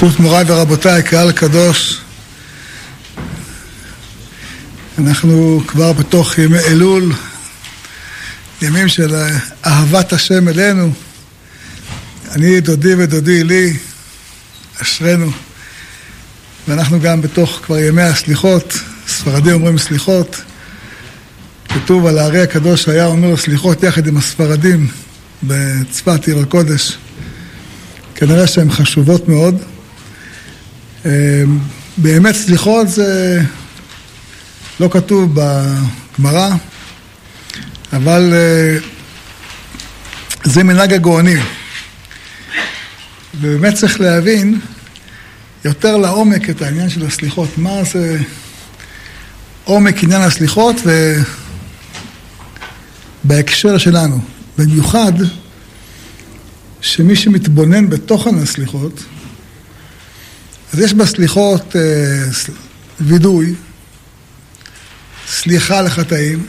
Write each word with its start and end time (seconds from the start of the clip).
ברשות 0.00 0.20
מוריי 0.20 0.44
ורבותיי, 0.46 1.02
קהל 1.02 1.32
קדוש, 1.32 2.00
אנחנו 4.98 5.60
כבר 5.66 5.92
בתוך 5.92 6.38
ימי 6.38 6.58
אלול, 6.58 7.12
ימים 8.62 8.88
של 8.88 9.14
אהבת 9.66 10.12
השם 10.12 10.48
אלינו. 10.48 10.92
אני 12.32 12.60
דודי 12.60 12.94
ודודי 12.94 13.44
לי, 13.44 13.76
אשרינו. 14.82 15.30
ואנחנו 16.68 17.00
גם 17.00 17.22
בתוך 17.22 17.60
כבר 17.62 17.78
ימי 17.78 18.02
הסליחות, 18.02 18.78
ספרדים 19.08 19.54
אומרים 19.54 19.78
סליחות. 19.78 20.40
כתוב 21.68 22.06
על 22.06 22.18
הארי 22.18 22.42
הקדוש 22.42 22.88
היה 22.88 23.06
אומר 23.06 23.36
סליחות 23.36 23.82
יחד 23.82 24.06
עם 24.06 24.16
הספרדים 24.16 24.88
בצפת 25.42 26.26
עיר 26.26 26.38
הקודש. 26.38 26.98
כנראה 28.14 28.46
שהן 28.46 28.70
חשובות 28.70 29.28
מאוד. 29.28 29.75
באמת 31.96 32.34
סליחות 32.34 32.88
זה 32.88 33.40
לא 34.80 34.88
כתוב 34.92 35.30
בגמרא, 35.34 36.50
אבל 37.92 38.34
זה 40.44 40.64
מנהג 40.64 40.92
הגאונים. 40.92 41.42
ובאמת 43.40 43.74
צריך 43.74 44.00
להבין 44.00 44.60
יותר 45.64 45.96
לעומק 45.96 46.50
את 46.50 46.62
העניין 46.62 46.88
של 46.88 47.06
הסליחות. 47.06 47.58
מה 47.58 47.84
זה 47.92 48.18
עומק 49.64 50.04
עניין 50.04 50.22
הסליחות 50.22 50.76
ובהקשר 53.24 53.78
שלנו. 53.78 54.20
במיוחד 54.58 55.12
שמי 56.80 57.16
שמתבונן 57.16 57.90
בתוכן 57.90 58.38
הסליחות, 58.38 59.04
אז 60.76 60.82
יש 60.82 60.94
בסליחות 60.94 61.76
אה, 61.76 61.82
וידוי, 63.00 63.54
סליחה 65.28 65.82
לחטאים, 65.82 66.46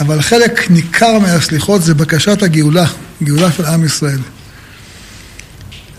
אבל 0.00 0.22
חלק 0.22 0.70
ניכר 0.70 1.18
מהסליחות 1.18 1.82
זה 1.82 1.94
בקשת 1.94 2.42
הגאולה, 2.42 2.86
גאולה 3.22 3.52
של 3.52 3.64
עם 3.64 3.84
ישראל. 3.84 4.18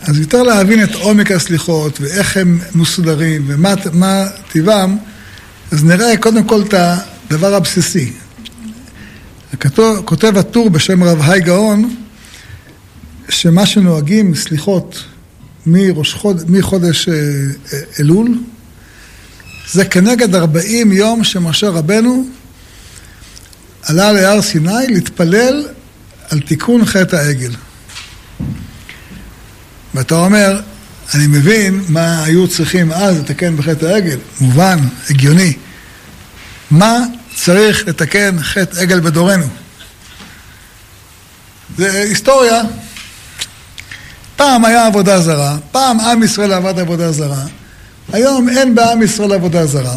אז 0.02 0.20
יותר 0.20 0.44
להבין 0.44 0.84
את 0.84 0.96
עומק 0.96 1.32
הסליחות 1.32 2.02
ואיך 2.02 2.38
הם 2.38 2.60
מסודרים 2.76 3.44
ומה 3.48 4.28
טיבם, 4.52 4.98
אז 5.72 5.84
נראה 5.84 6.18
קודם 6.18 6.44
כל 6.44 6.62
את 6.62 6.74
הדבר 6.74 7.56
הבסיסי. 7.56 8.12
כותב 10.06 10.38
הטור 10.38 10.70
בשם 10.70 11.04
רב 11.04 11.22
היי 11.22 11.42
גאון, 11.42 11.96
שמה 13.30 13.66
שנוהגים 13.66 14.36
סליחות 14.36 15.04
מראש 15.66 16.14
חוד, 16.14 16.52
מחודש 16.52 17.10
אלול, 18.00 18.38
זה 19.72 19.86
כנגד 19.86 20.36
40 20.36 20.92
יום 20.92 21.24
שמשה 21.24 21.70
רבנו 21.70 22.26
עלה 23.84 24.12
להר 24.12 24.42
סיני 24.42 24.88
להתפלל 24.88 25.68
על 26.30 26.40
תיקון 26.40 26.86
חטא 26.86 27.16
העגל. 27.16 27.52
ואתה 29.94 30.16
אומר, 30.16 30.62
אני 31.14 31.28
מבין 31.28 31.84
מה 31.88 32.24
היו 32.24 32.48
צריכים 32.48 32.92
אז 32.92 33.20
לתקן 33.20 33.58
בחטא 33.58 33.86
העגל, 33.86 34.18
מובן, 34.42 34.80
הגיוני. 35.10 35.54
מה 36.72 36.98
צריך 37.36 37.88
לתקן 37.88 38.36
חטא 38.42 38.80
עגל 38.80 39.00
בדורנו? 39.00 39.46
זה 41.78 42.02
היסטוריה. 42.02 42.62
פעם 44.42 44.66
היה 44.66 44.86
עבודה 44.86 45.22
זרה, 45.22 45.58
פעם 45.72 46.00
עם 46.00 46.24
ישראל 46.24 46.54
עבד 46.54 46.80
עבודה 46.80 47.12
זרה, 47.12 47.44
היום 48.14 48.50
אין 48.50 48.76
בעם 48.76 49.02
ישראל 49.02 49.34
עבודה 49.34 49.66
זרה. 49.66 49.96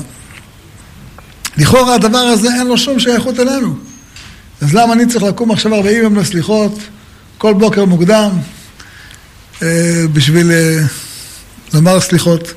לכאורה 1.56 1.94
הדבר 1.94 2.18
הזה 2.18 2.48
אין 2.48 2.66
לו 2.66 2.78
שום 2.78 3.00
שייכות 3.00 3.40
אלינו. 3.40 3.76
אז 4.60 4.74
למה 4.74 4.92
אני 4.92 5.06
צריך 5.06 5.24
לקום 5.24 5.50
עכשיו 5.50 5.74
40 5.74 6.02
יום 6.02 6.16
לסליחות, 6.16 6.78
כל 7.38 7.54
בוקר 7.54 7.84
מוקדם, 7.84 8.30
בשביל 10.12 10.52
לומר 11.74 12.00
סליחות? 12.00 12.52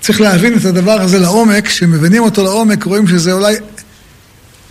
צריך 0.00 0.20
להבין 0.20 0.58
את 0.58 0.64
הדבר 0.64 1.00
הזה 1.00 1.18
לעומק, 1.18 1.66
כשמבינים 1.66 2.22
אותו 2.22 2.44
לעומק, 2.44 2.84
רואים 2.84 3.08
שזה 3.08 3.32
אולי 3.32 3.56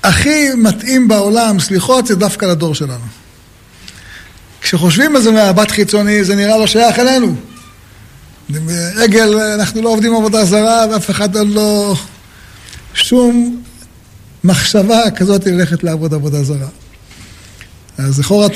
הכי 0.03 0.47
מתאים 0.57 1.07
בעולם, 1.07 1.59
סליחות, 1.59 2.07
זה 2.07 2.15
דווקא 2.15 2.45
לדור 2.45 2.75
שלנו. 2.75 3.24
כשחושבים 4.65 5.15
על 5.15 5.21
זה 5.21 5.31
מהבט 5.31 5.71
חיצוני, 5.71 6.23
זה 6.23 6.35
נראה 6.35 6.57
לא 6.57 6.67
שייך 6.67 6.99
אלינו. 6.99 7.35
עגל, 9.03 9.39
אנחנו 9.39 9.81
לא 9.81 9.89
עובדים 9.89 10.15
עבודה 10.15 10.45
זרה, 10.45 10.85
ואף 10.91 11.09
אחד 11.09 11.35
עוד 11.35 11.47
לא... 11.47 11.95
שום 12.93 13.61
מחשבה 14.43 15.11
כזאת 15.15 15.45
ללכת 15.45 15.83
לעבוד 15.83 16.13
עבודה 16.13 16.43
זרה. 16.43 16.67
אז 17.97 18.19
לכאורה, 18.19 18.47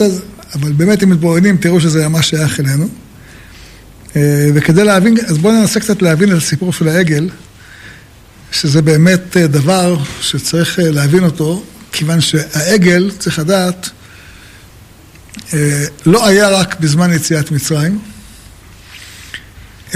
אבל 0.55 0.71
באמת 0.71 1.03
אם 1.03 1.09
מתבוננים, 1.09 1.57
תראו 1.57 1.81
שזה 1.81 2.07
ממש 2.07 2.29
שייך 2.29 2.59
אלינו. 2.59 2.89
וכדי 4.55 4.83
להבין, 4.83 5.17
אז 5.27 5.37
בואו 5.37 5.53
ננסה 5.53 5.79
קצת 5.79 6.01
להבין 6.01 6.31
את 6.31 6.37
הסיפור 6.37 6.73
של 6.73 6.87
העגל, 6.87 7.29
שזה 8.51 8.81
באמת 8.81 9.37
דבר 9.37 9.97
שצריך 10.21 10.79
להבין 10.83 11.23
אותו, 11.23 11.63
כיוון 11.91 12.21
שהעגל, 12.21 13.11
צריך 13.19 13.39
לדעת, 13.39 13.89
לא 16.05 16.27
היה 16.27 16.49
רק 16.49 16.79
בזמן 16.79 17.13
יציאת 17.13 17.51
מצרים, 17.51 17.99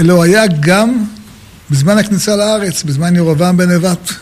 אלא 0.00 0.12
הוא 0.12 0.24
היה 0.24 0.42
גם 0.60 1.04
בזמן 1.70 1.98
הכניסה 1.98 2.36
לארץ, 2.36 2.82
בזמן 2.82 3.16
ירובעם 3.16 3.56
בן 3.56 3.70
נבט. 3.70 4.12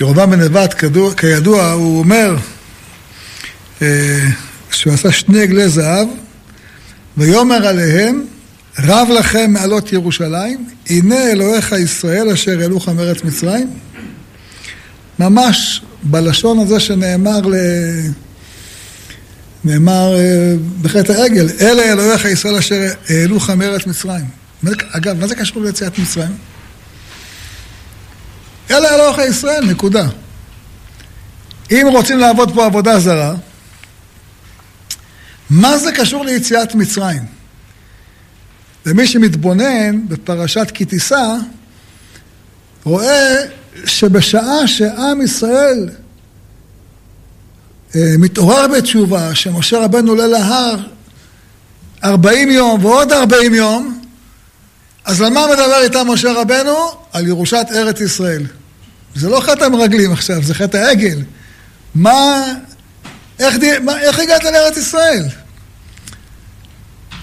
ירובעם 0.00 0.30
בן 0.30 0.40
נבט, 0.40 0.74
כידוע, 1.16 1.70
הוא 1.70 1.98
אומר 1.98 2.36
שהוא 4.70 4.92
עשה 4.92 5.12
שני 5.12 5.42
עגלי 5.42 5.68
זהב, 5.68 6.08
ויאמר 7.16 7.66
עליהם, 7.66 8.24
רב 8.78 9.08
לכם 9.18 9.50
מעלות 9.52 9.92
ירושלים, 9.92 10.68
הנה 10.90 11.30
אלוהיך 11.30 11.72
ישראל 11.72 12.28
אשר 12.28 12.60
העלוך 12.60 12.88
מארץ 12.88 13.24
מצרים. 13.24 13.70
ממש 15.18 15.82
בלשון 16.02 16.58
הזה 16.58 16.80
שנאמר 16.80 17.40
ל... 17.40 17.54
נאמר 19.64 20.14
בחטא 20.82 21.12
העגל, 21.12 21.46
אלה 21.60 21.82
אלוהיך 21.92 22.24
ישראל 22.24 22.56
אשר 22.56 22.80
העלוך 23.08 23.50
מארץ 23.50 23.86
מצרים. 23.86 24.24
אגב, 24.90 25.20
מה 25.20 25.26
זה 25.26 25.34
קשור 25.34 25.62
ליציאת 25.62 25.98
מצרים? 25.98 26.36
אלה 28.70 28.94
אלוהיך 28.94 29.30
ישראל, 29.30 29.64
נקודה. 29.64 30.08
אם 31.70 31.86
רוצים 31.92 32.18
לעבוד 32.18 32.54
פה 32.54 32.66
עבודה 32.66 33.00
זרה, 33.00 33.34
מה 35.50 35.78
זה 35.78 35.92
קשור 35.92 36.24
ליציאת 36.24 36.74
מצרים? 36.74 37.22
ומי 38.86 39.06
שמתבונן 39.06 40.08
בפרשת 40.08 40.70
כי 40.74 40.84
תישא, 40.84 41.34
רואה 42.84 43.36
שבשעה 43.84 44.66
שעם 44.66 45.20
ישראל 45.22 45.88
מתעורר 47.94 48.66
בתשובה, 48.68 49.34
שמשה 49.34 49.78
רבנו 49.78 50.10
עולה 50.10 50.26
להר 50.26 50.76
40 52.04 52.50
יום 52.50 52.84
ועוד 52.84 53.12
40 53.12 53.54
יום, 53.54 54.00
אז 55.04 55.20
על 55.20 55.32
מה 55.32 55.46
מדבר 55.52 55.82
איתם 55.82 56.06
משה 56.08 56.32
רבנו? 56.32 56.76
על 57.12 57.26
ירושת 57.26 57.66
ארץ 57.74 58.00
ישראל. 58.00 58.42
זה 59.14 59.28
לא 59.28 59.40
חטא 59.40 59.64
המרגלים 59.64 60.12
עכשיו, 60.12 60.42
זה 60.42 60.54
חטא 60.54 60.76
העגל. 60.76 61.18
מה... 61.94 62.44
איך, 63.38 63.56
מה, 63.84 64.00
איך 64.00 64.18
הגעת 64.18 64.44
לארץ 64.44 64.76
ישראל? 64.76 65.24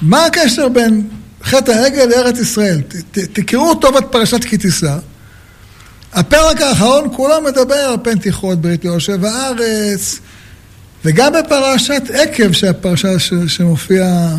מה 0.02 0.26
הקשר 0.26 0.70
בין 0.70 1.08
חטא 1.44 1.72
העגל 1.72 2.06
לארץ 2.06 2.40
ישראל? 2.40 2.82
ת, 2.82 2.96
ת, 2.96 3.20
תקראו 3.20 3.76
טוב 3.76 3.98
את 3.98 4.06
פרשת 4.12 4.44
כי 4.44 4.58
תישא. 4.58 4.98
הפרק 6.14 6.62
האחרון 6.62 7.10
כולו 7.16 7.42
מדבר 7.42 7.76
על 7.76 7.98
פנתיחות, 8.04 8.62
ברית 8.62 8.86
יושב 8.86 9.26
הארץ, 9.26 10.20
וגם 11.06 11.34
בפרשת 11.34 12.02
עקב, 12.14 12.52
שהפרשה 12.52 13.20
ש, 13.20 13.34
שמופיע 13.48 14.36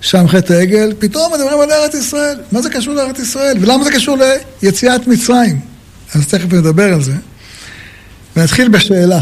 שם 0.00 0.28
חטא 0.28 0.52
העגל, 0.52 0.92
פתאום 0.98 1.32
מדברים 1.32 1.60
על 1.60 1.70
ארץ 1.70 1.94
ישראל. 1.94 2.38
מה 2.52 2.62
זה 2.62 2.70
קשור 2.70 2.94
לארץ 2.94 3.18
ישראל? 3.18 3.56
ולמה 3.60 3.84
זה 3.84 3.90
קשור 3.90 4.18
ליציאת 4.62 5.06
מצרים? 5.06 5.60
אז 6.14 6.26
תכף 6.26 6.52
נדבר 6.52 6.92
על 6.92 7.02
זה. 7.02 7.14
ונתחיל 8.36 8.68
בשאלה. 8.68 9.20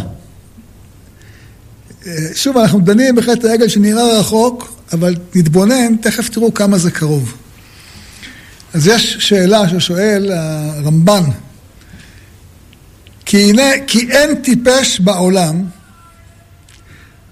שוב, 2.34 2.58
אנחנו 2.58 2.80
דנים 2.80 3.16
בחטא 3.16 3.46
העגל 3.46 3.68
שנראה 3.68 4.18
רחוק, 4.18 4.74
אבל 4.92 5.14
נתבונן, 5.34 5.96
תכף 5.96 6.28
תראו 6.28 6.54
כמה 6.54 6.78
זה 6.78 6.90
קרוב. 6.90 7.34
אז 8.74 8.86
יש 8.86 9.16
שאלה 9.20 9.68
ששואל 9.68 10.32
הרמב"ן, 10.32 11.22
כי 13.24 13.50
הנה, 13.50 13.62
כי 13.86 14.10
אין 14.10 14.34
טיפש 14.34 15.00
בעולם 15.00 15.64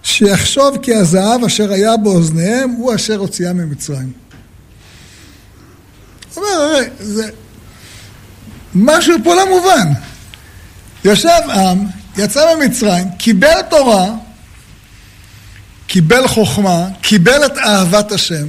שיחשוב 0.07 0.77
כי 0.83 0.95
הזהב 0.95 1.45
אשר 1.45 1.73
היה 1.73 1.97
באוזניהם 1.97 2.71
הוא 2.71 2.95
אשר 2.95 3.17
הוציאם 3.17 3.57
ממצרים. 3.57 4.13
הוא 6.35 6.45
אומר, 6.45 6.63
הרי, 6.63 6.85
זה 6.99 7.31
משהו 8.75 9.15
פה 9.25 9.35
לא 9.35 9.49
מובן. 9.49 9.93
יושב 11.05 11.51
עם, 11.51 11.87
יצא 12.17 12.55
ממצרים, 12.55 13.11
קיבל 13.19 13.63
תורה, 13.71 14.07
קיבל 15.87 16.29
חוכמה, 16.29 16.89
קיבל 17.01 17.47
את 17.47 17.59
אהבת 17.59 18.13
השם, 18.13 18.47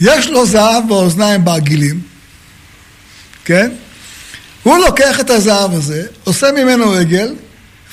יש 0.00 0.26
לו 0.26 0.46
זהב 0.46 0.88
באוזניים 0.88 1.44
בעגילים, 1.44 2.00
כן? 3.44 3.70
הוא 4.62 4.78
לוקח 4.78 5.20
את 5.20 5.30
הזהב 5.30 5.74
הזה, 5.74 6.06
עושה 6.24 6.52
ממנו 6.52 6.92
עגל, 6.92 7.34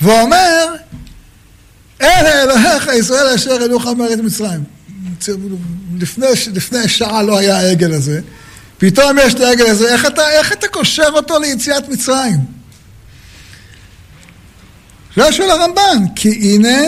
ואומר, 0.02 0.66
אלוהיך 2.68 2.88
ישראל 2.98 3.34
אשר 3.34 3.50
אלוהיך 3.50 3.86
מארץ 3.86 4.18
מצרים. 4.18 4.64
לפני, 5.98 6.26
לפני 6.54 6.88
שעה 6.88 7.22
לא 7.22 7.38
היה 7.38 7.58
העגל 7.58 7.92
הזה, 7.92 8.20
פתאום 8.78 9.18
יש 9.18 9.34
את 9.34 9.40
העגל 9.40 9.66
הזה, 9.66 9.92
איך 9.92 10.06
אתה, 10.06 10.30
איך 10.30 10.52
אתה 10.52 10.68
קושר 10.68 11.08
אותו 11.12 11.38
ליציאת 11.38 11.88
מצרים? 11.88 12.38
זה 15.16 15.32
שואל 15.32 15.50
הרמב"ן, 15.50 16.04
כי 16.16 16.28
הנה 16.28 16.78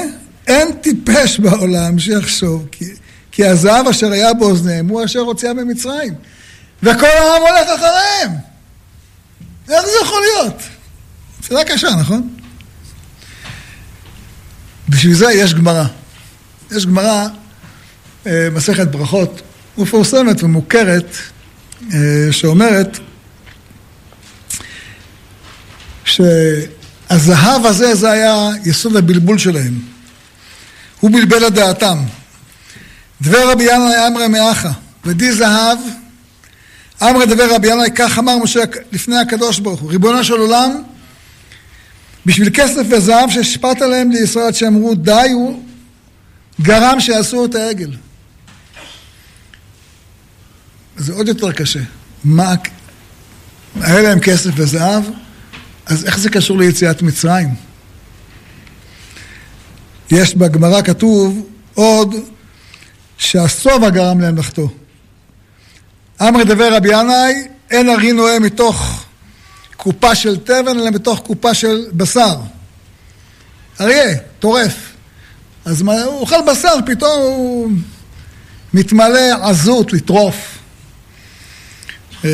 אין 0.46 0.72
טיפש 0.72 1.38
בעולם 1.38 1.98
שיחשוב, 1.98 2.66
כי, 2.72 2.84
כי 3.32 3.46
הזהב 3.46 3.88
אשר 3.88 4.12
היה 4.12 4.34
באוזניהם 4.34 4.88
הוא 4.88 5.04
אשר 5.04 5.20
הוציאה 5.20 5.54
ממצרים. 5.54 6.14
וכל 6.82 7.06
העם 7.06 7.42
הולך 7.42 7.68
אחריהם. 7.74 8.32
איך 9.68 9.84
זה 9.84 9.92
יכול 10.02 10.20
להיות? 10.20 10.62
שאלה 11.46 11.64
קשה, 11.64 11.90
נכון? 12.00 12.28
בשביל 14.90 15.14
זה 15.14 15.32
יש 15.32 15.54
גמרא. 15.54 15.84
יש 16.70 16.86
גמרא, 16.86 17.26
אה, 18.26 18.48
מסכת 18.52 18.86
ברכות, 18.88 19.42
מפורסמת 19.78 20.42
ומוכרת, 20.42 21.16
אה, 21.92 21.98
שאומרת 22.30 22.98
שהזהב 26.04 27.66
הזה, 27.66 27.94
זה 27.94 28.10
היה 28.10 28.48
יסוד 28.64 28.96
הבלבול 28.96 29.38
שלהם. 29.38 29.78
הוא 31.00 31.10
בלבל 31.10 31.46
את 31.46 31.54
דעתם. 31.54 31.98
דבר 33.20 33.50
רבי 33.52 33.64
ינאי 33.64 34.06
אמרי 34.06 34.28
מאחה, 34.28 34.70
ודי 35.04 35.32
זהב, 35.32 35.78
אמרי 37.02 37.26
דבר 37.26 37.54
רבי 37.54 37.68
ינאי, 37.68 37.90
כך 37.94 38.18
אמר 38.18 38.38
משה 38.38 38.60
לפני 38.92 39.18
הקדוש 39.18 39.58
ברוך 39.58 39.80
הוא, 39.80 39.90
ריבונו 39.90 40.24
של 40.24 40.34
עולם, 40.34 40.82
בשביל 42.26 42.50
כסף 42.54 42.82
וזהב 42.90 43.30
שהשפעת 43.30 43.82
עליהם 43.82 44.10
לישראל 44.10 44.46
עד 44.46 44.54
שאמרו 44.54 44.94
די 44.94 45.30
הוא 45.32 45.62
גרם 46.60 47.00
שיעשו 47.00 47.44
את 47.44 47.54
העגל. 47.54 47.90
זה 50.96 51.12
עוד 51.12 51.28
יותר 51.28 51.52
קשה. 51.52 51.80
מה, 52.24 52.54
היה 53.80 54.00
להם 54.00 54.20
כסף 54.20 54.50
וזהב, 54.56 55.04
אז 55.86 56.04
איך 56.04 56.18
זה 56.18 56.30
קשור 56.30 56.58
ליציאת 56.58 57.02
מצרים? 57.02 57.48
יש 60.10 60.34
בגמרא 60.34 60.82
כתוב 60.82 61.46
עוד 61.74 62.14
שהשובע 63.18 63.90
גרם 63.90 64.20
להם 64.20 64.36
לחטוא. 64.36 64.68
אמרי 66.22 66.44
דבר 66.44 66.76
רבי 66.76 66.88
ינאי, 66.88 67.48
אין 67.70 67.90
ארי 67.90 68.12
נועה 68.12 68.38
מתוך 68.38 69.04
קופה 69.82 70.14
של 70.14 70.36
תבן, 70.36 70.78
אלא 70.78 70.90
מתוך 70.90 71.20
קופה 71.20 71.54
של 71.54 71.86
בשר. 71.92 72.36
אריה, 73.80 74.16
טורף. 74.38 74.74
אז 75.64 75.82
מה, 75.82 76.02
הוא 76.02 76.20
אוכל 76.20 76.36
בשר, 76.46 76.74
פתאום 76.86 77.20
הוא 77.22 77.70
מתמלא 78.74 79.48
עזות 79.48 79.92
לטרוף. 79.92 80.58
אה, 82.24 82.28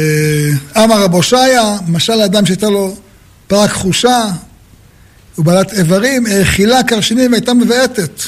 אמר 0.85 1.03
רבו 1.03 1.23
שיה, 1.23 1.77
משל 1.89 2.21
האדם 2.21 2.47
שהייתה 2.47 2.69
לו 2.69 2.97
פרה 3.47 3.69
כחושה 3.69 4.25
ובעלת 5.39 5.73
איברים, 5.73 6.27
האכילה 6.27 6.83
קרשינים 6.83 7.33
והייתה 7.33 7.55
מבעטת. 7.55 8.23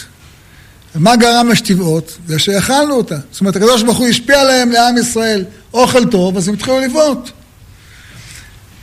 מה 0.94 1.16
גרם 1.16 1.48
לשתבעות? 1.48 2.18
זה 2.26 2.38
שאכלנו 2.38 2.94
אותה. 2.94 3.16
זאת 3.32 3.40
אומרת, 3.40 3.56
הקדוש 3.56 3.82
ברוך 3.82 3.98
הוא 3.98 4.06
השפיע 4.06 4.40
עליהם, 4.40 4.70
לעם 4.70 4.98
ישראל, 4.98 5.44
אוכל 5.74 6.04
טוב, 6.04 6.36
אז 6.36 6.48
הם 6.48 6.54
התחילו 6.54 6.80
לבעוט. 6.80 7.30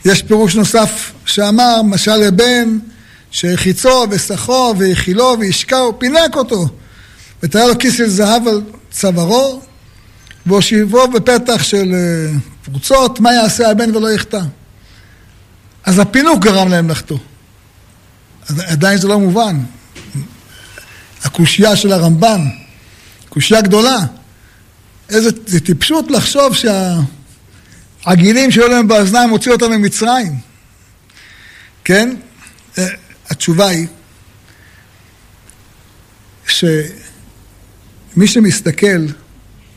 יש 0.06 0.22
פירוש 0.22 0.54
נוסף 0.54 1.12
שאמר, 1.24 1.82
משל 1.82 2.16
לבן 2.16 2.78
שהחיצו 3.30 4.06
וסחו 4.10 4.74
והאכילו 4.78 5.36
והשקעו, 5.40 5.98
פינק 5.98 6.36
אותו. 6.36 6.68
ותראה 7.42 7.66
לו 7.66 7.78
כיס 7.78 7.96
של 7.96 8.08
זהב 8.08 8.48
על 8.48 8.62
צווארו, 8.90 9.60
והושיבו 10.46 11.08
בפתח 11.08 11.62
של 11.62 11.92
אה, 11.94 12.38
פרוצות, 12.64 13.20
מה 13.20 13.32
יעשה 13.32 13.70
הבן 13.70 13.96
ולא 13.96 14.12
יחטא. 14.12 14.40
אז 15.84 15.98
הפינוק 15.98 16.38
גרם 16.38 16.68
להם 16.68 16.90
לחטוא. 16.90 17.18
עדיין 18.48 18.98
זה 18.98 19.08
לא 19.08 19.18
מובן. 19.18 19.60
הקושייה 21.24 21.76
של 21.76 21.92
הרמב"ן, 21.92 22.40
קושייה 23.28 23.60
גדולה. 23.60 23.98
איזה, 25.08 25.30
זה 25.46 25.60
טיפשות 25.60 26.10
לחשוב 26.10 26.54
שהעגילים 28.06 28.50
שהיו 28.50 28.68
להם 28.68 28.88
באוזניים 28.88 29.30
הוציאו 29.30 29.54
אותם 29.54 29.70
ממצרים. 29.70 30.32
כן? 31.84 32.16
אה, 32.78 32.86
התשובה 33.30 33.68
היא 33.68 33.86
שמי 36.46 36.66
שמסתכל 38.26 39.06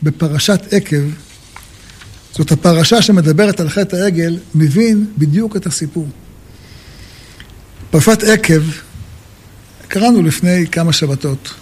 בפרשת 0.02 0.60
עקב, 0.72 1.02
זאת 2.32 2.52
הפרשה 2.52 3.02
שמדברת 3.02 3.60
על 3.60 3.68
חטא 3.68 3.96
העגל, 3.96 4.38
מבין 4.54 5.06
בדיוק 5.18 5.56
את 5.56 5.66
הסיפור. 5.66 6.08
פרשת 7.90 8.22
עקב, 8.22 8.62
קראנו 9.88 10.22
לפני 10.22 10.66
כמה 10.72 10.92
שבתות, 10.92 11.54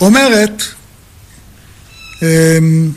אומרת 0.00 0.62
אמ, 2.22 2.90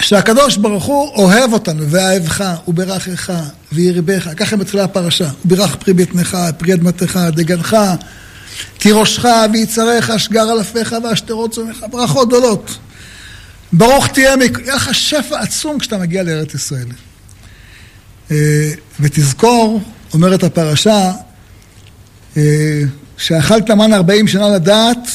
שהקדוש 0.00 0.56
ברוך 0.56 0.84
הוא 0.84 1.08
אוהב 1.14 1.52
אותנו, 1.52 1.90
ואהבך, 1.90 2.54
וברכך, 2.68 3.32
וירבך, 3.72 4.28
ככה 4.36 4.56
מתחילה 4.56 4.84
הפרשה, 4.84 5.28
וברך 5.44 5.76
פרי 5.76 5.92
בטנך, 5.92 6.38
פרי 6.58 6.74
אדמתך, 6.74 7.20
דגנך, 7.32 7.76
כי 8.78 8.92
ראשך 8.92 9.24
ויצריך, 9.52 10.12
שגר 10.18 10.42
על 10.42 10.60
אפיך 10.60 10.96
ואשתרות 11.04 11.52
צומך, 11.52 11.84
ברכות 11.90 12.28
גדולות. 12.28 12.78
ברוך 13.72 14.08
תהיה, 14.08 14.34
יהיה 14.64 14.74
לך 14.74 14.94
שפע 14.94 15.40
עצום 15.40 15.78
כשאתה 15.78 15.98
מגיע 15.98 16.22
לארץ 16.22 16.54
ישראל. 16.54 16.86
אה, 18.30 18.70
ותזכור, 19.00 19.80
אומרת 20.14 20.42
הפרשה, 20.42 21.12
אה, 22.36 22.82
שאכלת 23.16 23.70
מן 23.70 23.92
ארבעים 23.92 24.28
שנה 24.28 24.48
לדעת, 24.48 25.08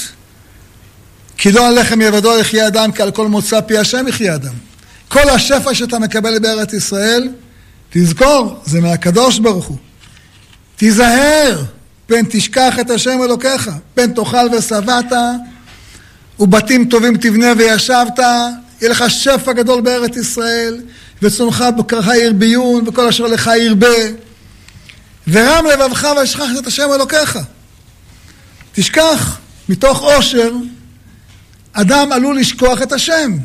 כי 1.37 1.51
לא 1.51 1.67
על 1.67 1.79
לחם 1.79 2.01
יבדו 2.01 2.39
יחיה 2.39 2.67
אדם, 2.67 2.91
כי 2.91 3.01
על 3.01 3.11
כל 3.11 3.27
מוצא 3.27 3.61
פי 3.61 3.77
השם 3.77 4.07
יחיה 4.07 4.35
אדם. 4.35 4.53
כל 5.07 5.29
השפע 5.29 5.73
שאתה 5.73 5.99
מקבל 5.99 6.39
בארץ 6.39 6.73
ישראל, 6.73 7.29
תזכור, 7.89 8.59
זה 8.65 8.81
מהקדוש 8.81 9.39
ברוך 9.39 9.65
הוא. 9.65 9.77
תיזהר, 10.75 11.63
פן 12.07 12.25
תשכח 12.29 12.79
את 12.79 12.89
השם 12.89 13.19
אלוקיך, 13.23 13.69
פן 13.93 14.13
תאכל 14.13 14.47
ושבעת, 14.57 15.11
ובתים 16.39 16.85
טובים 16.85 17.17
תבנה 17.17 17.53
וישבת, 17.57 18.19
יהיה 18.19 18.91
לך 18.91 19.03
שפע 19.07 19.53
גדול 19.53 19.81
בארץ 19.81 20.17
ישראל, 20.17 20.81
וצונך 21.21 21.65
בקרך 21.77 22.07
ירביון, 22.07 22.87
וכל 22.87 23.07
אשר 23.07 23.27
לך 23.27 23.51
ירבה. 23.61 23.87
ורם 25.27 25.65
לבבך 25.65 26.07
ואשכח 26.17 26.47
את 26.59 26.67
השם 26.67 26.87
אלוקיך. 26.95 27.39
תשכח, 28.71 29.39
מתוך 29.69 30.01
עושר, 30.01 30.51
אדם 31.73 32.11
עלול 32.11 32.39
לשכוח 32.39 32.81
את 32.81 32.91
השם. 32.91 33.37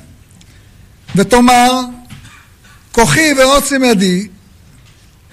ותאמר, 1.17 1.81
כוחי 2.93 3.33
ועוצם 3.39 3.85
ידי, 3.85 4.29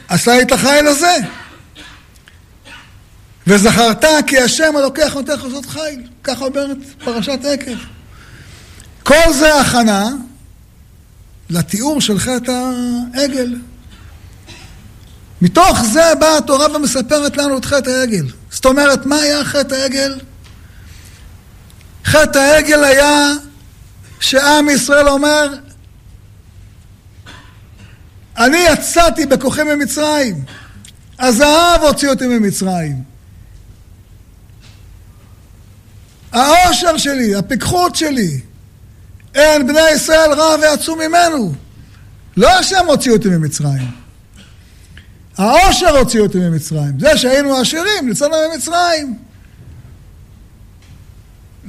עשה 0.07 0.41
את 0.41 0.51
החיל 0.51 0.88
הזה. 0.88 1.17
וזכרת 3.48 4.05
כי 4.27 4.39
השם 4.39 4.75
הלוקח 4.77 5.13
נותן 5.13 5.34
לעשות 5.43 5.65
חיל. 5.65 6.07
ככה 6.24 6.46
אומרת 6.46 6.77
פרשת 7.03 7.39
עקב. 7.46 7.77
כל 9.03 9.34
זה 9.34 9.62
הכנה 9.62 10.10
לתיאור 11.50 12.01
של 12.01 12.19
חטא 12.19 12.72
העגל. 13.13 13.55
מתוך 15.41 15.84
זה 15.84 16.15
באה 16.19 16.38
התורה 16.38 16.75
ומספרת 16.75 17.38
לנו 17.38 17.57
את 17.57 17.65
חטא 17.65 17.89
העגל. 17.89 18.25
זאת 18.51 18.65
אומרת, 18.65 19.05
מה 19.05 19.15
היה 19.15 19.46
חטא 19.46 19.75
העגל? 19.75 20.19
חטא 22.05 22.38
העגל 22.38 22.84
היה 22.84 23.31
שעם 24.19 24.69
ישראל 24.69 25.10
אומר, 25.10 25.53
אני 28.38 28.58
יצאתי 28.58 29.25
בכוחי 29.25 29.63
ממצרים, 29.63 30.44
הזהב 31.20 31.82
הוציא 31.82 32.10
אותי 32.10 32.27
ממצרים. 32.27 33.03
העושר 36.32 36.98
שלי, 36.98 37.36
הפיקחות 37.36 37.96
שלי. 37.96 38.39
אין 39.36 39.67
בני 39.67 39.89
ישראל 39.96 40.34
רע 40.34 40.56
ויצאו 40.62 40.96
ממנו. 40.96 41.53
לא 42.38 42.50
השם 42.50 42.86
הוציא 42.88 43.12
אותי 43.12 43.29
ממצרים. 43.29 43.91
העושר 45.38 45.98
הוציא 45.98 46.20
אותי 46.20 46.38
ממצרים. 46.38 47.00
זה 47.00 47.17
שהיינו 47.17 47.58
עשירים, 47.58 48.10
ניצלנו 48.10 48.36
ממצרים. 48.53 49.17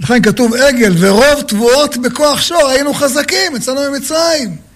לכן 0.01 0.23
כתוב 0.23 0.55
עגל 0.55 0.95
ורוב 0.99 1.43
תבואות 1.47 1.97
בכוח 1.97 2.41
שור, 2.41 2.69
היינו 2.69 2.95
חזקים, 2.95 3.57
יצאנו 3.57 3.81
ממצרים. 3.91 4.68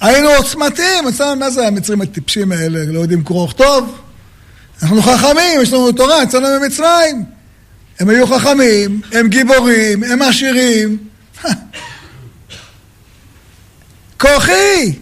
היינו 0.00 0.28
עוצמתיים, 0.28 1.04
מה 1.38 1.50
זה 1.50 1.66
המצרים 1.66 2.00
הטיפשים 2.00 2.52
האלה, 2.52 2.84
לא 2.84 3.00
יודעים 3.00 3.24
קרוא 3.24 3.44
וכתוב? 3.44 3.98
אנחנו 4.82 5.02
חכמים, 5.02 5.60
יש 5.62 5.72
לנו 5.72 5.92
תורה, 5.92 6.22
יצאנו 6.22 6.48
ממצרים. 6.60 7.24
הם 8.00 8.08
היו 8.08 8.26
חכמים, 8.26 9.00
הם 9.12 9.28
גיבורים, 9.28 10.04
הם 10.04 10.22
עשירים. 10.22 10.98
כוחי 14.20 14.92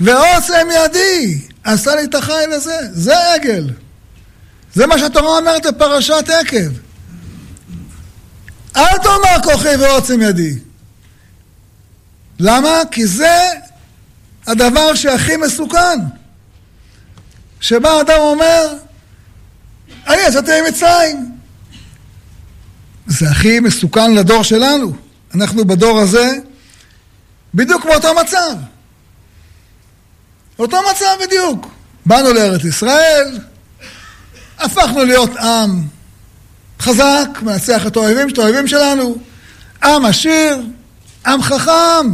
ועוצם 0.00 0.66
ידי 0.84 1.40
עשה 1.64 1.94
לי 1.94 2.04
את 2.04 2.14
החיל 2.14 2.52
הזה. 2.52 2.78
זה 2.92 3.32
עגל. 3.32 3.70
זה 4.74 4.86
מה 4.86 4.98
שהתורה 4.98 5.38
אומרת 5.38 5.66
בפרשת 5.66 6.30
עקב. 6.40 6.72
אל 8.76 8.98
תאמר 9.02 9.42
כוחי 9.42 9.76
ועוצם 9.76 10.22
ידי. 10.22 10.54
למה? 12.38 12.82
כי 12.90 13.06
זה 13.06 13.38
הדבר 14.46 14.94
שהכי 14.94 15.36
מסוכן. 15.36 15.98
שבא 17.60 18.00
אדם 18.00 18.20
אומר, 18.20 18.74
אני 20.06 20.22
יצאתי 20.28 20.50
ממצרים. 20.60 21.30
זה 23.06 23.30
הכי 23.30 23.60
מסוכן 23.60 24.14
לדור 24.14 24.42
שלנו. 24.42 24.92
אנחנו 25.34 25.64
בדור 25.64 26.00
הזה 26.00 26.32
בדיוק 27.54 27.84
באותו 27.84 28.08
מצב. 28.14 28.56
אותו 30.58 30.76
מצב 30.90 31.24
בדיוק. 31.26 31.66
באנו 32.06 32.32
לארץ 32.32 32.64
ישראל, 32.64 33.38
הפכנו 34.58 35.04
להיות 35.04 35.36
עם 35.36 35.82
חזק, 36.80 37.28
מנצח 37.42 37.86
את 37.86 37.96
האויבים, 37.96 38.28
את 38.28 38.38
האויבים 38.38 38.66
שלנו, 38.66 39.16
עם 39.84 40.04
עשיר, 40.04 40.56
עם 41.26 41.42
חכם. 41.42 42.06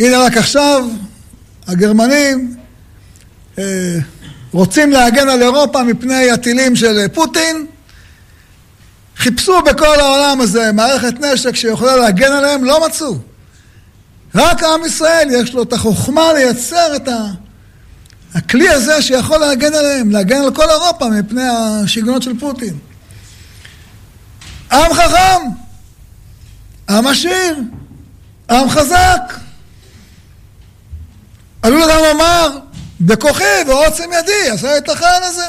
הנה 0.00 0.18
רק 0.18 0.36
עכשיו 0.36 0.84
הגרמנים 1.66 2.56
אה, 3.58 3.98
רוצים 4.52 4.92
להגן 4.92 5.28
על 5.28 5.42
אירופה 5.42 5.82
מפני 5.82 6.30
הטילים 6.30 6.76
של 6.76 7.08
פוטין. 7.14 7.66
חיפשו 9.16 9.62
בכל 9.62 10.00
העולם 10.00 10.40
הזה 10.40 10.72
מערכת 10.72 11.14
נשק 11.20 11.56
שיכולה 11.56 11.96
להגן 11.96 12.32
עליהם, 12.32 12.64
לא 12.64 12.86
מצאו. 12.86 13.18
רק 14.34 14.62
עם 14.62 14.84
ישראל 14.86 15.28
יש 15.30 15.54
לו 15.54 15.62
את 15.62 15.72
החוכמה 15.72 16.32
לייצר 16.32 16.96
את 16.96 17.08
הכלי 18.34 18.68
הזה 18.68 19.02
שיכול 19.02 19.38
להגן 19.38 19.74
עליהם, 19.74 20.10
להגן 20.10 20.42
על 20.42 20.54
כל 20.54 20.70
אירופה 20.70 21.08
מפני 21.08 21.42
השיגעונות 21.48 22.22
של 22.22 22.38
פוטין. 22.38 22.78
עם 24.72 24.94
חכם, 24.94 25.40
עם 26.90 27.06
עשיר, 27.06 27.56
עם 28.50 28.70
חזק. 28.70 29.34
עלול 31.62 31.82
אדם 31.82 32.02
לומר, 32.08 32.58
בכוחי 33.00 33.62
ועוצם 33.66 34.10
ידי, 34.18 34.50
עשה 34.50 34.78
את 34.78 34.88
החייל 34.88 35.22
הזה. 35.22 35.46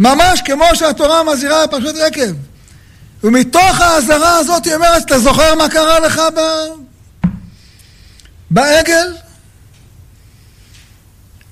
ממש 0.00 0.42
כמו 0.44 0.64
שהתורה 0.74 1.22
מזהירה 1.24 1.66
בפרשת 1.66 1.96
עקב. 1.96 2.32
ומתוך 3.24 3.80
האזהרה 3.80 4.36
הזאת 4.36 4.64
היא 4.64 4.74
אומרת, 4.74 5.02
אתה 5.06 5.18
זוכר 5.18 5.54
מה 5.54 5.68
קרה 5.68 6.00
לך 6.00 6.20
ב... 6.36 6.40
בעגל? 8.50 9.14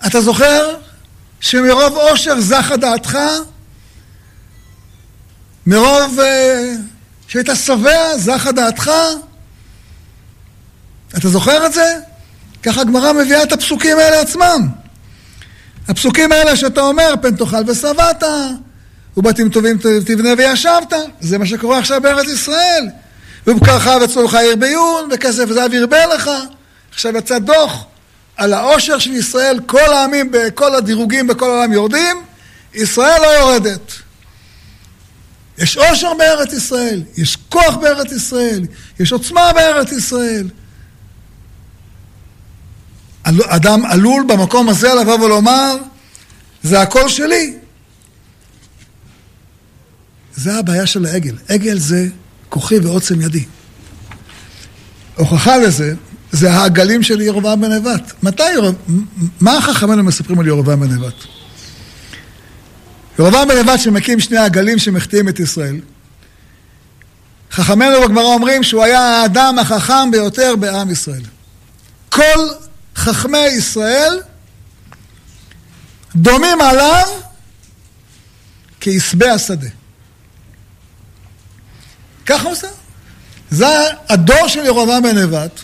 אתה 0.07 0.21
זוכר 0.21 0.76
שמרוב 1.40 1.97
עושר 1.97 2.40
זכה 2.40 2.76
דעתך? 2.76 3.19
מרוב 5.68 6.18
uh, 6.18 6.22
שהיית 7.28 7.48
שבע 7.54 8.18
זכה 8.18 8.52
דעתך? 8.52 8.90
אתה 11.18 11.28
זוכר 11.28 11.66
את 11.66 11.72
זה? 11.72 11.94
ככה 12.62 12.80
הגמרא 12.80 13.12
מביאה 13.12 13.42
את 13.42 13.52
הפסוקים 13.52 13.98
האלה 13.98 14.20
עצמם. 14.20 14.68
הפסוקים 15.88 16.32
האלה 16.32 16.56
שאתה 16.56 16.80
אומר, 16.80 17.14
פן 17.22 17.37
תאכל 17.37 17.56
ושבעת, 17.66 18.22
ובתים 19.16 19.48
טובים 19.48 19.78
תבנה 19.78 20.28
וישבת, 20.38 20.92
זה 21.20 21.38
מה 21.38 21.46
שקורה 21.46 21.78
עכשיו 21.78 22.00
בארץ 22.00 22.28
ישראל. 22.28 22.88
ובקרך 23.46 23.88
וצולך 24.02 24.34
עיר 24.34 24.56
ביון, 24.56 25.08
וכסף 25.12 25.44
וזהב 25.48 25.75
ירבה 25.75 26.06
לך. 26.06 26.30
עכשיו 26.92 27.16
יצא 27.16 27.38
דוח 27.38 27.84
על 28.37 28.54
העושר 28.54 28.98
של 28.98 29.12
ישראל, 29.12 29.60
כל 29.66 29.92
העמים, 29.92 30.32
כל 30.54 30.75
הדירוגים 30.75 31.26
בכל 31.26 31.50
העולם 31.50 31.72
יורדים, 31.72 32.16
ישראל 32.75 33.20
לא 33.22 33.26
יורדת. 33.26 34.08
יש 35.59 35.77
עושר 35.77 36.15
בארץ 36.19 36.53
ישראל, 36.53 37.03
יש 37.17 37.37
כוח 37.49 37.77
בארץ 37.77 38.12
ישראל, 38.12 38.67
יש 39.00 39.12
עוצמה 39.12 39.53
בארץ 39.55 39.93
ישראל. 39.93 40.49
אדם 43.25 43.85
עלול 43.87 44.25
במקום 44.29 44.69
הזה 44.69 44.88
לבוא 45.00 45.15
ולומר, 45.15 45.77
זה 46.62 46.81
הכל 46.81 47.09
שלי. 47.09 47.57
זה 50.37 50.55
הבעיה 50.59 50.87
של 50.87 51.07
העגל. 51.07 51.35
עגל 51.49 51.79
זה 51.79 52.09
כוחי 52.49 52.79
ועוצם 52.79 53.21
ידי. 53.21 53.45
הוכחה 55.17 55.57
לזה, 55.57 55.95
זה 56.33 56.53
העגלים 56.53 57.03
של 57.03 57.21
ירבעם 57.21 57.61
בן 57.61 57.73
נבט. 57.73 58.12
מתי 58.23 58.43
מה 59.41 59.61
חכמינו 59.61 60.03
מספרים 60.03 60.41
על 60.41 60.47
ירבעם 60.47 60.81
בן 60.81 60.93
נבט? 60.93 61.38
בן 63.18 63.58
נבט 63.58 63.80
שמקים 63.80 64.20
שני 64.20 64.38
העגלים 64.38 64.78
שמחטיאים 64.78 65.28
את 65.28 65.40
ישראל. 65.40 65.80
חכמינו 67.50 68.02
בגמרא 68.02 68.25
אומרים 68.25 68.62
שהוא 68.62 68.84
היה 68.84 69.00
האדם 69.00 69.58
החכם 69.58 70.10
ביותר 70.10 70.56
בעם 70.56 70.90
ישראל. 70.90 71.22
כל 72.08 72.48
חכמי 72.96 73.46
ישראל 73.46 74.20
דומים 76.16 76.60
עליו 76.60 77.06
כעשבי 78.80 79.28
השדה. 79.28 79.68
ככה 82.26 82.42
הוא 82.42 82.52
עושה. 82.52 82.68
זה 83.50 83.66
הדור 84.08 84.48
של 84.48 84.64
ירובעם 84.64 85.02
בן 85.02 85.18
נבט. 85.18 85.60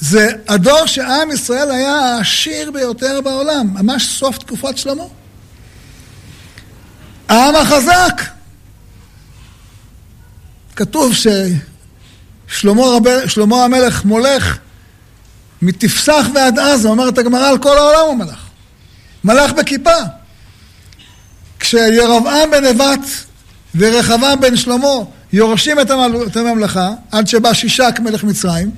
זה 0.00 0.28
הדור 0.48 0.86
שעם 0.86 1.30
ישראל 1.30 1.70
היה 1.70 1.94
העשיר 1.94 2.70
ביותר 2.70 3.20
בעולם, 3.20 3.74
ממש 3.74 4.18
סוף 4.18 4.38
תקופת 4.38 4.78
שלמה. 4.78 5.04
העם 7.28 7.56
החזק. 7.56 8.22
כתוב 10.76 11.12
ששלמה 12.48 13.64
המלך 13.64 14.04
מולך 14.04 14.58
מתפסח 15.62 16.26
ועד 16.34 16.58
עזה, 16.58 16.88
אומרת 16.88 17.18
הגמרא 17.18 17.48
על 17.48 17.58
כל 17.58 17.78
העולם 17.78 18.06
הוא 18.06 18.16
מלך. 18.16 18.38
מלך 19.24 19.52
בכיפה. 19.52 19.98
כשירבעם 21.60 22.50
בן 22.50 22.64
נבט 22.64 23.06
ורחבעם 23.74 24.40
בן 24.40 24.56
שלמה 24.56 24.88
יורשים 25.32 25.80
את 26.26 26.36
הממלכה, 26.36 26.90
עד 27.12 27.26
שבא 27.26 27.52
שישק 27.52 28.00
מלך 28.00 28.24
מצרים, 28.24 28.70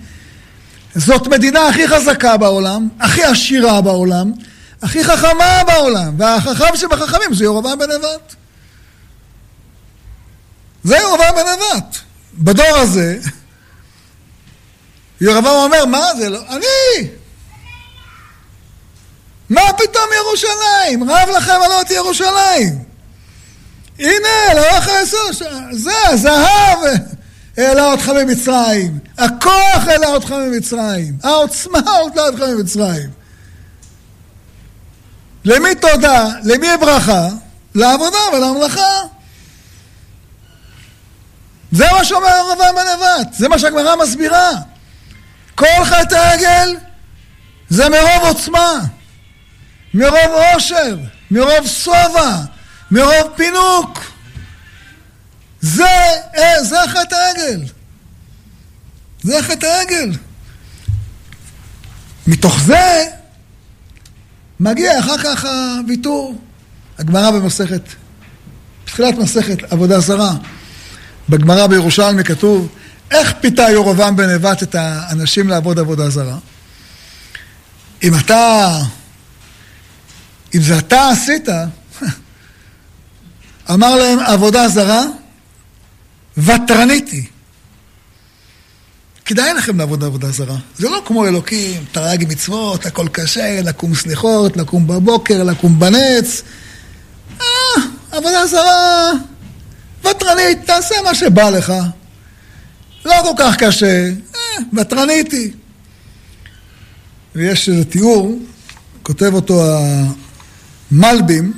זאת 0.95 1.27
מדינה 1.27 1.69
הכי 1.69 1.89
חזקה 1.89 2.37
בעולם, 2.37 2.89
הכי 3.01 3.25
עשירה 3.25 3.81
בעולם, 3.81 4.33
הכי 4.85 5.05
חכמה 5.05 5.63
בעולם, 5.67 6.15
והחכם 6.19 6.77
שבחכמים 6.77 7.35
זה 7.35 7.45
ירבעם 7.45 7.79
בן 7.79 7.91
נבט. 7.91 8.35
זה 10.85 10.97
ירבעם 10.97 11.35
בן 11.35 11.43
נבט. 11.53 11.97
בדור 12.35 12.77
הזה, 12.77 13.19
ירבעם 15.21 15.55
אומר, 15.55 15.87
מה 15.87 16.15
זה 16.19 16.29
לא? 16.29 16.41
אני! 16.49 17.09
מה 19.51 19.61
פתאום 19.77 20.05
ירושלים? 20.17 21.11
רב 21.11 21.29
לכם 21.37 21.57
עלות 21.65 21.91
ירושלים. 21.91 22.85
הנה, 23.99 24.55
לאורך 24.55 24.89
היסוד, 24.89 25.49
זה 25.73 25.93
הזהב 26.09 26.79
העלה 27.57 27.93
אותך 27.93 28.09
ממצרים. 28.09 28.99
הכוח 29.19 29.87
העלה 29.87 30.07
אותך 30.07 30.31
ממצרים. 30.31 31.17
העוצמה 31.23 31.79
העלה 31.87 32.23
אותך 32.23 32.41
ממצרים. 32.41 33.24
למי 35.45 35.75
תודה? 35.75 36.27
למי 36.45 36.69
ברכה? 36.81 37.29
לעבודה 37.75 38.19
ולמלאכה. 38.33 39.01
זה 41.73 41.85
מה 41.93 42.05
שאומר 42.05 42.29
הרבה 42.29 42.73
בן 42.73 42.89
נבט, 42.97 43.35
זה 43.35 43.49
מה 43.49 43.59
שהגמרא 43.59 43.97
מסבירה. 43.97 44.51
כל 45.55 45.85
חטא 45.85 46.15
העגל 46.15 46.77
זה 47.69 47.89
מרוב 47.89 48.23
עוצמה, 48.23 48.81
מרוב 49.95 50.31
עושר. 50.55 50.97
מרוב 51.31 51.67
שובע, 51.67 52.37
מרוב 52.91 53.33
פינוק. 53.37 54.01
זה, 55.61 55.85
אה, 56.37 56.65
זה 56.65 56.77
חטא 56.89 57.15
העגל. 57.15 57.61
זה 59.23 59.43
חטא 59.43 59.67
העגל. 59.67 60.11
מתוך 62.27 62.61
זה 62.61 63.05
מגיע 64.65 65.01
אחר 65.01 65.19
כך 65.19 65.45
הוויתור. 65.45 66.39
הגמרא 66.99 67.31
במסכת, 67.31 67.83
בתחילת 68.85 69.15
מסכת 69.15 69.73
עבודה 69.73 70.01
זרה, 70.01 70.33
בגמרא 71.29 71.67
בירושלמי 71.67 72.25
כתוב, 72.25 72.69
איך 73.11 73.33
פיתה 73.41 73.63
ירובעם 73.71 74.17
בן 74.17 74.31
נבט 74.31 74.63
את 74.63 74.75
האנשים 74.75 75.49
לעבוד 75.49 75.79
עבודה 75.79 76.11
זרה? 76.11 76.39
אם 78.03 78.15
אתה, 78.15 78.79
אם 80.55 80.61
זה 80.61 80.79
אתה 80.79 81.09
עשית, 81.09 81.49
אמר 83.73 83.95
להם 83.95 84.19
עבודה 84.19 84.69
זרה, 84.69 85.03
ותרנית 86.37 87.09
היא. 87.09 87.27
כדאי 89.25 89.55
לכם 89.55 89.79
לעבוד 89.79 90.05
עבודה 90.05 90.31
זרה. 90.31 90.57
זה 90.79 90.89
לא 90.89 91.03
כמו 91.07 91.27
אלוקים, 91.27 91.85
תרג 91.93 92.25
מצוות, 92.29 92.87
הכל 92.87 93.09
קשה, 93.13 93.61
לקום 93.63 93.95
סליחות, 93.95 94.57
לקום 94.57 94.87
בבוקר, 94.87 95.43
לקום 95.43 95.81
בנץ. 95.81 96.43
אה, 97.41 97.47
עבודה 98.13 98.47
זרה, 98.47 99.13
ותרנית, 100.01 100.59
תעשה 100.67 100.95
מה 101.05 101.15
שבא 101.15 101.51
לך. 101.51 101.73
לא 103.05 103.15
כל 103.23 103.33
כך 103.39 103.57
קשה, 103.57 104.09
אה, 104.35 104.41
ותרנית 104.73 105.33
היא. 105.33 105.53
ויש 107.35 107.69
איזה 107.69 107.85
תיאור, 107.85 108.39
כותב 109.03 109.31
אותו 109.35 109.65
המלבים, 110.91 111.53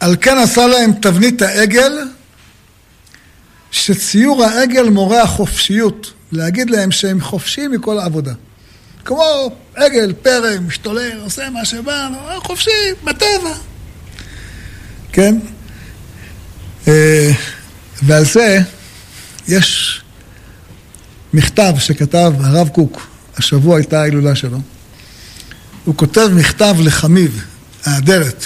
על 0.00 0.16
כן 0.20 0.38
עשה 0.38 0.66
להם 0.66 0.92
תבנית 0.92 1.42
העגל, 1.42 1.98
שציור 3.70 4.44
העגל 4.44 4.88
מורה 4.88 5.22
החופשיות, 5.22 6.13
להגיד 6.32 6.70
להם 6.70 6.90
שהם 6.90 7.20
חופשיים 7.20 7.72
מכל 7.72 7.98
העבודה. 7.98 8.32
כמו 9.04 9.50
עגל, 9.74 10.12
פרא, 10.22 10.60
משתולל, 10.66 11.20
עושה 11.20 11.50
מה 11.50 11.64
שבא, 11.64 12.08
חופשי, 12.38 12.70
בטבע. 13.04 13.54
כן? 15.12 15.38
אה, 16.88 17.30
ועל 18.02 18.24
זה 18.24 18.58
יש 19.48 20.00
מכתב 21.32 21.74
שכתב 21.78 22.32
הרב 22.40 22.68
קוק, 22.68 23.06
השבוע 23.36 23.76
הייתה 23.76 24.00
ההילולה 24.00 24.34
שלו. 24.34 24.58
הוא 25.84 25.94
כותב 25.96 26.28
מכתב 26.34 26.74
לחמיב, 26.80 27.44
האדרת. 27.84 28.44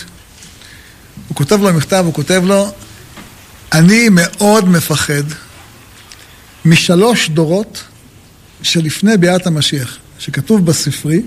הוא 1.28 1.36
כותב 1.36 1.62
לו 1.62 1.72
מכתב, 1.72 2.02
הוא 2.06 2.14
כותב 2.14 2.42
לו, 2.44 2.72
אני 3.72 4.08
מאוד 4.10 4.68
מפחד 4.68 5.22
משלוש 6.64 7.30
דורות 7.30 7.84
שלפני 8.62 9.16
ביאת 9.16 9.46
המשיח, 9.46 9.96
שכתוב 10.18 10.66
בספרי, 10.66 11.22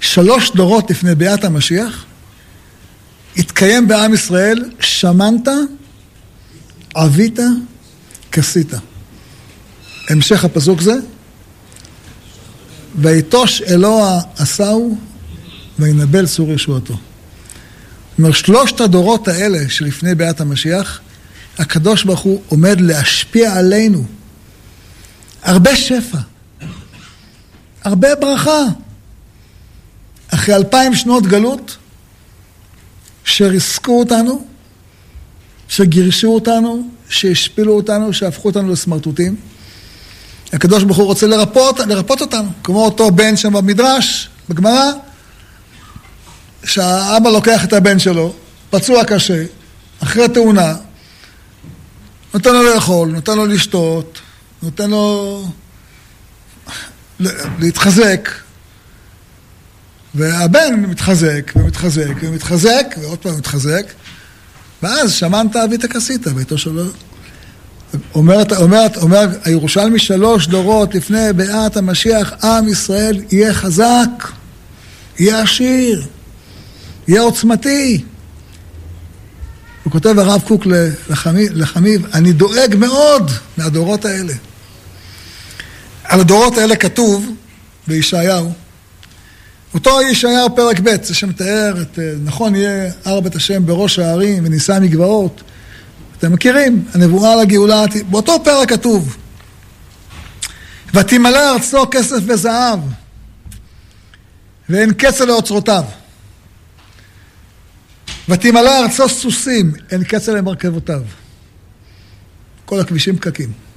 שלוש 0.00 0.50
דורות 0.50 0.90
לפני 0.90 1.14
ביאת 1.14 1.44
המשיח, 1.44 2.04
התקיים 3.36 3.88
בעם 3.88 4.14
ישראל, 4.14 4.70
שמנת, 4.80 5.48
עבית, 6.94 7.38
כסית. 8.32 8.72
המשך 10.08 10.44
הפסוק 10.44 10.80
זה, 10.80 10.94
ויטוש 12.94 13.62
אלוה 13.62 14.20
עשהו, 14.38 14.98
וינבל 15.78 16.26
צור 16.26 16.52
ישועתו. 16.52 16.94
אומרת, 18.18 18.34
שלושת 18.34 18.80
הדורות 18.80 19.28
האלה 19.28 19.68
שלפני 19.68 20.14
ביאת 20.14 20.40
המשיח, 20.40 21.00
הקדוש 21.58 22.04
ברוך 22.04 22.20
הוא 22.20 22.42
עומד 22.48 22.80
להשפיע 22.80 23.58
עלינו 23.58 24.04
הרבה 25.42 25.76
שפע, 25.76 26.18
הרבה 27.84 28.14
ברכה. 28.14 28.62
אחרי 30.34 30.54
אלפיים 30.54 30.94
שנות 30.94 31.26
גלות, 31.26 31.76
שריסקו 33.24 33.98
אותנו, 33.98 34.44
שגירשו 35.68 36.28
אותנו, 36.34 36.88
שהשפילו 37.08 37.72
אותנו, 37.72 38.12
שהפכו 38.12 38.48
אותנו 38.48 38.72
לסמרטוטים. 38.72 39.36
הקדוש 40.52 40.84
ברוך 40.84 40.98
הוא 40.98 41.06
רוצה 41.06 41.26
לרפות, 41.26 41.78
לרפות 41.78 42.20
אותנו, 42.20 42.48
כמו 42.64 42.84
אותו 42.84 43.10
בן 43.10 43.36
שם 43.36 43.52
במדרש, 43.52 44.28
בגמרא, 44.48 44.90
שהאבא 46.64 47.30
לוקח 47.30 47.64
את 47.64 47.72
הבן 47.72 47.98
שלו, 47.98 48.34
פצוע 48.70 49.04
קשה, 49.04 49.44
אחרי 50.02 50.28
תאונה, 50.28 50.74
נותן 52.34 52.52
לו 52.52 52.62
לאכול, 52.74 53.08
נותן 53.08 53.36
לו 53.36 53.46
לשתות, 53.46 54.18
נותן 54.62 54.90
לו 54.90 55.44
להתחזק, 57.58 58.30
והבן 60.14 60.84
מתחזק 60.88 61.52
ומתחזק 61.56 62.14
ומתחזק, 62.22 62.94
ועוד 63.00 63.18
פעם 63.18 63.38
מתחזק, 63.38 63.86
ואז 64.82 65.12
שמנת 65.12 65.56
אבית 65.56 65.84
כסית, 65.84 66.26
ביתו 66.26 66.58
שלו. 66.58 66.84
אומרת, 68.14 68.52
אומרת, 68.52 68.96
אומר 68.96 69.28
הירושלמי 69.44 69.98
שלוש 69.98 70.46
דורות 70.46 70.94
לפני 70.94 71.32
ביאת 71.36 71.76
המשיח, 71.76 72.32
עם 72.44 72.68
ישראל 72.68 73.22
יהיה 73.30 73.54
חזק, 73.54 74.28
יהיה 75.18 75.42
עשיר, 75.42 76.06
יהיה 77.08 77.20
עוצמתי. 77.20 78.04
הוא 79.84 79.92
כותב 79.92 80.18
הרב 80.18 80.42
קוק 80.48 80.66
לחמיב, 81.08 81.52
לחמיב, 81.52 82.06
אני 82.14 82.32
דואג 82.32 82.76
מאוד 82.78 83.30
מהדורות 83.56 84.04
האלה. 84.04 84.34
על 86.10 86.20
הדורות 86.20 86.58
האלה 86.58 86.76
כתוב 86.76 87.34
בישעיהו, 87.86 88.52
אותו 89.74 90.02
ישעיהו 90.02 90.56
פרק 90.56 90.80
ב', 90.80 91.02
זה 91.02 91.14
שמתאר 91.14 91.82
את, 91.82 91.98
נכון 92.24 92.54
יהיה 92.54 92.92
הר 93.04 93.20
בית 93.20 93.36
השם 93.36 93.66
בראש 93.66 93.98
הערים 93.98 94.44
ונישא 94.46 94.78
מגבעות. 94.82 95.42
אתם 96.18 96.32
מכירים, 96.32 96.84
הנבואה 96.94 97.32
על 97.32 97.40
הגאולה, 97.40 97.84
באותו 98.10 98.44
פרק 98.44 98.68
כתוב, 98.68 99.16
ותמלא 100.94 101.52
ארצו 101.52 101.84
כסף 101.90 102.18
וזהב, 102.26 102.80
ואין 104.68 104.92
קצה 104.92 105.24
לאוצרותיו. 105.24 105.84
ותמלא 108.28 108.78
ארצו 108.78 109.08
סוסים, 109.08 109.72
אין 109.90 110.04
קצה 110.04 110.34
למרכבותיו. 110.34 111.02
כל 112.64 112.80
הכבישים 112.80 113.16
פקקים. 113.16 113.69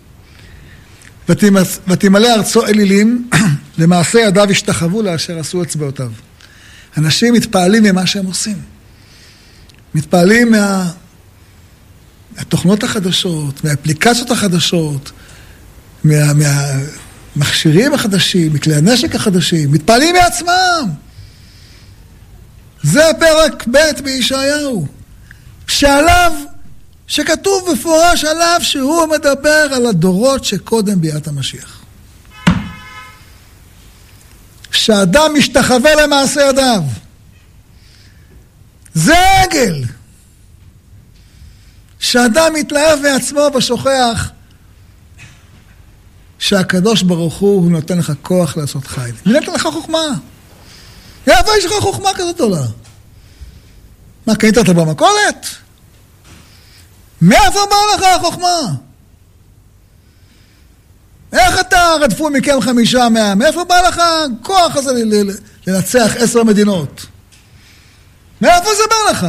ותמלא 1.87 2.33
ארצו 2.33 2.65
אלילים, 2.65 3.29
למעשה 3.77 4.19
ידיו 4.19 4.49
השתחוו 4.49 5.01
לאשר 5.01 5.39
עשו 5.39 5.63
אצבעותיו. 5.63 6.11
אנשים 6.97 7.33
מתפעלים 7.33 7.83
ממה 7.83 8.05
שהם 8.05 8.25
עושים. 8.25 8.57
מתפעלים 9.95 10.51
מה... 10.51 10.91
מהתוכנות 12.37 12.83
החדשות, 12.83 13.63
מהאפליקציות 13.63 14.31
החדשות, 14.31 15.11
מה, 16.03 16.15
מהמכשירים 17.35 17.93
החדשים, 17.93 18.53
מכלי 18.53 18.75
הנשק 18.75 19.15
החדשים, 19.15 19.71
מתפעלים 19.71 20.15
מעצמם. 20.15 20.89
זה 22.83 23.03
פרק 23.19 23.67
ב' 23.71 24.03
בישעיהו, 24.03 24.87
שעליו, 25.67 26.31
שכתוב 27.07 27.71
בפורש 27.71 28.23
עליו 28.23 28.59
שהוא 28.61 29.05
מדבר 29.05 29.69
על 29.75 29.85
הדורות 29.85 30.45
שקודם 30.45 31.01
ביאת 31.01 31.27
המשיח. 31.27 31.81
שאדם 34.71 35.31
משתחווה 35.37 36.03
למעשה 36.03 36.41
ידיו. 36.41 36.83
זה 38.93 39.41
עגל. 39.41 39.83
שאדם 41.99 42.53
מתלהב 42.53 42.99
מעצמו 42.99 43.49
ושוכח 43.55 44.31
שהקדוש 46.39 47.01
ברוך 47.01 47.35
הוא, 47.37 47.61
הוא 47.63 47.71
נותן 47.71 47.97
לך 47.97 48.13
כוח 48.21 48.57
לעשות 48.57 48.87
חיל. 48.87 49.15
נתן 49.25 49.53
לך 49.53 49.67
חוכמה? 49.73 50.07
איפה 51.27 51.51
יש 51.57 51.65
לך 51.65 51.71
חוכמה 51.79 52.09
כזאת 52.15 52.35
גדולה? 52.35 52.65
מה, 54.27 54.35
קנית 54.35 54.57
אותה 54.57 54.73
במכולת? 54.73 55.62
מאיפה 57.23 57.59
באה 57.69 57.95
לך 57.95 58.03
החוכמה? 58.15 58.61
איך 61.33 61.59
אתה 61.59 61.95
רדפו 62.01 62.29
מכם 62.29 62.61
חמישה 62.61 63.09
מאה? 63.09 63.35
מאיפה 63.35 63.63
בא 63.63 63.81
לך 63.81 64.01
הכוח 64.01 64.75
הזה 64.75 64.91
לנצח 65.67 66.11
עשר 66.19 66.43
מדינות? 66.43 67.05
מאיפה 68.41 68.69
זה 68.75 68.83
בא 68.89 69.11
לך? 69.11 69.27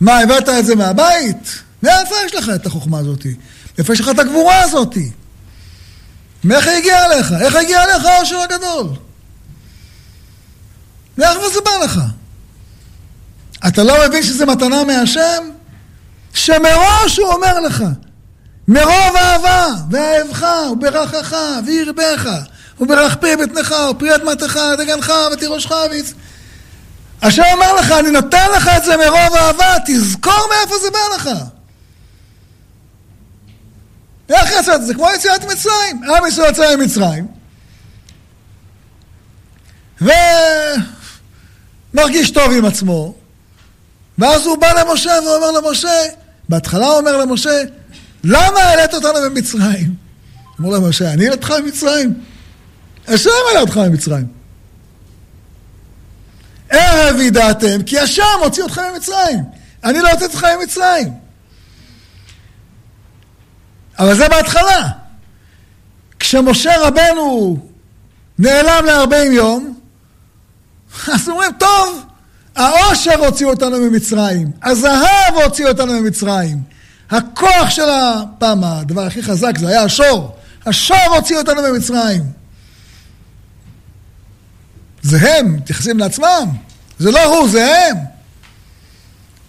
מה, 0.00 0.18
הבאת 0.18 0.48
את 0.48 0.66
זה 0.66 0.74
מהבית? 0.74 1.62
מאיפה 1.82 2.14
יש 2.26 2.34
לך 2.34 2.48
את 2.54 2.66
החוכמה 2.66 2.98
הזאת? 2.98 3.26
מאיפה 3.78 3.92
יש 3.92 4.00
לך 4.00 4.08
את 4.08 4.18
הגבורה 4.18 4.62
הזאת? 4.62 4.96
מאיך 6.44 6.66
היא 6.66 6.76
הגיעה 6.76 7.06
אליך? 7.06 7.32
איך 7.40 7.54
הגיע 7.54 7.84
אליך 7.84 8.04
העושר 8.04 8.38
הגדול? 8.38 8.86
מאיפה 11.18 11.48
זה 11.54 11.60
בא 11.64 11.84
לך? 11.84 12.00
אתה 13.68 13.82
לא 13.82 13.94
מבין 14.08 14.22
שזה 14.22 14.46
מתנה 14.46 14.84
מהשם? 14.84 15.53
שמראש 16.34 17.18
הוא 17.18 17.32
אומר 17.32 17.60
לך, 17.60 17.84
מרוב 18.68 19.16
אהבה, 19.16 19.66
ואהבך, 19.90 20.46
וברכך, 20.72 21.36
וירבך, 21.66 22.28
וברך 22.80 23.16
פרי 23.16 23.36
בטנך, 23.36 23.74
ופרי 23.90 24.14
אדמתך, 24.14 24.60
דגנך, 24.78 25.12
ותירושך, 25.32 25.72
ויצ... 25.90 26.14
השם 27.22 27.42
אומר 27.52 27.74
לך, 27.74 27.92
אני 27.92 28.10
נותן 28.10 28.46
לך 28.56 28.68
את 28.76 28.84
זה 28.84 28.96
מרוב 28.96 29.36
אהבה, 29.36 29.76
תזכור 29.86 30.48
מאיפה 30.50 30.74
זה 30.78 30.90
בא 30.90 30.98
לך. 31.16 31.30
איך 34.28 34.50
יצאת? 34.60 34.86
זה 34.86 34.94
כמו 34.94 35.08
יציאת 35.14 35.44
מצרים. 35.44 36.04
עם 36.04 36.26
ישראל 36.26 36.50
יצא 36.50 36.76
ממצרים, 36.76 37.26
ומרגיש 41.94 42.30
טוב 42.30 42.52
עם 42.52 42.64
עצמו, 42.64 43.14
ואז 44.18 44.46
הוא 44.46 44.58
בא 44.58 44.72
למשה 44.72 45.12
ואומר 45.24 45.50
למשה, 45.50 45.90
בהתחלה 46.48 46.86
הוא 46.86 46.98
אומר 46.98 47.16
למשה, 47.16 47.50
למה 48.24 48.60
העלית 48.60 48.94
אותנו 48.94 49.30
ממצרים? 49.30 49.94
אמר 50.60 50.70
למשה, 50.70 51.12
אני 51.12 51.24
העליתך 51.24 51.50
ממצרים? 51.64 52.14
השם 53.08 53.30
העלה 53.48 53.60
אותך 53.60 53.76
ממצרים. 53.76 54.26
ערב 56.70 57.20
ידעתם, 57.20 57.82
כי 57.86 57.98
השם 57.98 58.22
הוציא 58.42 58.64
אתכם 58.64 58.82
ממצרים. 58.94 59.44
אני 59.84 59.98
לא 59.98 60.10
הוצאתי 60.10 60.24
אותך 60.24 60.46
ממצרים. 60.60 61.12
אבל 63.98 64.14
זה 64.16 64.28
בהתחלה. 64.28 64.88
כשמשה 66.18 66.72
רבנו 66.80 67.58
נעלם 68.38 68.84
לארבעים 68.86 69.32
יום, 69.32 69.78
אז 71.14 71.28
אומרים, 71.28 71.50
טוב, 71.58 72.04
העושר 72.56 73.24
הוציא 73.24 73.46
אותנו 73.46 73.78
ממצרים, 73.78 74.50
הזהב 74.62 75.34
הוציא 75.44 75.66
אותנו 75.66 76.00
ממצרים, 76.00 76.62
הכוח 77.10 77.70
של 77.70 77.88
הפעם, 77.90 78.64
הדבר 78.64 79.06
הכי 79.06 79.22
חזק 79.22 79.58
זה 79.58 79.68
היה 79.68 79.82
השור, 79.82 80.36
השור 80.66 81.14
הוציא 81.16 81.36
אותנו 81.36 81.62
ממצרים. 81.72 82.22
זה 85.02 85.18
הם, 85.20 85.56
מתייחסים 85.56 85.98
לעצמם, 85.98 86.48
זה 86.98 87.10
לא 87.10 87.24
הוא, 87.24 87.48
זה 87.48 87.76
הם. 87.76 87.96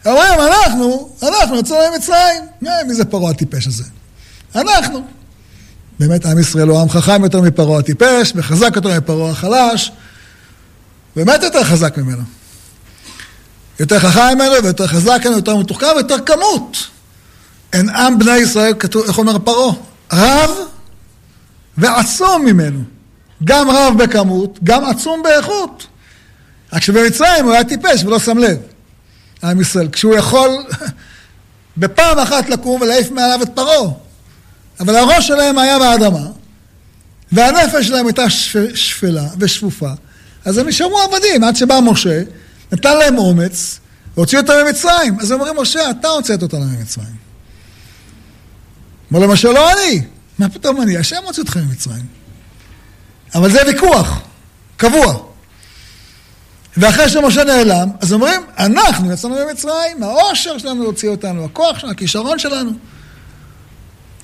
אומרים, 0.06 0.34
אנחנו, 0.40 1.10
אנחנו 1.24 1.60
יצאנו 1.60 1.80
ממצרים. 1.94 2.44
מי 2.62 2.94
זה 2.94 3.06
פרעה 3.06 3.32
הטיפש 3.32 3.68
הזה? 3.68 3.84
אנחנו. 4.56 5.06
באמת, 6.00 6.26
עם 6.26 6.40
ישראל 6.40 6.68
הוא 6.68 6.80
עם 6.80 6.90
חכם 6.90 7.24
יותר 7.24 7.42
מפרעה 7.42 7.80
הטיפש, 7.80 8.34
וחזק 8.36 8.76
יותר 8.76 8.98
מפרעה 8.98 9.32
החלש, 9.32 9.92
באמת 11.16 11.44
יותר 11.44 11.64
חזק 11.64 11.98
ממנו. 11.98 12.24
יותר 13.80 14.00
חכם 14.00 14.36
ממנו, 14.36 14.64
ויותר 14.64 14.88
חזק 14.88 15.22
ממנו, 15.26 15.36
יותר 15.36 15.58
מתוחכם, 15.58 15.88
ויותר 15.96 16.20
כמות. 16.26 16.78
אין 17.74 17.90
עם 17.90 18.20
בני 18.20 18.38
ישראל, 18.38 18.74
כתוב, 18.80 19.04
איך 19.08 19.18
אומר 19.18 19.40
פרעה? 19.40 19.74
רב 20.14 20.52
ועצום 21.78 22.46
ממנו. 22.46 22.84
גם 23.44 23.70
רב 23.70 24.04
בכמות, 24.04 24.60
גם 24.64 24.86
עצום 24.86 25.24
באיכות. 25.24 25.88
רק 26.74 26.82
שבמצרים 26.82 27.46
הוא 27.46 27.54
היה 27.54 27.64
טיפש 27.64 28.04
ולא 28.04 28.20
שם 28.20 28.38
לב, 28.38 28.58
עם 29.44 29.62
ישראל. 29.62 29.88
כשהוא 29.92 30.16
יכול 30.16 30.50
בפעם 31.78 32.20
אחת 32.20 32.50
לקום 32.50 32.82
ולהעיף 32.82 33.12
מעליו 33.12 33.44
את 33.44 33.50
פרעה. 33.54 33.92
אבל 34.80 34.96
הראש 34.96 35.28
שלהם 35.28 35.58
היה 35.58 35.80
באדמה, 35.80 36.26
והנפש 37.32 37.88
שלהם 37.88 38.06
הייתה 38.06 38.30
שפלה 38.74 39.28
ושפופה, 39.40 39.90
אז 40.46 40.58
הם 40.58 40.68
נשארו 40.68 41.00
עבדים 41.00 41.44
עד 41.44 41.56
שבא 41.56 41.80
משה, 41.84 42.22
נתן 42.72 42.98
להם 42.98 43.18
אומץ, 43.18 43.80
והוציא 44.18 44.38
אותם 44.38 44.54
ממצרים. 44.66 45.20
אז 45.20 45.32
הם 45.32 45.40
אומרים, 45.40 45.56
משה, 45.62 45.90
אתה 45.90 46.08
הוצאת 46.08 46.42
אותנו 46.42 46.66
ממצרים. 46.66 47.16
אמר 49.12 49.20
למשה, 49.20 49.52
לא 49.52 49.72
אני. 49.72 50.02
מה 50.40 50.50
פתאום 50.50 50.82
אני? 50.82 50.98
השם 50.98 51.24
הוציא 51.26 51.44
אתכם 51.44 51.60
ממצרים. 51.60 52.06
אבל 53.36 53.52
זה 53.52 53.60
ויכוח, 53.68 54.20
קבוע. 54.78 55.20
ואחרי 56.78 57.10
שמשה 57.10 57.44
נעלם, 57.44 57.90
אז 58.02 58.14
אומרים, 58.14 58.42
אנחנו 58.58 59.12
יצאנו 59.12 59.36
ממצרים, 59.36 60.04
העושר 60.04 60.58
שלנו 60.58 60.86
הוציא 60.86 61.10
אותנו, 61.10 61.46
הכוח 61.46 61.80
שלנו, 61.80 61.94
הכישרון 61.94 62.40
שלנו. 62.40 62.72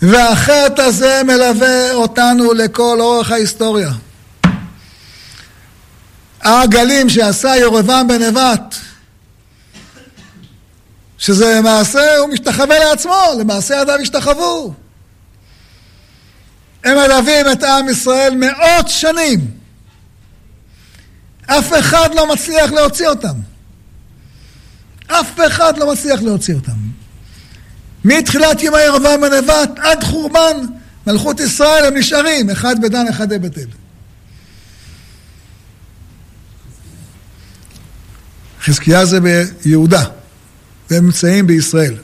והחטא 0.01 0.81
הזה 0.81 1.21
מלווה 1.23 1.93
אותנו 1.93 2.53
לכל 2.53 2.97
אורך 3.01 3.31
ההיסטוריה. 3.31 3.91
הגלים 6.43 7.09
שעשה 7.09 7.57
ירבעם 7.57 8.07
בן 8.07 8.23
נבט, 8.23 8.75
שזה 11.17 11.55
למעשה, 11.57 12.17
הוא 12.17 12.29
משתחווה 12.29 12.79
לעצמו, 12.79 13.23
למעשה 13.39 13.81
ידיו 13.81 13.95
השתחוו. 14.01 14.73
הם 16.83 16.97
מלווים 16.97 17.45
את 17.51 17.63
עם 17.63 17.89
ישראל 17.89 18.35
מאות 18.35 18.87
שנים. 18.87 19.51
אף 21.45 21.73
אחד 21.79 22.09
לא 22.15 22.33
מצליח 22.33 22.71
להוציא 22.71 23.07
אותם. 23.07 23.35
אף 25.07 25.39
אחד 25.47 25.77
לא 25.77 25.91
מצליח 25.91 26.21
להוציא 26.21 26.55
אותם. 26.55 26.71
מתחילת 28.05 28.63
ימי 28.63 28.81
ירבעם 28.81 29.23
הנבט 29.23 29.69
עד 29.77 30.03
חורבן 30.03 30.57
מלכות 31.07 31.39
ישראל 31.39 31.85
הם 31.85 31.97
נשארים, 31.97 32.49
אחד 32.49 32.81
בדן, 32.81 33.07
אחד 33.07 33.29
בבית 33.29 33.57
אל. 33.57 33.80
חזקיה 38.63 39.05
זה 39.05 39.19
ביהודה, 39.21 40.03
והם 40.89 41.05
נמצאים 41.05 41.47
בישראל. 41.47 41.95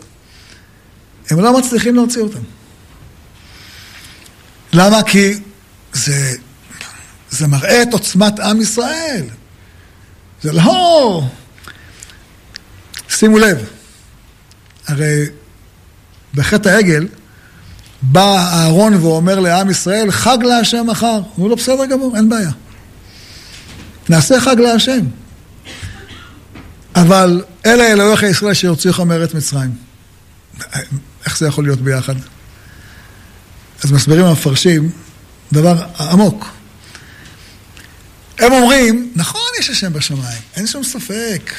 הם 1.30 1.40
לא 1.40 1.60
מצליחים 1.60 1.96
להוציא 1.96 2.22
אותם. 2.22 2.40
למה? 4.74 5.04
כי 5.04 5.40
זה, 5.94 6.36
זה 7.30 7.48
מראה 7.48 7.82
את 7.82 7.94
עוצמת 7.94 8.40
עם 8.40 8.62
ישראל. 8.62 9.24
זה 10.42 10.52
לא... 10.52 11.24
שימו 13.10 13.40
לב, 13.40 13.58
הרי 14.88 15.26
בחטא 16.34 16.70
העגל 16.70 17.08
בא 18.02 18.38
אהרון 18.54 18.94
ואומר 18.94 19.40
לעם 19.40 19.70
ישראל, 19.70 20.12
חג 20.12 20.38
להשם 20.42 20.88
מחר. 20.88 21.20
אמרו 21.38 21.50
לו, 21.50 21.56
בסדר 21.56 21.86
גמור, 21.86 22.16
אין 22.16 22.30
בעיה. 22.30 22.52
נעשה 24.10 24.42
חג 24.42 24.60
להשם. 24.60 25.06
אבל 27.02 27.44
אלה 27.66 27.88
אלוהיך 27.88 28.24
ישראל 28.24 28.54
שיוציאוך 28.54 29.00
מארץ 29.00 29.34
מצרים. 29.34 29.72
איך 31.26 31.38
זה 31.38 31.48
יכול 31.48 31.64
להיות 31.64 31.82
ביחד? 31.82 32.16
אז 33.84 33.92
מסבירים 33.92 34.26
המפרשים 34.26 34.90
דבר 35.54 35.86
עמוק. 36.00 36.46
הם 38.40 38.52
אומרים, 38.52 39.12
נכון 39.16 39.42
יש 39.60 39.70
השם 39.70 39.94
בשמיים, 39.94 40.42
אין 40.56 40.68
שום 40.68 40.84
ספק. 40.84 41.54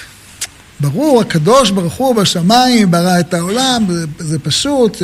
ברור, 0.80 1.20
הקדוש 1.20 1.70
ברוך 1.70 1.94
הוא 1.94 2.14
בשמיים 2.14 2.90
ברא 2.90 3.20
את 3.20 3.34
העולם, 3.34 3.84
זה, 3.88 4.06
זה 4.18 4.38
פשוט. 4.38 5.02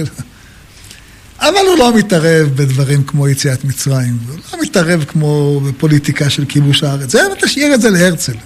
אבל 1.40 1.66
הוא 1.68 1.78
לא 1.78 1.94
מתערב 1.96 2.48
בדברים 2.54 3.04
כמו 3.04 3.28
יציאת 3.28 3.64
מצרים, 3.64 4.18
הוא 4.28 4.38
לא 4.52 4.62
מתערב 4.62 5.04
כמו 5.04 5.60
בפוליטיקה 5.60 6.30
של 6.30 6.44
כיבוש 6.44 6.82
הארץ. 6.82 7.10
זה, 7.10 7.20
תשאיר 7.40 7.74
את 7.74 7.80
זה 7.80 7.90
להרצל. 7.90 8.36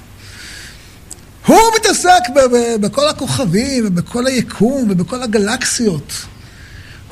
מתעסק 2.18 2.81
בכל 2.81 3.09
הכוכבים 3.09 3.85
ובכל 3.87 4.26
היקום 4.26 4.88
ובכל 4.90 5.22
הגלקסיות. 5.22 6.12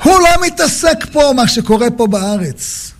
הוא 0.03 0.19
לא 0.19 0.45
מתעסק 0.45 0.97
פה 1.11 1.31
מה 1.35 1.47
שקורה 1.47 1.91
פה 1.91 2.07
בארץ. 2.07 2.91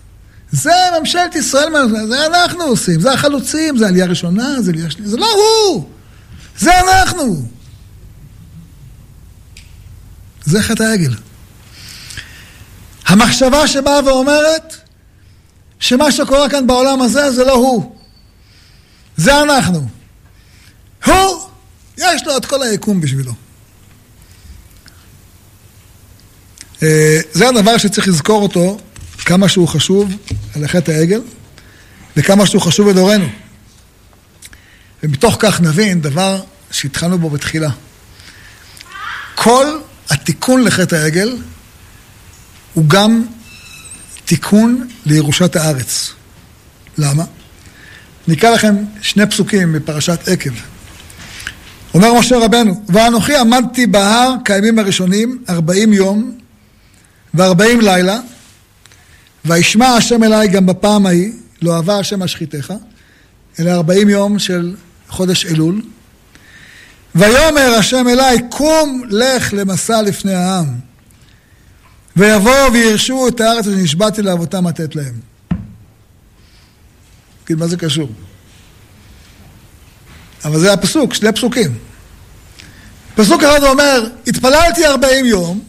זה 0.50 0.72
ממשלת 1.00 1.34
ישראל, 1.34 1.68
זה 2.08 2.26
אנחנו 2.26 2.62
עושים, 2.62 3.00
זה 3.00 3.12
החלוצים, 3.12 3.76
זה 3.76 3.88
עלייה 3.88 4.06
ראשונה, 4.06 4.62
זה 4.62 4.70
עלייה 4.70 4.90
שנייה, 4.90 5.08
זה 5.08 5.16
לא 5.16 5.26
הוא, 5.26 5.88
זה 6.58 6.70
אנחנו. 6.80 7.42
זה 10.44 10.62
חטא 10.62 10.82
העגל. 10.82 11.14
המחשבה 13.06 13.66
שבאה 13.66 14.04
ואומרת 14.04 14.76
שמה 15.80 16.12
שקורה 16.12 16.50
כאן 16.50 16.66
בעולם 16.66 17.02
הזה 17.02 17.30
זה 17.30 17.44
לא 17.44 17.52
הוא, 17.52 17.96
זה 19.16 19.40
אנחנו. 19.40 19.88
הוא, 21.04 21.48
יש 21.98 22.26
לו 22.26 22.36
את 22.36 22.46
כל 22.46 22.62
היקום 22.62 23.00
בשבילו. 23.00 23.32
אה, 26.82 27.20
זה 27.32 27.48
הדבר 27.48 27.78
שצריך 27.78 28.08
לזכור 28.08 28.42
אותו, 28.42 28.78
כמה 29.18 29.48
שהוא 29.48 29.68
חשוב 29.68 30.12
על 30.54 30.66
חטא 30.66 30.90
העגל, 30.90 31.20
וכמה 32.16 32.46
שהוא 32.46 32.62
חשוב 32.62 32.90
בדורנו. 32.90 33.28
ומתוך 35.02 35.36
כך 35.38 35.60
נבין 35.60 36.00
דבר 36.00 36.42
שהתחלנו 36.70 37.18
בו 37.18 37.30
בתחילה. 37.30 37.70
כל 39.34 39.66
התיקון 40.10 40.64
לחטא 40.64 40.94
העגל 40.94 41.36
הוא 42.74 42.88
גם 42.88 43.24
תיקון 44.24 44.88
לירושת 45.06 45.56
הארץ. 45.56 46.12
למה? 46.98 47.24
נקרא 48.28 48.50
לכם 48.50 48.76
שני 49.02 49.26
פסוקים 49.26 49.72
מפרשת 49.72 50.28
עקב. 50.28 50.50
אומר 51.94 52.14
משה 52.14 52.38
רבנו, 52.38 52.82
ואנוכי 52.88 53.36
עמדתי 53.36 53.86
בהר 53.86 54.34
כימים 54.44 54.78
הראשונים, 54.78 55.42
ארבעים 55.48 55.92
יום 55.92 56.38
וארבעים 57.34 57.80
לילה, 57.80 58.20
וישמע 59.44 59.86
השם 59.86 60.24
אליי 60.24 60.48
גם 60.48 60.66
בפעם 60.66 61.06
ההיא, 61.06 61.32
לא 61.62 61.76
אהבה 61.76 61.98
השם 61.98 62.22
אשחיתך, 62.22 62.72
אלה 63.60 63.74
ארבעים 63.74 64.08
יום 64.08 64.38
של 64.38 64.74
חודש 65.08 65.46
אלול. 65.46 65.82
ויאמר 67.14 67.74
השם 67.78 68.08
אליי, 68.08 68.38
קום 68.50 69.02
לך 69.08 69.54
למסע 69.56 70.02
לפני 70.02 70.34
העם, 70.34 70.66
ויבואו 72.16 72.72
וירשו 72.72 73.28
את 73.28 73.40
הארץ 73.40 73.64
שנשבעתי 73.64 74.22
לאבותם 74.22 74.66
לתת 74.68 74.96
להם. 74.96 75.14
תגיד, 77.44 77.58
מה 77.58 77.66
זה 77.66 77.76
קשור? 77.76 78.08
אבל 80.44 80.60
זה 80.60 80.72
הפסוק, 80.72 81.14
שני 81.14 81.32
פסוקים. 81.32 81.78
פסוק 83.14 83.42
אחד 83.42 83.62
אומר, 83.62 84.08
התפללתי 84.26 84.86
ארבעים 84.86 85.24
יום, 85.24 85.60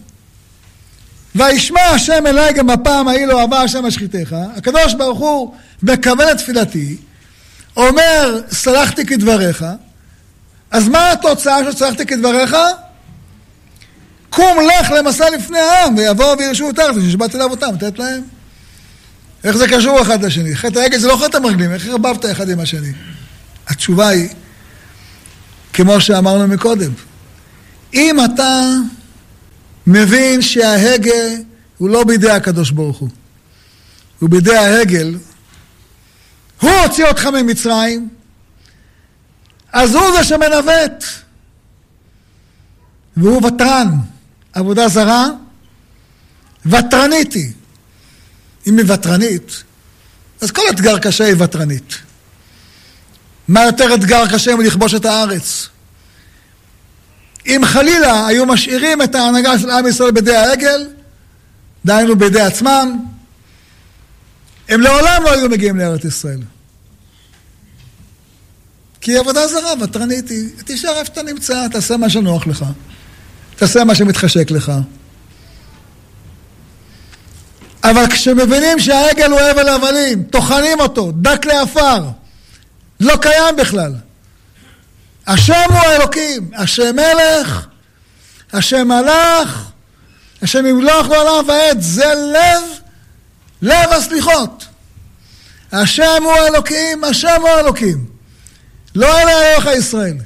וישמע 1.35 1.81
השם 1.81 2.27
אליי 2.27 2.53
גם 2.53 2.67
בפעם 2.67 3.07
ההיא 3.07 3.25
לא 3.25 3.41
אהבה 3.41 3.61
השם 3.61 3.85
אשחיתך, 3.85 4.35
הקדוש 4.55 4.93
ברוך 4.93 5.19
הוא 5.19 5.53
מקבל 5.83 6.31
את 6.31 6.37
תפילתי, 6.37 6.97
אומר, 7.77 8.41
סלחתי 8.51 9.05
כדבריך, 9.05 9.65
אז 10.71 10.87
מה 10.87 11.11
התוצאה 11.11 11.63
של 11.63 11.77
סלחתי 11.77 12.05
כדבריך? 12.05 12.55
קום 14.29 14.57
לך 14.59 14.91
למסע 14.91 15.29
לפני 15.29 15.59
העם, 15.59 15.97
ויבואו 15.97 16.37
וירשו 16.37 16.69
את 16.69 16.79
הארץ, 16.79 16.95
שנשבעתי 16.95 17.37
לאבותם, 17.37 17.73
לתת 17.73 17.99
להם. 17.99 18.21
איך 19.43 19.57
זה 19.57 19.67
קשור 19.67 20.01
אחד 20.01 20.23
לשני? 20.23 20.55
חטא 20.55 20.79
העגל 20.79 20.97
זה 20.97 21.07
לא 21.07 21.17
חטא 21.25 21.37
המרגלים, 21.37 21.71
איך 21.71 21.87
ערבבת 21.87 22.25
אחד 22.25 22.49
עם 22.49 22.59
השני? 22.59 22.91
התשובה 23.67 24.07
היא, 24.07 24.29
כמו 25.73 26.01
שאמרנו 26.01 26.47
מקודם, 26.47 26.91
אם 27.93 28.17
אתה 28.25 28.71
מבין 29.87 30.41
שההגה 30.41 31.11
הוא 31.77 31.89
לא 31.89 32.03
בידי 32.03 32.31
הקדוש 32.31 32.71
ברוך 32.71 32.97
הוא, 32.97 33.09
הוא 34.19 34.29
בידי 34.29 34.55
ההגל, 34.55 35.17
הוא 36.61 36.71
הוציא 36.71 37.05
אותך 37.05 37.25
ממצרים, 37.25 38.09
אז 39.73 39.95
הוא 39.95 40.11
זה 40.17 40.23
שמנווט, 40.23 41.03
והוא 43.17 43.45
ותרן, 43.45 43.87
עבודה 44.53 44.87
זרה, 44.87 45.27
ותרנית 46.65 47.33
היא. 47.33 47.51
אם 48.67 48.77
היא 48.77 48.85
ותרנית, 48.93 49.63
אז 50.41 50.51
כל 50.51 50.61
אתגר 50.69 50.99
קשה 50.99 51.23
היא 51.23 51.35
ותרנית. 51.37 52.08
מה 53.49 53.65
יותר 53.65 53.95
אתגר 53.95 54.27
קשה 54.33 54.55
מלכבוש 54.55 54.93
את 54.93 55.05
הארץ? 55.05 55.69
אם 57.47 57.61
חלילה 57.65 58.27
היו 58.27 58.45
משאירים 58.45 59.01
את 59.01 59.15
ההנהגה 59.15 59.59
של 59.59 59.69
עם 59.69 59.87
ישראל 59.87 60.11
בידי 60.11 60.35
העגל, 60.35 60.87
דהיינו 61.85 62.15
בידי 62.15 62.41
עצמם, 62.41 63.05
הם 64.69 64.81
לעולם 64.81 65.23
לא 65.23 65.31
היו 65.31 65.49
מגיעים 65.49 65.77
לארץ 65.77 66.05
ישראל. 66.05 66.39
כי 69.01 69.17
עבודה 69.17 69.47
זרה, 69.47 69.73
ותרנית 69.81 70.29
היא, 70.29 70.49
תישאר 70.65 70.89
איפה 70.91 71.05
שאתה 71.05 71.23
נמצא, 71.23 71.67
תעשה 71.67 71.97
מה 71.97 72.09
שנוח 72.09 72.47
לך, 72.47 72.65
תעשה 73.55 73.83
מה 73.83 73.95
שמתחשק 73.95 74.51
לך. 74.51 74.71
אבל 77.83 78.07
כשמבינים 78.09 78.79
שהעגל 78.79 79.31
הוא 79.31 79.39
הבל 79.39 79.69
הבלים, 79.69 80.23
טוחנים 80.23 80.79
אותו, 80.79 81.11
דק 81.11 81.45
לעפר, 81.45 82.09
לא 82.99 83.13
קיים 83.21 83.55
בכלל. 83.55 83.93
השם 85.27 85.63
הוא 85.69 85.77
האלוקים, 85.77 86.51
השם 86.55 86.95
מלך, 86.95 87.67
השם 88.53 88.87
מלאך, 88.87 89.71
השם 90.41 90.65
ימלוך 90.65 91.07
לעולם 91.07 91.47
ועד, 91.47 91.81
זה 91.81 92.13
לב, 92.33 92.63
לב 93.61 93.89
הסליחות. 93.91 94.65
השם 95.71 96.23
הוא 96.23 96.31
האלוקים, 96.31 97.03
השם 97.03 97.41
הוא 97.41 97.49
האלוקים. 97.49 98.05
לא 98.95 99.21
אלה 99.21 99.31
אלוהיך 99.31 99.77
ישראל. 99.77 100.17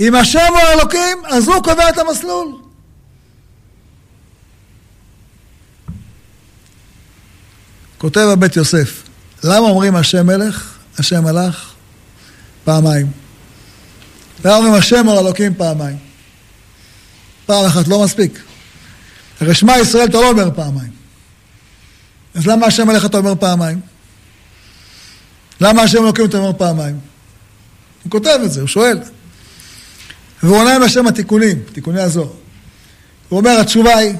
אם 0.00 0.14
השם 0.14 0.46
הוא 0.48 0.58
האלוקים, 0.58 1.22
אז 1.26 1.48
הוא 1.48 1.62
קובע 1.62 1.88
את 1.88 1.98
המסלול. 1.98 2.48
כותב 7.98 8.20
הבית 8.32 8.56
יוסף, 8.56 9.02
למה 9.44 9.58
אומרים 9.58 9.96
השם 9.96 10.26
מלך, 10.26 10.75
השם 10.98 11.24
מלאך, 11.24 11.72
פעמיים? 12.64 13.06
למה 14.44 14.56
אומרים 14.56 14.74
השם 14.74 15.06
הוא 15.06 15.20
אלוקים 15.20 15.54
פעמיים? 15.54 15.96
פעם 17.46 17.64
אחת 17.64 17.88
לא 17.88 18.04
מספיק. 18.04 18.42
הרי 19.40 19.54
שמע 19.54 19.78
ישראל 19.78 20.04
אתה 20.04 20.20
לא 20.20 20.28
אומר 20.28 20.50
פעמיים. 20.54 20.90
אז 22.34 22.46
למה 22.46 22.66
השם 22.66 22.86
מלך 22.86 23.04
אתה 23.04 23.18
אומר 23.18 23.34
פעמיים? 23.40 23.80
למה 25.60 25.82
השם 25.82 26.04
אלוקים 26.04 26.24
אתה 26.24 26.38
אומר 26.38 26.52
פעמיים? 26.58 27.00
הוא 28.02 28.10
כותב 28.10 28.38
את 28.44 28.52
זה, 28.52 28.60
הוא 28.60 28.68
שואל. 28.68 28.98
והוא 30.42 30.56
עונה 30.56 30.76
עם 30.76 30.82
השם 30.82 31.06
התיקונים, 31.06 31.62
תיקוני 31.72 32.00
הזוהר. 32.00 32.30
הוא 33.28 33.38
אומר, 33.38 33.60
התשובה 33.60 33.96
היא, 33.96 34.14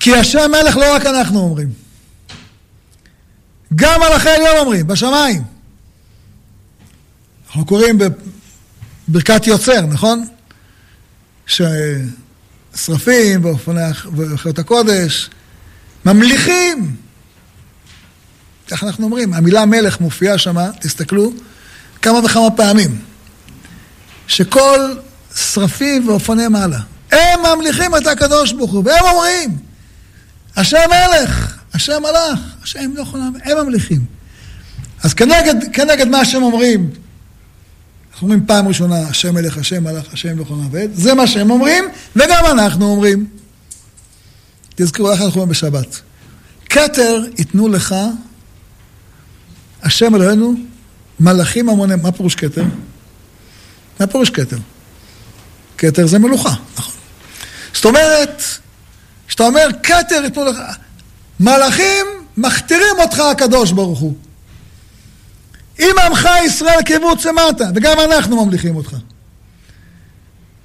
כי 0.00 0.16
השם 0.16 0.50
מלך 0.50 0.76
לא 0.76 0.94
רק 0.94 1.06
אנחנו 1.06 1.38
אומרים. 1.38 1.68
גם 3.74 4.00
מלאכי 4.00 4.30
עליון 4.30 4.56
אומרים, 4.58 4.86
בשמיים. 4.86 5.42
אנחנו 7.46 7.66
קוראים 7.66 7.98
בברכת 9.08 9.46
יוצר, 9.46 9.80
נכון? 9.80 10.26
ששרפים 11.46 13.44
וחיות 14.16 14.58
הקודש 14.58 15.30
ממליכים. 16.04 16.96
כך 18.68 18.84
אנחנו 18.84 19.04
אומרים. 19.04 19.34
המילה 19.34 19.66
מלך 19.66 20.00
מופיעה 20.00 20.38
שם, 20.38 20.56
תסתכלו, 20.80 21.32
כמה 22.02 22.18
וכמה 22.24 22.50
פעמים. 22.56 23.00
שכל 24.26 24.94
שרפים 25.34 26.08
ואופני 26.08 26.48
מעלה, 26.48 26.78
הם 27.10 27.40
ממליכים 27.42 27.96
את 27.96 28.06
הקדוש 28.06 28.52
ברוך 28.52 28.72
הוא, 28.72 28.84
והם 28.86 29.04
אומרים, 29.04 29.58
השם 30.56 30.78
מלך, 30.88 31.59
השם 31.74 32.02
מלאך, 32.02 32.40
השם 32.62 32.90
לא 32.94 33.02
יכול 33.02 33.20
הם 33.20 33.58
ממליכים. 33.58 34.04
אז 35.02 35.14
כנגד, 35.14 35.54
כנגד 35.72 36.08
מה 36.08 36.24
שהם 36.24 36.42
אומרים, 36.42 36.90
אנחנו 38.12 38.26
אומרים 38.26 38.46
פעם 38.46 38.68
ראשונה, 38.68 39.08
השם 39.08 39.34
מלך, 39.34 39.58
השם 39.58 39.84
מלאך, 39.84 40.12
השם 40.12 40.38
לא 40.38 40.42
יכול 40.42 40.56
להאמין, 40.56 40.90
זה 40.94 41.14
מה 41.14 41.26
שהם 41.26 41.50
אומרים, 41.50 41.84
וגם 42.16 42.44
אנחנו 42.50 42.86
אומרים. 42.86 43.26
תזכרו 44.74 45.12
איך 45.12 45.20
אנחנו 45.20 45.40
אומרים 45.40 45.48
בשבת. 45.48 46.00
כתר 46.68 47.24
ייתנו 47.38 47.68
לך, 47.68 47.94
השם 49.82 50.14
אלוהינו, 50.14 50.54
מלאכים 51.20 51.68
המונים. 51.68 52.02
מה 52.02 52.12
פירוש 52.12 52.34
כתר? 52.34 52.64
מה 54.00 54.06
פירוש 54.06 54.30
כתר? 54.30 54.58
כתר 55.78 56.06
זה 56.06 56.18
מלוכה, 56.18 56.54
נכון. 56.78 56.94
זאת 57.74 57.84
אומרת, 57.84 58.42
כשאתה 59.28 59.42
אומר 59.42 59.68
כתר 59.82 60.22
יתנו 60.26 60.44
לך, 60.44 60.56
מלאכים 61.40 62.06
מכתירים 62.36 62.96
אותך 62.98 63.18
הקדוש 63.18 63.72
ברוך 63.72 63.98
הוא. 63.98 64.14
אם 65.78 65.94
עמך 66.06 66.28
ישראל 66.46 66.82
קיבוץ 66.82 67.24
למטה, 67.24 67.64
וגם 67.74 68.00
אנחנו 68.00 68.44
ממליכים 68.44 68.76
אותך. 68.76 68.96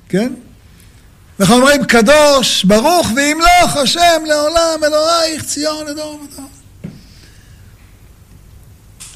כן? 0.10 0.34
אנחנו 1.40 1.56
אומרים 1.56 1.86
קדוש, 1.86 2.64
ברוך 2.64 3.08
וימלוך 3.16 3.78
השם 3.84 4.24
לעולם 4.26 4.84
אלוהיך 4.84 5.44
ציון 5.44 5.86
לדור 5.86 6.22
ודור. 6.24 6.46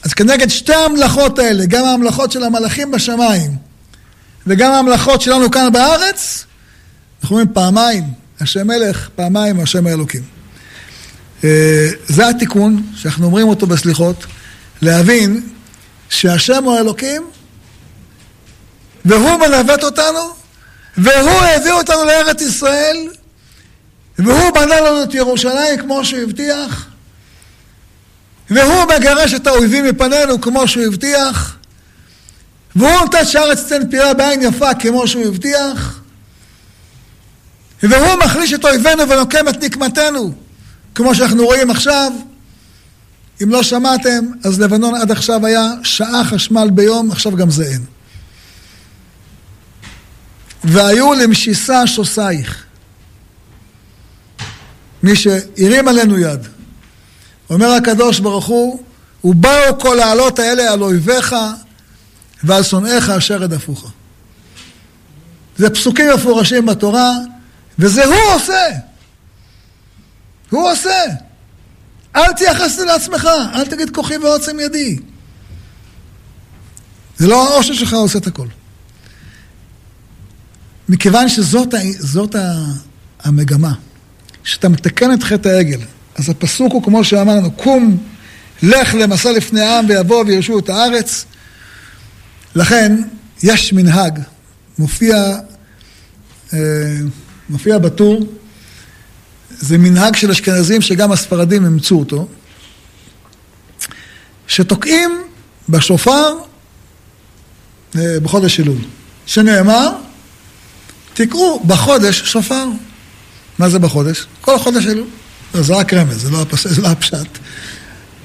אז 0.03 0.13
כנגד 0.13 0.47
שתי 0.47 0.73
המלאכות 0.73 1.39
האלה, 1.39 1.65
גם 1.65 1.85
המלאכות 1.85 2.31
של 2.31 2.43
המלאכים 2.43 2.91
בשמיים 2.91 3.55
וגם 4.47 4.71
המלאכות 4.71 5.21
שלנו 5.21 5.51
כאן 5.51 5.71
בארץ, 5.71 6.45
אנחנו 7.21 7.35
אומרים 7.35 7.53
פעמיים, 7.53 8.03
השם 8.39 8.67
מלך, 8.67 9.09
פעמיים 9.15 9.59
השם 9.59 9.87
האלוקים. 9.87 10.38
אה, 11.43 11.89
זה 12.07 12.29
התיקון 12.29 12.83
שאנחנו 12.95 13.25
אומרים 13.25 13.47
אותו 13.47 13.67
בסליחות, 13.67 14.25
להבין 14.81 15.49
שהשם 16.09 16.63
הוא 16.63 16.75
האלוקים 16.75 17.29
והוא 19.05 19.37
מנווט 19.37 19.83
אותנו 19.83 20.19
והוא 20.97 21.41
הביא 21.41 21.71
אותנו 21.71 22.05
לארץ 22.05 22.41
ישראל 22.41 23.07
והוא 24.19 24.51
בנה 24.51 24.81
לנו 24.81 25.03
את 25.03 25.13
ירושלים 25.13 25.79
כמו 25.79 26.05
שהוא 26.05 26.19
הבטיח 26.19 26.87
והוא 28.49 28.85
מגרש 28.97 29.33
את 29.33 29.47
האויבים 29.47 29.85
מפנינו 29.85 30.41
כמו 30.41 30.67
שהוא 30.67 30.83
הבטיח 30.83 31.55
והוא 32.75 32.91
נותן 32.91 33.25
שהארץ 33.25 33.63
תיתן 33.63 33.89
פירה 33.89 34.13
בעין 34.13 34.41
יפה 34.41 34.73
כמו 34.73 35.07
שהוא 35.07 35.25
הבטיח 35.25 35.99
והוא 37.83 38.15
מחליש 38.25 38.53
את 38.53 38.65
אויבינו 38.65 39.09
ונוקם 39.09 39.47
את 39.47 39.63
נקמתנו, 39.63 40.33
כמו 40.99 41.15
שאנחנו 41.15 41.45
רואים 41.45 41.71
עכשיו. 41.71 42.11
אם 43.43 43.49
לא 43.49 43.63
שמעתם, 43.63 44.25
אז 44.43 44.59
לבנון 44.59 44.95
עד 44.95 45.11
עכשיו 45.11 45.45
היה 45.45 45.71
שעה 45.83 46.23
חשמל 46.25 46.69
ביום, 46.73 47.11
עכשיו 47.11 47.35
גם 47.35 47.49
זה 47.49 47.63
אין. 47.63 47.85
והיו 50.63 51.13
למשיסה 51.13 51.87
שוסייך. 51.87 52.65
מי 55.03 55.15
שהרים 55.15 55.87
עלינו 55.87 56.19
יד. 56.19 56.47
אומר 57.49 57.71
הקדוש 57.71 58.19
ברוך 58.19 58.45
הוא, 58.45 58.83
ובאו 59.23 59.79
כל 59.79 59.99
העלות 59.99 60.39
האלה 60.39 60.73
על 60.73 60.81
אויביך 60.81 61.35
ועל 62.43 62.63
שונאיך 62.63 63.09
אשר 63.09 63.37
רדפוך. 63.37 63.91
זה 65.57 65.69
פסוקים 65.69 66.05
מפורשים 66.15 66.65
בתורה, 66.65 67.11
וזה 67.79 68.05
הוא 68.05 68.35
עושה. 68.35 68.88
הוא 70.49 70.71
עושה. 70.71 71.03
אל 72.15 72.33
תייחס 72.33 72.79
לעצמך, 72.79 73.29
אל 73.53 73.65
תגיד 73.65 73.89
כוחי 73.89 74.17
ועוצם 74.17 74.59
ידי. 74.59 74.97
זה 77.17 77.27
לא 77.27 77.53
העושר 77.53 77.73
שלך 77.73 77.93
עושה 77.93 78.19
את 78.19 78.27
הכל. 78.27 78.47
מכיוון 80.89 81.29
שזאת 81.29 81.73
זאת 81.99 82.35
המגמה, 83.19 83.73
שאתה 84.43 84.69
מתקן 84.69 85.13
את 85.13 85.23
חטא 85.23 85.49
העגל. 85.49 85.79
אז 86.15 86.29
הפסוק 86.29 86.73
הוא 86.73 86.83
כמו 86.83 87.03
שאמרנו, 87.03 87.51
קום, 87.51 87.97
לך 88.63 88.93
למסע 88.93 89.31
לפני 89.31 89.61
העם 89.61 89.85
ויבואו 89.87 90.27
וירשו 90.27 90.59
את 90.59 90.69
הארץ. 90.69 91.25
לכן 92.55 93.01
יש 93.43 93.73
מנהג, 93.73 94.19
מופיע, 94.79 95.15
אה, 96.53 96.59
מופיע 97.49 97.77
בטור, 97.77 98.25
זה 99.59 99.77
מנהג 99.77 100.15
של 100.15 100.31
אשכנזים 100.31 100.81
שגם 100.81 101.11
הספרדים 101.11 101.65
אימצו 101.65 101.99
אותו, 101.99 102.27
שתוקעים 104.47 105.23
בשופר 105.69 106.33
אה, 107.95 108.19
בחודש 108.23 108.59
אלול, 108.59 108.77
שנאמר, 109.25 109.89
תקראו 111.13 111.63
בחודש 111.67 112.21
שופר. 112.21 112.65
מה 113.59 113.69
זה 113.69 113.79
בחודש? 113.79 114.25
כל 114.41 114.59
חודש 114.59 114.87
אלול. 114.87 115.07
לא, 115.55 115.61
זה 115.61 115.75
רק 115.75 115.93
רמז, 115.93 116.21
זה 116.21 116.31
לא, 116.31 116.41
הפס... 116.41 116.67
זה 116.67 116.81
לא 116.81 116.87
הפשט. 116.87 117.27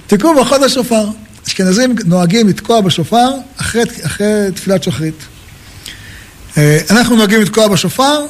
תקראו 0.06 0.44
בחודש 0.44 0.74
שופר. 0.74 1.06
אשכנזים 1.48 1.94
נוהגים 2.04 2.48
לתקוע 2.48 2.80
בשופר 2.80 3.28
אחרי, 3.56 3.82
אחרי 4.06 4.52
תפילת 4.54 4.82
שחרית. 4.82 5.14
אה, 6.56 6.78
אנחנו 6.90 7.16
נוהגים 7.16 7.40
לתקוע 7.40 7.68
בשופר 7.68 8.26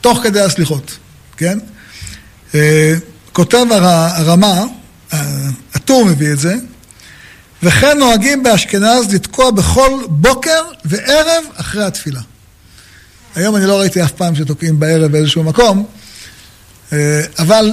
תוך 0.00 0.18
כדי 0.22 0.40
הסליחות, 0.40 0.98
כן? 1.36 1.58
אה, 2.54 2.94
כותב 3.32 3.66
הרמה, 3.70 4.64
הטור 5.74 6.04
מביא 6.04 6.32
את 6.32 6.38
זה, 6.38 6.54
וכן 7.62 7.98
נוהגים 7.98 8.42
באשכנז 8.42 9.14
לתקוע 9.14 9.50
בכל 9.50 9.90
בוקר 10.08 10.62
וערב 10.84 11.44
אחרי 11.56 11.84
התפילה. 11.84 12.20
היום 13.34 13.56
אני 13.56 13.66
לא 13.66 13.80
ראיתי 13.80 14.02
אף 14.02 14.12
פעם 14.12 14.34
שתוקעים 14.34 14.80
בערב 14.80 15.12
באיזשהו 15.12 15.42
מקום, 15.42 15.86
אה, 16.92 17.22
אבל 17.38 17.70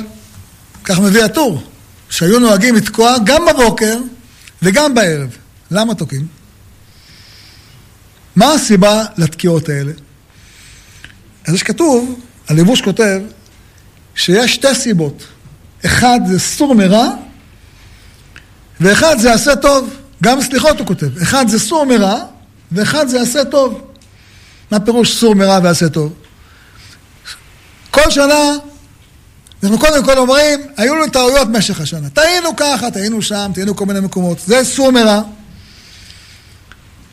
כך 0.83 0.99
מביא 0.99 1.23
הטור, 1.23 1.63
שהיו 2.09 2.39
נוהגים 2.39 2.75
לתקוע 2.75 3.15
גם 3.23 3.45
בבוקר 3.45 3.97
וגם 4.61 4.93
בערב. 4.93 5.29
למה 5.71 5.95
תוקעים? 5.95 6.27
מה 8.35 8.53
הסיבה 8.53 9.05
לתקיעות 9.17 9.69
האלה? 9.69 9.91
אז 11.47 11.53
יש 11.53 11.63
כתוב, 11.63 12.19
הלבוש 12.47 12.81
כותב, 12.81 13.19
שיש 14.19 14.53
שתי 14.53 14.75
סיבות. 14.75 15.23
אחד 15.85 16.19
זה 16.27 16.39
סור 16.39 16.75
מרע, 16.75 17.09
ואחד 18.79 19.19
זה 19.19 19.33
עשה 19.33 19.55
טוב. 19.55 19.95
גם 20.23 20.41
סליחות 20.41 20.79
הוא 20.79 20.87
כותב. 20.87 21.17
אחד 21.21 21.47
זה 21.47 21.59
סור 21.59 21.85
מרע, 21.85 22.19
ואחד 22.71 23.07
זה 23.07 23.21
עשה 23.21 23.45
טוב. 23.45 23.81
מה 24.71 24.79
פירוש 24.79 25.13
סור 25.13 25.35
מרע 25.35 25.59
ועשה 25.63 25.89
טוב? 25.89 26.13
כל 27.91 28.09
שנה 28.09 28.51
אנחנו 29.63 29.79
קודם 29.79 30.05
כל 30.05 30.17
אומרים, 30.17 30.59
היו 30.77 30.95
לנו 30.95 31.09
טעויות 31.09 31.47
במשך 31.47 31.81
השנה. 31.81 32.09
טעינו 32.09 32.55
ככה, 32.57 32.91
טעינו 32.91 33.21
שם, 33.21 33.51
טעינו 33.55 33.75
כל 33.75 33.85
מיני 33.85 33.99
מקומות. 33.99 34.39
זה 34.47 34.63
סור 34.63 34.91
מרע. 34.91 35.21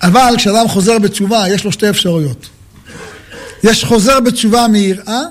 אבל 0.02 0.34
כשאדם 0.36 0.68
חוזר 0.68 0.98
בתשובה, 0.98 1.44
יש 1.48 1.64
לו 1.64 1.72
שתי 1.72 1.90
אפשרויות. 1.90 2.48
יש 3.62 3.84
חוזר 3.84 4.20
בתשובה 4.20 4.68
מיראה, 4.68 5.22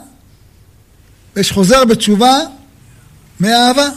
ויש 1.35 1.51
חוזר 1.51 1.85
בתשובה 1.85 2.37
מאהבה. 3.39 3.87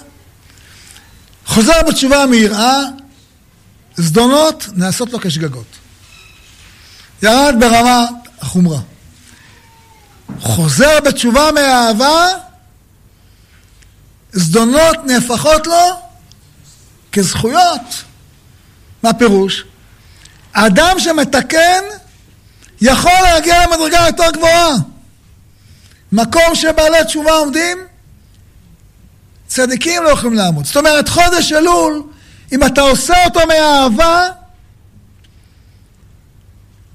חוזר 1.46 1.82
בתשובה 1.88 2.26
מיראה, 2.26 2.82
זדונות 3.96 4.68
נעשות 4.74 5.12
לו 5.12 5.20
כשגגות. 5.20 5.66
ירד 7.22 7.54
ברמה 7.60 8.06
החומרה. 8.40 8.80
חוזר 10.40 11.00
בתשובה 11.04 11.50
מאהבה, 11.54 12.26
זדונות 14.32 14.96
נהפכות 15.04 15.66
לו 15.66 16.00
כזכויות. 17.12 18.04
מה 19.02 19.14
פירוש? 19.14 19.64
אדם 20.52 20.98
שמתקן 20.98 21.82
יכול 22.80 23.12
להגיע 23.22 23.66
למדרגה 23.66 24.06
יותר 24.06 24.30
גבוהה. 24.30 24.70
מקום 26.12 26.54
שבעלי 26.54 27.04
תשובה 27.06 27.32
עומדים, 27.32 27.78
צדיקים 29.46 30.02
לא 30.02 30.08
יכולים 30.08 30.36
לעמוד. 30.36 30.64
זאת 30.64 30.76
אומרת, 30.76 31.08
חודש 31.08 31.52
אלול, 31.52 32.02
אם 32.52 32.64
אתה 32.64 32.80
עושה 32.80 33.24
אותו 33.24 33.40
מאהבה, 33.48 34.28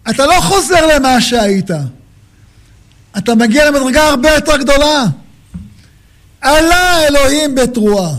אתה 0.09 0.25
לא 0.25 0.41
חוזר 0.41 0.85
למה 0.95 1.21
שהיית. 1.21 1.69
אתה 3.17 3.35
מגיע 3.35 3.71
למדרגה 3.71 4.07
הרבה 4.07 4.29
יותר 4.31 4.57
גדולה. 4.57 5.05
עלה 6.41 7.07
אלוהים 7.07 7.55
בתרועה. 7.55 8.15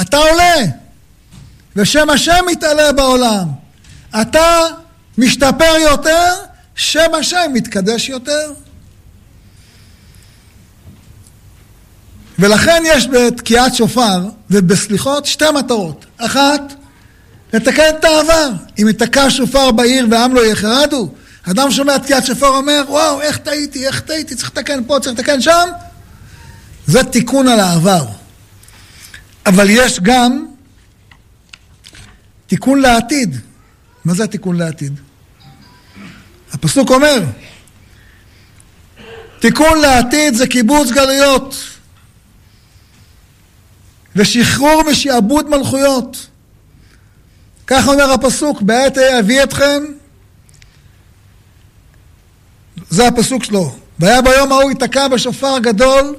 אתה 0.00 0.16
עולה, 0.16 0.54
ושם 1.76 2.10
השם 2.10 2.44
מתעלה 2.46 2.92
בעולם. 2.92 3.48
אתה 4.20 4.66
משתפר 5.18 5.74
יותר, 5.80 6.34
שם 6.74 7.14
השם 7.18 7.50
מתקדש 7.54 8.08
יותר. 8.08 8.52
ולכן 12.38 12.82
יש 12.86 13.08
בתקיעת 13.08 13.74
שופר 13.74 14.28
ובסליחות 14.50 15.26
שתי 15.26 15.44
מטרות. 15.54 16.06
אחת, 16.18 16.74
לתקן 17.52 17.82
את 17.98 18.04
העבר. 18.04 18.50
אם 18.82 18.88
ייתקע 18.88 19.30
שופר 19.30 19.70
בעיר 19.70 20.06
והעם 20.10 20.34
לא 20.34 20.46
יחרדו, 20.46 21.12
אדם 21.50 21.70
שומע 21.70 21.98
תקיעת 21.98 22.26
שופר 22.26 22.46
אומר, 22.46 22.84
וואו, 22.88 23.20
איך 23.20 23.36
טעיתי, 23.36 23.86
איך 23.86 24.00
טעיתי, 24.00 24.34
צריך 24.34 24.50
לתקן 24.50 24.84
פה, 24.86 25.00
צריך 25.00 25.18
לתקן 25.18 25.40
שם. 25.40 25.68
זה 26.86 27.04
תיקון 27.04 27.48
על 27.48 27.60
העבר. 27.60 28.04
אבל 29.46 29.70
יש 29.70 30.00
גם 30.00 30.46
תיקון 32.46 32.80
לעתיד. 32.80 33.36
מה 34.04 34.14
זה 34.14 34.24
התיקון 34.24 34.56
לעתיד? 34.56 35.00
הפסוק 36.52 36.90
אומר, 36.90 37.20
תיקון 39.40 39.78
לעתיד 39.78 40.34
זה 40.34 40.46
קיבוץ 40.46 40.90
גלויות 40.90 41.54
ושחרור 44.18 44.82
משעבוד 44.90 45.50
מלכויות. 45.50 46.26
כך 47.66 47.88
אומר 47.88 48.12
הפסוק, 48.12 48.62
בעת 48.62 48.98
אביא 48.98 49.42
אתכם, 49.42 49.82
זה 52.90 53.08
הפסוק 53.08 53.44
שלו. 53.44 53.76
והיה 53.98 54.22
ביום 54.22 54.52
ההוא 54.52 54.70
ייתקע 54.70 55.08
בשופר 55.08 55.58
גדול, 55.58 56.16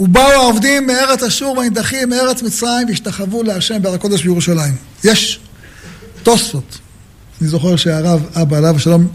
ובאו 0.00 0.30
העובדים 0.30 0.86
מארץ 0.86 1.22
אשור 1.22 1.58
והנידחים 1.58 2.08
מארץ 2.08 2.42
מצרים 2.42 2.88
והשתחוו 2.88 3.42
להשם 3.42 3.82
בהר 3.82 3.94
הקודש 3.94 4.22
בירושלים. 4.22 4.74
יש 5.04 5.40
תוספות. 6.22 6.78
אני 7.40 7.48
זוכר 7.48 7.76
שהרב 7.76 8.26
אבא 8.34 8.56
עליו 8.56 8.76
השלום 8.76 9.08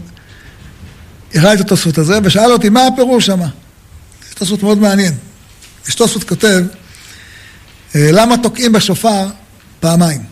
הראה 1.34 1.54
את 1.54 1.60
התוספות 1.60 1.98
הזה 1.98 2.18
ושאל 2.24 2.52
אותי 2.52 2.68
מה 2.68 2.86
הפירוש. 2.86 3.28
יש 3.28 4.34
תוספות 4.34 4.62
מאוד 4.62 4.78
מעניין. 4.78 5.14
יש 5.88 5.94
תוספות 5.94 6.24
כותב 6.24 6.62
למה 7.94 8.36
תוקעים 8.36 8.72
בשופר 8.72 9.26
פעמיים. 9.80 10.22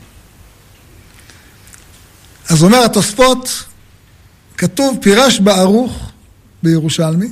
אז 2.48 2.62
אומר 2.62 2.84
התוספות, 2.84 3.64
כתוב 4.56 4.98
פירש 5.02 5.40
בערוך 5.40 6.10
בירושלמי, 6.62 7.28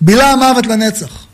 בילה 0.00 0.32
המוות 0.32 0.66
לנצח. 0.66 1.26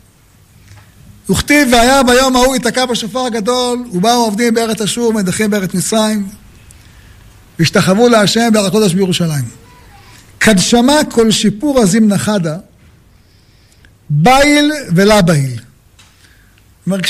וכתיב 1.29 1.67
והיה 1.71 2.03
ביום 2.03 2.35
ההוא 2.35 2.55
ייתקע 2.55 2.85
בשופר 2.85 3.19
הגדול 3.19 3.87
ובאו 3.91 4.11
עובדים 4.11 4.53
בארץ 4.53 4.81
אשור 4.81 5.09
ומדחים 5.09 5.51
בארץ 5.51 5.73
מצרים 5.73 6.27
והשתחוו 7.59 8.09
להשם 8.09 8.49
בהר 8.53 8.65
הקודש 8.65 8.93
בירושלים. 8.93 9.45
קדשמה 10.37 10.93
כל 11.11 11.31
שיפור 11.31 11.79
עזים 11.79 12.07
נחדה 12.07 12.57
בייל 14.09 14.71
ולה 14.95 15.21
בייל. 15.21 15.59
אומר 16.91 17.01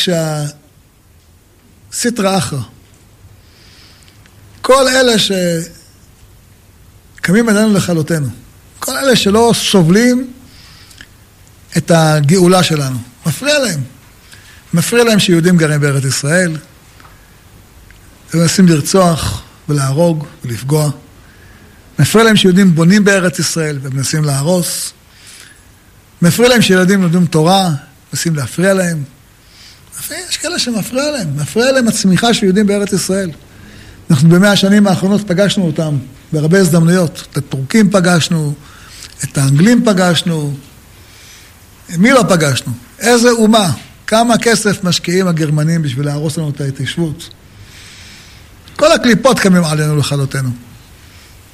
כשהסיטרא 1.92 2.38
אחרא 2.38 2.60
כל 4.62 4.88
אלה 4.88 5.14
קמים 7.16 7.50
עלינו 7.50 7.74
לכלותנו. 7.74 8.28
כל 8.80 8.98
אלה 8.98 9.16
שלא 9.16 9.52
סובלים 9.56 10.34
את 11.78 11.92
הגאולה 11.92 12.64
שלנו. 12.64 12.98
מפריע 13.26 13.60
להם. 13.60 13.82
מפריע 14.74 15.04
להם 15.04 15.20
שיהודים 15.20 15.58
גרים 15.58 15.82
בארץ 15.82 16.04
ישראל, 16.06 16.58
ומנסים 18.34 18.68
לרצוח 18.68 19.42
ולהרוג 19.70 20.26
ולפגוע. 20.46 20.90
מפריע 22.00 22.24
להם 22.24 22.36
שיהודים 22.36 22.76
בונים 22.76 23.04
בארץ 23.04 23.40
ישראל 23.40 23.80
ומנסים 23.82 24.24
להרוס. 24.24 24.94
מפריע 26.22 26.50
להם 26.50 26.62
שילדים 26.62 27.02
לומדים 27.02 27.26
תורה, 27.26 27.70
מנסים 28.14 28.36
להפריע 28.36 28.74
להם. 28.74 29.04
יש 30.30 30.38
כאלה 30.38 30.60
שמפריע 30.60 31.12
להם, 31.12 31.28
מפריע 31.36 31.72
להם 31.72 31.88
הצמיחה 31.88 32.34
של 32.34 32.46
יהודים 32.46 32.68
בארץ 32.68 32.94
ישראל. 32.94 33.32
אנחנו 34.10 34.30
במאה 34.30 34.52
השנים 34.52 34.88
האחרונות 34.88 35.28
פגשנו 35.28 35.66
אותם 35.66 35.98
בהרבה 36.32 36.60
הזדמנויות. 36.60 37.28
את 37.32 37.38
הטורקים 37.38 37.90
פגשנו, 37.92 38.54
את 39.24 39.38
האנגלים 39.38 39.86
פגשנו. 39.86 40.54
מי 41.98 42.12
לא 42.12 42.24
פגשנו? 42.30 42.74
איזה 43.00 43.30
אומה? 43.32 43.72
כמה 44.08 44.38
כסף 44.38 44.84
משקיעים 44.84 45.28
הגרמנים 45.28 45.82
בשביל 45.82 46.06
להרוס 46.06 46.38
לנו 46.38 46.50
את 46.50 46.62
ההתיישבות? 46.62 47.30
כל 48.76 48.92
הקליפות 48.92 49.40
קמים 49.40 49.64
עלינו 49.64 49.98
לכלותנו. 49.98 50.50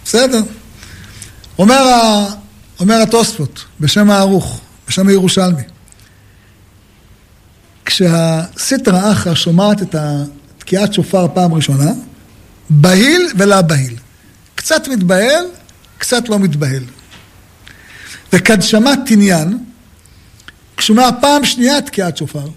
בסדר. 0.06 0.42
אומר, 1.58 1.76
ה... 1.76 2.26
אומר 2.80 3.02
התוספות, 3.02 3.66
בשם 3.80 4.12
הערוך, 4.12 4.62
בשם 4.88 5.08
הירושלמי, 5.08 5.62
כשהסיטרא 7.86 9.12
אחרא 9.12 9.36
שומעת 9.36 9.82
את 9.82 9.96
תקיעת 10.58 10.94
שופר 10.94 11.28
פעם 11.34 11.54
ראשונה, 11.54 11.92
בהיל 12.70 13.28
ולא 13.38 13.62
בהיל. 13.62 13.96
קצת 14.56 14.88
מתבהל, 14.88 15.46
קצת 15.98 16.30
לא 16.30 16.40
מתבהל. 16.40 16.84
וכדשמת 18.34 19.00
תניין, 19.06 19.58
כשומע 20.78 21.10
פעם 21.22 21.46
שנייה 21.46 21.82
תקיעת 21.82 22.18
שופר, 22.18 22.48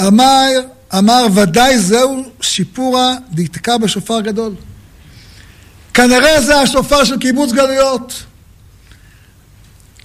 אמר, 0.00 0.48
אמר 0.98 1.26
ודאי 1.34 1.78
זהו 1.78 2.22
שיפורה 2.40 3.14
דתקע 3.30 3.76
בשופר 3.76 4.20
גדול. 4.20 4.54
כנראה 5.94 6.40
זה 6.40 6.60
השופר 6.60 7.04
של 7.04 7.18
קיבוץ 7.18 7.52
גלויות. 7.52 8.22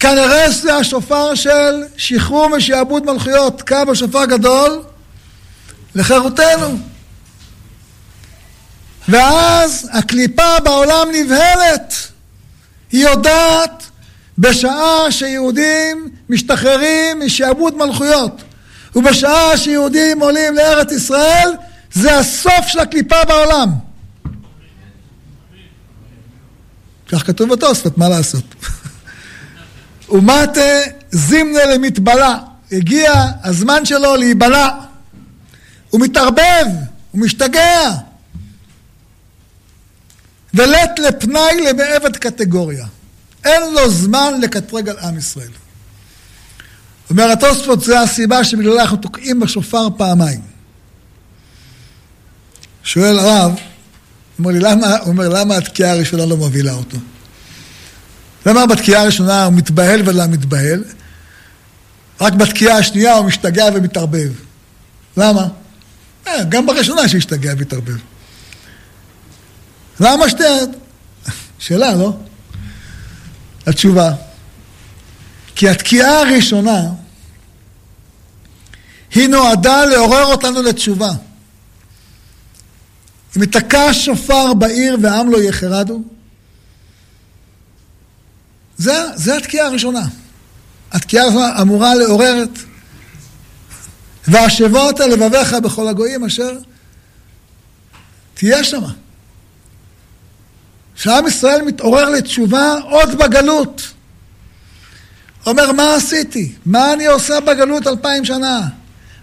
כנראה 0.01 0.51
זה 0.51 0.75
השופר 0.75 1.35
של 1.35 1.83
שחרור 1.97 2.47
משעבוד 2.47 3.05
מלכויות. 3.05 3.61
קע 3.61 3.83
בשופר 3.83 4.25
גדול 4.25 4.83
לחירותנו. 5.95 6.77
ואז 9.09 9.89
הקליפה 9.93 10.59
בעולם 10.63 11.07
נבהלת. 11.13 11.93
היא 12.91 13.07
יודעת 13.07 13.83
בשעה 14.37 15.11
שיהודים 15.11 16.09
משתחררים 16.29 17.19
משעבוד 17.25 17.77
מלכויות 17.77 18.41
ובשעה 18.95 19.57
שיהודים 19.57 20.19
עולים 20.19 20.55
לארץ 20.55 20.91
ישראל 20.91 21.49
זה 21.93 22.19
הסוף 22.19 22.67
של 22.67 22.79
הקליפה 22.79 23.25
בעולם. 23.27 23.69
כך 27.09 27.27
כתוב 27.27 27.53
בתוספות, 27.53 27.97
מה 27.97 28.09
לעשות? 28.09 28.43
ומטה 30.11 30.79
זימנה 31.11 31.65
למטבלה, 31.65 32.37
הגיע 32.71 33.13
הזמן 33.43 33.85
שלו 33.85 34.15
להיבלע. 34.15 34.69
הוא 35.89 36.01
מתערבב, 36.01 36.65
הוא 37.11 37.21
משתגע. 37.21 37.91
ולט 40.53 40.99
לפנאי 40.99 41.61
למעבד 41.61 42.17
קטגוריה. 42.17 42.85
אין 43.45 43.61
לו 43.73 43.89
זמן 43.89 44.33
לקטרג 44.41 44.89
על 44.89 44.97
עם 44.99 45.17
ישראל. 45.17 45.51
אומר 47.09 47.31
התוספות, 47.31 47.83
זו 47.83 47.97
הסיבה 47.97 48.43
שבגללה 48.43 48.81
אנחנו 48.81 48.97
תוקעים 48.97 49.39
בשופר 49.39 49.87
פעמיים. 49.97 50.41
שואל 52.83 53.19
הרב, 53.19 53.51
אומר 54.39 54.51
לי, 54.51 54.59
אומר, 55.05 55.29
למה 55.29 55.57
התקיעה 55.57 55.91
הראשונה 55.91 56.25
לא 56.25 56.37
מובילה 56.37 56.73
אותו? 56.73 56.97
למה 58.45 58.65
בתקיעה 58.65 59.01
הראשונה 59.01 59.45
הוא 59.45 59.53
מתבהל 59.53 60.01
ולא 60.05 60.25
מתבהל? 60.27 60.83
רק 62.21 62.33
בתקיעה 62.33 62.77
השנייה 62.77 63.13
הוא 63.13 63.25
משתגע 63.25 63.65
ומתערבב. 63.75 64.31
למה? 65.17 65.47
אה, 66.27 66.43
גם 66.43 66.65
בראשונה 66.65 67.07
שהשתגע 67.09 67.53
ומתערבב. 67.57 67.97
למה 69.99 70.29
שתי... 70.29 70.43
שאלה, 71.59 71.95
לא? 71.95 72.13
התשובה, 73.67 74.13
כי 75.55 75.69
התקיעה 75.69 76.19
הראשונה 76.19 76.81
היא 79.15 79.27
נועדה 79.27 79.85
לעורר 79.85 80.25
אותנו 80.25 80.61
לתשובה. 80.61 81.11
אם 83.37 83.43
יתקע 83.43 83.93
שופר 83.93 84.53
בעיר 84.53 84.97
ועם 85.01 85.31
לא 85.31 85.41
יחרדו, 85.41 86.01
זה, 88.81 89.03
זה 89.15 89.37
התקיעה 89.37 89.67
הראשונה. 89.67 90.07
התקיעה 90.91 91.25
הראשונה 91.25 91.61
אמורה 91.61 91.95
לעורר 91.95 92.43
את 92.43 92.59
והשבות 94.27 94.99
לבביך 94.99 95.53
בכל 95.53 95.87
הגויים 95.87 96.25
אשר 96.25 96.51
תהיה 98.33 98.63
שמה. 98.63 98.93
שעם 100.95 101.27
ישראל 101.27 101.61
מתעורר 101.61 102.09
לתשובה 102.09 102.75
עוד 102.83 103.17
בגלות. 103.17 103.91
אומר, 105.45 105.71
מה 105.71 105.95
עשיתי? 105.95 106.51
מה 106.65 106.93
אני 106.93 107.05
עושה 107.05 107.39
בגלות 107.39 107.87
אלפיים 107.87 108.25
שנה? 108.25 108.61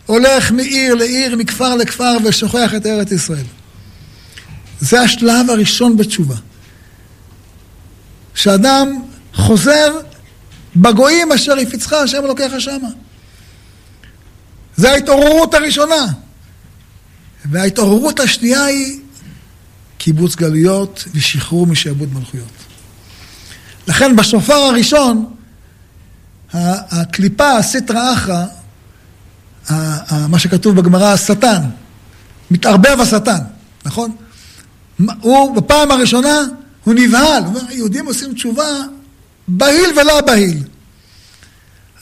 הולך 0.07 0.53
מעיר 0.53 0.95
לעיר, 0.95 1.37
מכפר 1.37 1.75
לכפר 1.75 2.17
ושוכח 2.25 2.75
את 2.77 2.87
ארץ 2.87 3.13
ישראל. 3.13 3.47
זה 4.81 5.01
השלב 5.01 5.51
הראשון 5.51 5.97
בתשובה. 5.97 6.37
שאדם 8.35 9.03
חוזר 9.39 10.01
בגויים 10.77 11.33
אשר 11.33 11.59
הפיצך 11.59 11.93
השם 11.93 12.25
אלוקיך 12.25 12.61
שמה. 12.61 12.89
זה 14.77 14.91
ההתעוררות 14.91 15.55
הראשונה. 15.55 16.07
וההתעוררות 17.45 18.21
השנייה 18.21 18.65
היא 18.65 19.01
קיבוץ 19.99 20.37
גלויות 20.37 21.05
ושחרור 21.15 21.67
משעבוד 21.67 22.15
מלכויות. 22.15 22.49
לכן 23.89 24.17
בשופר 24.17 24.55
הראשון, 24.55 25.35
הקליפה, 26.53 27.53
הסטרא 27.53 28.13
אחרא, 28.13 28.45
מה 30.29 30.39
שכתוב 30.39 30.81
בגמרא, 30.81 31.13
השטן, 31.13 31.63
מתערבב 32.51 33.01
השטן, 33.01 33.39
נכון? 33.85 34.17
הוא 35.21 35.57
בפעם 35.57 35.91
הראשונה, 35.91 36.39
הוא 36.85 36.95
נבהל, 36.95 37.45
הוא 37.45 37.47
אומר, 37.47 37.73
יהודים 37.73 38.07
עושים 38.07 38.35
תשובה 38.35 38.65
בהיל 39.49 39.99
ולא 39.99 40.21
בהיל. 40.21 40.63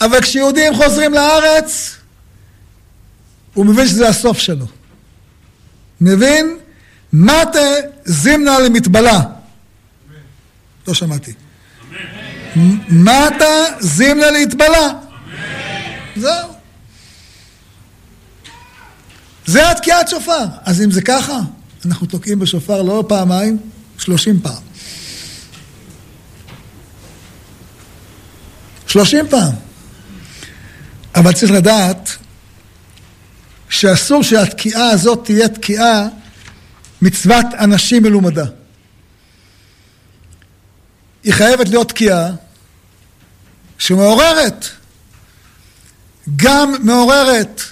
אבל 0.01 0.21
כשיהודים 0.21 0.75
חוזרים 0.75 1.15
לארץ, 1.15 1.97
הוא 3.55 3.67
מבין 3.67 3.89
שזה 3.89 4.09
הסוף 4.09 4.39
שלו. 4.39 4.67
מבין? 6.01 6.59
מטה 7.13 7.61
זימנה 8.05 8.59
למטבלה. 8.59 9.21
לא 10.89 10.95
שמעתי. 10.95 11.33
מטה 12.89 13.65
זימנה 13.81 14.31
להתבלה. 14.31 14.89
זהו. 16.17 16.49
זה 19.47 19.71
התקיעת 19.71 20.09
שופר. 20.09 20.45
אז 20.65 20.83
אם 20.83 20.91
זה 20.91 21.03
ככה, 21.03 21.41
אנחנו 21.87 22.07
תוקעים 22.07 22.39
בשופר 22.39 22.83
לא 22.83 23.05
פעמיים, 23.09 23.59
שלושים 23.99 24.41
פעם. 24.41 24.66
שלושים 28.87 29.29
פעם. 29.29 29.53
אבל 31.15 31.33
צריך 31.33 31.53
לדעת 31.53 32.11
שאסור 33.69 34.23
שהתקיעה 34.23 34.91
הזאת 34.91 35.25
תהיה 35.25 35.49
תקיעה 35.49 36.07
מצוות 37.03 37.47
אנשים 37.59 38.03
מלומדה. 38.03 38.45
היא 41.25 41.33
חייבת 41.33 41.69
להיות 41.69 41.89
תקיעה 41.89 42.31
שמעוררת, 43.79 44.67
גם 46.37 46.75
מעוררת 46.83 47.63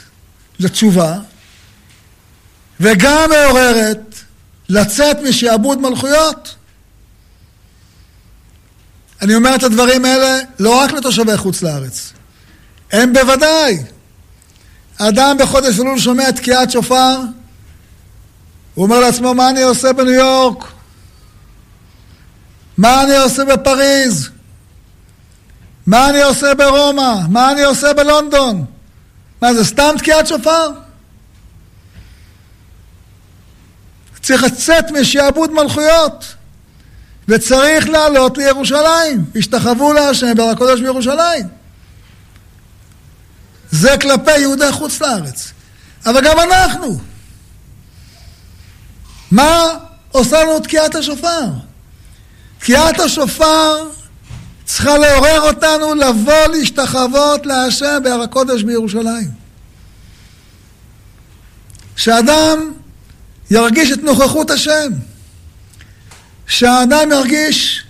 לתשובה 0.59 1.19
וגם 2.81 3.31
מעוררת 3.31 4.15
לצאת 4.69 5.17
משעבוד 5.29 5.79
מלכויות. 5.79 6.55
אני 9.23 9.35
אומר 9.35 9.55
את 9.55 9.63
הדברים 9.63 10.05
האלה 10.05 10.39
לא 10.59 10.81
רק 10.81 10.93
לתושבי 10.93 11.37
חוץ 11.37 11.63
לארץ, 11.63 12.13
הם 12.93 13.13
בוודאי. 13.13 13.79
אדם 14.99 15.37
בחודש 15.39 15.81
אלול 15.81 15.99
שומע 15.99 16.31
תקיעת 16.31 16.71
שופר, 16.71 17.19
הוא 18.75 18.85
אומר 18.85 19.01
לעצמו, 19.01 19.35
מה 19.35 19.51
אני 19.51 19.63
עושה 19.63 19.93
בניו 19.93 20.13
יורק? 20.13 20.65
מה 22.79 23.03
אני 23.03 23.17
עושה 23.17 23.45
בפריז? 23.45 24.31
מה 25.87 26.11
אני 26.11 26.23
עושה 26.23 26.55
ברומא? 26.55 27.15
מה 27.29 27.53
אני 27.53 27.63
עושה 27.63 27.93
בלונדון? 27.93 28.65
מה 29.43 29.55
זה 29.55 29.65
סתם 29.65 29.95
תקיעת 29.99 30.27
שופר? 30.27 30.71
צריך 34.23 34.43
לצאת 34.43 34.91
משעבוד 34.91 35.51
מלכויות 35.53 36.35
וצריך 37.29 37.89
לעלות 37.89 38.39
לירושלים. 38.39 39.25
השתחוו 39.37 39.93
להשם 39.93 40.35
בהר 40.37 40.49
הקודש 40.49 40.81
בירושלים. 40.81 41.47
זה 43.71 43.97
כלפי 44.01 44.39
יהודי 44.39 44.73
חוץ 44.73 45.01
לארץ. 45.01 45.53
אבל 46.07 46.25
גם 46.25 46.39
אנחנו. 46.41 46.99
מה 49.31 49.65
עושה 50.13 50.43
לנו 50.43 50.61
תקיעת 50.61 50.95
השופר? 50.95 51.45
תקיעת 52.59 53.01
השופר 53.01 53.89
צריכה 54.65 54.99
לעורר 54.99 55.41
אותנו 55.41 55.95
לבוא 55.95 56.47
להשתחוות 56.47 57.47
להשם 57.47 58.01
בהר 58.05 58.23
הקודש 58.23 58.63
בירושלים. 58.63 59.31
שאדם 61.97 62.73
ירגיש 63.51 63.93
את 63.93 64.03
נוכחות 64.03 64.51
השם. 64.51 64.93
שהאדם 66.47 67.13
ירגיש 67.13 67.85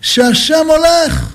שהשם 0.00 0.66
הולך. 0.68 1.34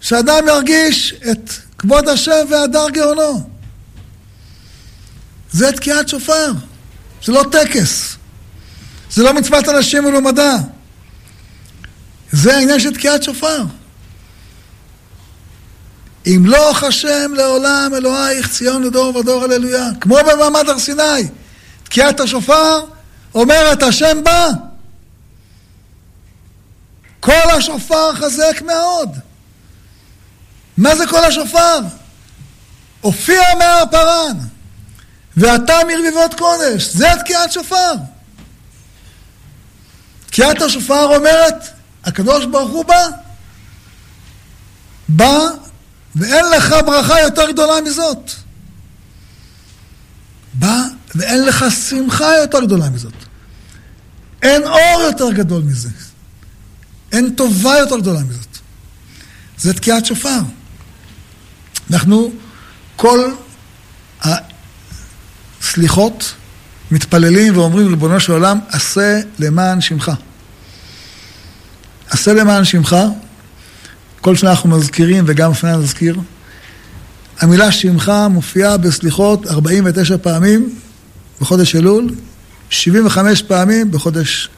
שאדם 0.00 0.48
ירגיש 0.48 1.14
את 1.30 1.50
כבוד 1.78 2.08
השם 2.08 2.46
והדר 2.50 2.90
גאונו. 2.90 3.50
זה 5.52 5.72
תקיעת 5.72 6.08
שופר, 6.08 6.52
זה 7.24 7.32
לא 7.32 7.44
טקס. 7.52 8.16
זה 9.10 9.22
לא 9.22 9.34
מצוות 9.34 9.68
אנשים 9.68 10.04
מלומדה. 10.04 10.56
זה 12.32 12.56
העניין 12.56 12.80
של 12.80 12.94
תקיעת 12.94 13.22
שופר. 13.22 13.64
ימלוך 16.26 16.82
השם 16.82 17.32
לעולם 17.34 17.92
אלוהיך 17.96 18.48
ציון 18.48 18.82
לדור 18.82 19.16
ודור 19.16 19.44
הללויה. 19.44 19.88
כמו 20.00 20.16
במעמד 20.32 20.68
הר 20.68 20.78
סיני. 20.78 21.28
תקיעת 21.84 22.20
השופר 22.20 22.84
אומרת 23.34 23.82
השם 23.82 24.24
בא. 24.24 24.48
כל 27.20 27.50
השופר 27.58 28.14
חזק 28.14 28.62
מאוד. 28.66 29.16
מה 30.76 30.96
זה 30.96 31.06
כל 31.06 31.24
השופר? 31.24 31.78
הופיע 33.00 33.42
מהר 33.58 33.84
פרן, 33.90 34.36
ואתה 35.36 35.74
מרביבות 35.88 36.34
קודש. 36.34 36.84
זה 36.84 37.08
תקיעת 37.20 37.52
שופר. 37.52 37.92
תקיעת 40.26 40.62
השופר 40.62 41.16
אומרת, 41.16 41.54
הקדוש 42.04 42.46
ברוך 42.46 42.70
הוא 42.70 42.84
בא. 42.84 43.08
בא, 45.08 45.38
ואין 46.16 46.44
לך 46.56 46.74
ברכה 46.86 47.20
יותר 47.20 47.50
גדולה 47.50 47.80
מזאת. 47.80 48.30
ואין 51.14 51.44
לך 51.44 51.64
שמחה 51.88 52.36
יותר 52.42 52.60
גדולה 52.64 52.90
מזאת. 52.90 53.12
אין 54.42 54.62
אור 54.62 55.02
יותר 55.02 55.32
גדול 55.32 55.62
מזה. 55.62 55.88
אין 57.12 57.34
טובה 57.34 57.78
יותר 57.78 57.98
גדולה 57.98 58.20
מזאת. 58.20 58.58
זה 59.58 59.74
תקיעת 59.74 60.06
שופר. 60.06 60.38
אנחנו 61.90 62.32
כל 62.96 63.30
הסליחות 65.60 66.34
מתפללים 66.90 67.56
ואומרים, 67.56 67.88
ריבונו 67.88 68.20
של 68.20 68.32
עולם, 68.32 68.58
עשה 68.68 69.20
למען 69.38 69.80
שמך. 69.80 70.12
עשה 72.10 72.32
למען 72.32 72.64
שמך, 72.64 72.96
כל 74.20 74.36
שנה 74.36 74.50
אנחנו 74.50 74.70
מזכירים 74.70 75.24
וגם 75.26 75.50
לפני 75.50 75.76
נזכיר. 75.76 76.20
המילה 77.40 77.72
שמך 77.72 78.12
מופיעה 78.30 78.76
בסליחות 78.76 79.46
49 79.46 80.16
פעמים 80.22 80.78
בחודש 81.40 81.76
אלול, 81.76 82.14
75 82.70 83.42
פעמים 83.42 83.90
בחודש 83.90 84.48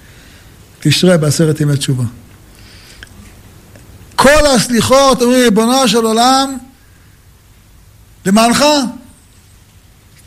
תשרה 0.80 1.16
בעשרת 1.16 1.60
ימי 1.60 1.76
תשובה. 1.76 2.04
כל 4.16 4.46
הסליחות 4.46 5.22
אומרים, 5.22 5.42
ריבונו 5.42 5.88
של 5.88 6.04
עולם, 6.04 6.58
למענך, 8.26 8.64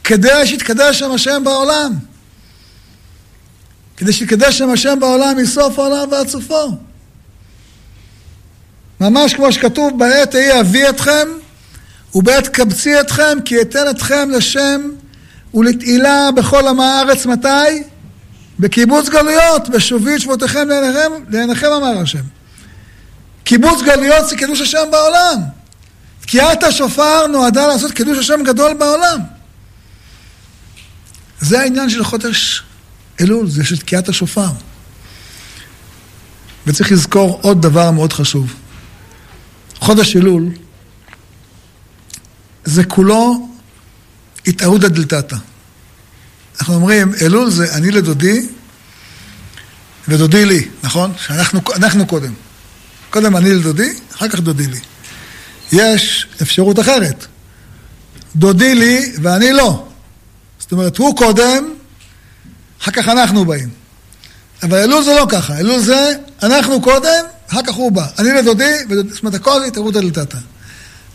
כדי 0.04 0.48
שיתקדש 0.48 1.00
שם 1.00 1.12
השם 1.12 1.44
בעולם. 1.44 1.94
כדי 3.98 4.14
שיתקדש 4.14 4.58
שם 4.58 4.70
השם 4.70 5.00
בעולם 5.00 5.38
מסוף 5.38 5.80
העולם 5.80 6.12
ועד 6.12 6.28
סופו. 6.28 6.78
ממש 9.00 9.34
כמו 9.34 9.52
שכתוב, 9.52 10.00
בעת 10.00 10.36
ההיא 10.36 10.60
אביא 10.60 10.90
אתכם, 10.90 11.28
ובעת 12.16 12.48
קבצי 12.48 13.00
אתכם, 13.00 13.38
כי 13.46 13.62
אתן 13.62 13.90
אתכם 13.90 14.30
לשם 14.30 14.90
ולתהילה 15.54 16.30
בכל 16.36 16.68
עמי 16.68 16.84
הארץ. 16.84 17.26
מתי? 17.26 17.84
בקיבוץ 18.60 19.10
גלויות, 19.10 19.70
בשובי 19.70 20.16
את 20.16 20.22
שבותיכם 20.22 20.70
לעיניכם, 20.70 21.12
לעיניכם 21.30 21.68
אמר 21.68 21.98
השם. 22.02 22.24
קיבוץ 23.44 23.82
גלויות 23.82 24.30
זה 24.30 24.38
קידוש 24.38 24.62
השם 24.62 24.88
בעולם. 24.92 25.42
תקיעת 26.22 26.64
השופר 26.64 27.28
נועדה 27.28 27.68
לעשות 27.68 27.92
קידוש 27.92 28.18
השם 28.18 28.44
גדול 28.46 28.74
בעולם. 28.74 29.20
זה 31.40 31.60
העניין 31.60 31.90
של 31.90 32.04
חודש 32.04 32.64
אלול, 33.22 33.50
זה 33.50 33.66
של 33.66 33.78
תקיעת 33.78 34.10
השופר. 34.10 34.50
וצריך 36.68 36.92
לזכור 36.92 37.40
עוד 37.42 37.62
דבר 37.62 37.92
מאוד 37.92 38.14
חשוב. 38.14 38.54
חודש 39.80 40.16
אלול 40.16 40.50
זה 42.64 42.84
כולו 42.84 43.50
התערודה 44.48 44.88
דלתתא. 44.88 45.36
אנחנו 46.60 46.74
אומרים, 46.76 47.12
אלול 47.22 47.50
זה 47.50 47.76
אני 47.76 47.92
לדודי 47.92 48.48
ודודי 50.08 50.46
לי, 50.46 50.68
נכון? 50.84 51.12
שאנחנו 51.18 52.08
קודם. 52.08 52.34
קודם 53.10 53.38
אני 53.38 53.54
לדודי, 53.54 53.94
אחר 54.16 54.28
כך 54.30 54.40
דודי 54.40 54.68
לי. 54.68 54.80
יש 55.72 56.28
אפשרות 56.42 56.80
אחרת. 56.80 57.26
דודי 58.36 58.76
לי 58.76 59.14
ואני 59.22 59.52
לא. 59.52 59.88
זאת 60.60 60.72
אומרת, 60.72 60.98
הוא 60.98 61.18
קודם, 61.18 61.74
אחר 62.82 62.92
כך 62.92 63.08
אנחנו 63.08 63.46
באים. 63.46 63.70
אבל 64.64 64.78
אלול 64.78 65.04
זה 65.04 65.12
לא 65.14 65.26
ככה, 65.30 65.60
אלול 65.60 65.80
זה 65.80 66.14
אנחנו 66.44 66.82
קודם, 66.82 67.26
אחר 67.50 67.62
כך 67.68 67.74
הוא 67.74 67.92
בא. 67.92 68.08
אני 68.20 68.30
לדודי, 68.32 68.74
זאת 69.10 69.22
אומרת, 69.24 69.36
הכל 69.36 69.60
זה 69.60 69.66
התערבות 69.66 69.94
דלתתא. 69.94 70.38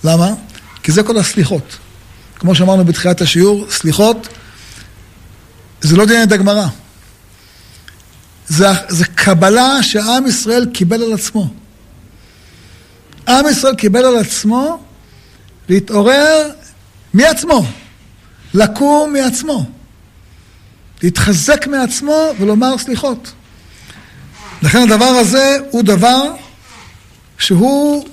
למה? 0.04 0.34
כי 0.82 0.92
זה 0.92 1.02
כל 1.02 1.18
הסליחות. 1.18 1.76
כמו 2.38 2.54
שאמרנו 2.54 2.84
בתחילת 2.84 3.20
השיעור, 3.20 3.66
סליחות 3.70 4.28
זה 5.80 5.96
לא 5.96 6.06
דין 6.06 6.22
את 6.22 6.32
הגמרא. 6.32 6.66
זה, 8.48 8.66
זה 8.88 9.04
קבלה 9.04 9.82
שעם 9.82 10.26
ישראל 10.26 10.66
קיבל 10.74 11.02
על 11.02 11.12
עצמו. 11.12 11.48
עם 13.28 13.46
ישראל 13.50 13.74
קיבל 13.74 14.04
על 14.04 14.16
עצמו 14.16 14.82
להתעורר 15.68 16.50
מעצמו, 17.14 17.66
לקום 18.54 19.12
מעצמו, 19.12 19.64
להתחזק 21.02 21.66
מעצמו 21.66 22.32
ולומר 22.38 22.78
סליחות. 22.78 23.32
לכן 24.62 24.82
הדבר 24.82 25.04
הזה 25.04 25.56
הוא 25.70 25.82
דבר 25.82 26.22
שהוא 27.38 28.08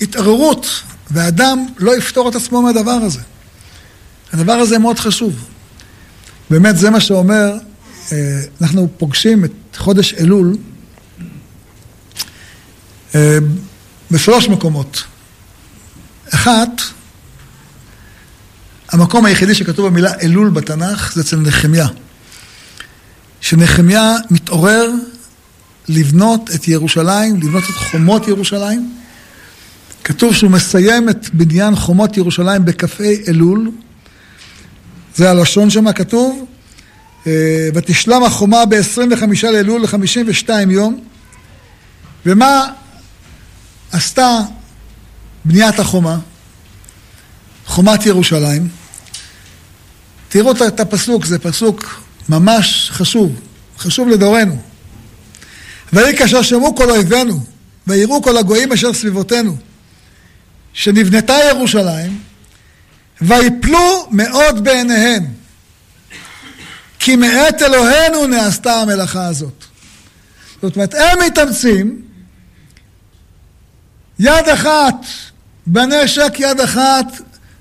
התערערות, 0.00 0.66
ואדם 1.10 1.66
לא 1.78 1.96
יפתור 1.96 2.28
את 2.28 2.34
עצמו 2.34 2.62
מהדבר 2.62 2.90
הזה. 2.90 3.20
הדבר 4.32 4.52
הזה 4.52 4.78
מאוד 4.78 4.98
חשוב. 4.98 5.48
באמת 6.50 6.76
זה 6.76 6.90
מה 6.90 7.00
שאומר, 7.00 7.52
אה, 8.12 8.40
אנחנו 8.60 8.88
פוגשים 8.98 9.44
את 9.44 9.52
חודש 9.76 10.14
אלול 10.14 10.56
אה, 13.14 13.38
בשלוש 14.10 14.48
מקומות. 14.48 15.02
אחת, 16.34 16.80
המקום 18.88 19.24
היחידי 19.24 19.54
שכתוב 19.54 19.86
במילה 19.86 20.12
אלול 20.22 20.50
בתנ"ך 20.50 21.12
זה 21.14 21.20
אצל 21.20 21.36
נחמיה. 21.36 21.86
שנחמיה 23.40 24.14
מתעורר 24.30 24.90
לבנות 25.88 26.50
את 26.54 26.68
ירושלים, 26.68 27.36
לבנות 27.36 27.62
את 27.64 27.74
חומות 27.90 28.28
ירושלים. 28.28 28.92
כתוב 30.06 30.34
שהוא 30.34 30.50
מסיים 30.50 31.08
את 31.08 31.30
בניין 31.32 31.76
חומות 31.76 32.16
ירושלים 32.16 32.64
בכ"ה 32.64 33.04
אלול. 33.28 33.70
זה 35.16 35.30
הלשון 35.30 35.70
שם 35.70 35.92
כתוב. 35.92 36.46
אה, 37.26 37.68
ותשלם 37.74 38.24
החומה 38.24 38.64
ב-25 38.66 39.22
לאלול 39.42 39.82
ל-52 39.82 40.50
יום. 40.70 41.00
ומה 42.26 42.68
עשתה 43.92 44.40
בניית 45.44 45.78
החומה, 45.78 46.18
חומת 47.66 48.06
ירושלים. 48.06 48.68
תראו 50.28 50.52
את 50.52 50.80
הפסוק, 50.80 51.24
זה 51.24 51.38
פסוק 51.38 52.00
ממש 52.28 52.90
חשוב, 52.92 53.40
חשוב 53.78 54.08
לדורנו. 54.08 54.58
ויהי 55.92 56.16
כאשר 56.16 56.42
שמעו 56.42 56.76
כל 56.76 56.90
אויבינו, 56.90 57.40
ויראו 57.86 58.22
כל 58.22 58.36
הגויים 58.36 58.72
אשר 58.72 58.92
סביבותינו, 58.92 59.56
שנבנתה 60.76 61.36
ירושלים, 61.50 62.18
ויפלו 63.20 64.08
מאוד 64.10 64.64
בעיניהם, 64.64 65.24
כי 66.98 67.16
מאת 67.16 67.62
אלוהינו 67.62 68.26
נעשתה 68.26 68.72
המלאכה 68.74 69.26
הזאת. 69.26 69.64
זאת 70.62 70.76
אומרת, 70.76 70.94
הם 70.94 71.18
מתאמצים, 71.26 72.02
יד 74.18 74.48
אחת 74.52 74.94
בנשק, 75.66 76.34
יד 76.38 76.60
אחת 76.60 77.06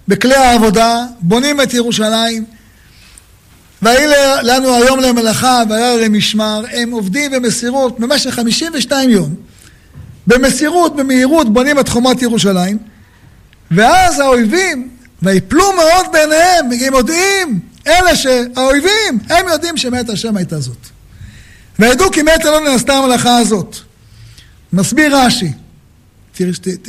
בכלי 0.08 0.36
העבודה, 0.36 1.06
בונים 1.20 1.62
את 1.62 1.74
ירושלים, 1.74 2.46
ויהי 3.82 4.08
לנו 4.44 4.76
היום 4.76 5.00
למלאכה 5.00 5.64
והיה 5.70 5.96
למשמר, 5.96 6.64
הם 6.72 6.92
עובדים 6.92 7.32
במסירות 7.32 8.00
במשך 8.00 8.30
52 8.30 9.10
יום, 9.10 9.36
במסירות, 10.28 10.96
במהירות, 10.96 11.54
בונים 11.54 11.80
את 11.80 11.90
חומת 11.90 12.22
ירושלים, 12.22 12.95
ואז 13.72 14.20
האויבים, 14.20 14.90
ויפלו 15.22 15.74
מאוד 15.74 16.06
בעיניהם, 16.12 16.66
הם 16.66 16.94
יודעים, 16.94 17.60
אלה 17.88 18.16
שהאויבים, 18.16 19.20
הם 19.30 19.48
יודעים 19.48 19.78
שמת 19.78 20.10
השם 20.10 20.38
הייתה 20.38 20.60
זאת. 20.60 20.88
וידעו 21.80 22.12
כי 22.12 22.22
מת 22.22 22.46
אלוהים 22.46 22.68
נעשתה 22.68 22.94
המלאכה 22.94 23.38
הזאת. 23.38 23.76
מסביר 24.74 25.18
רש"י, 25.18 25.52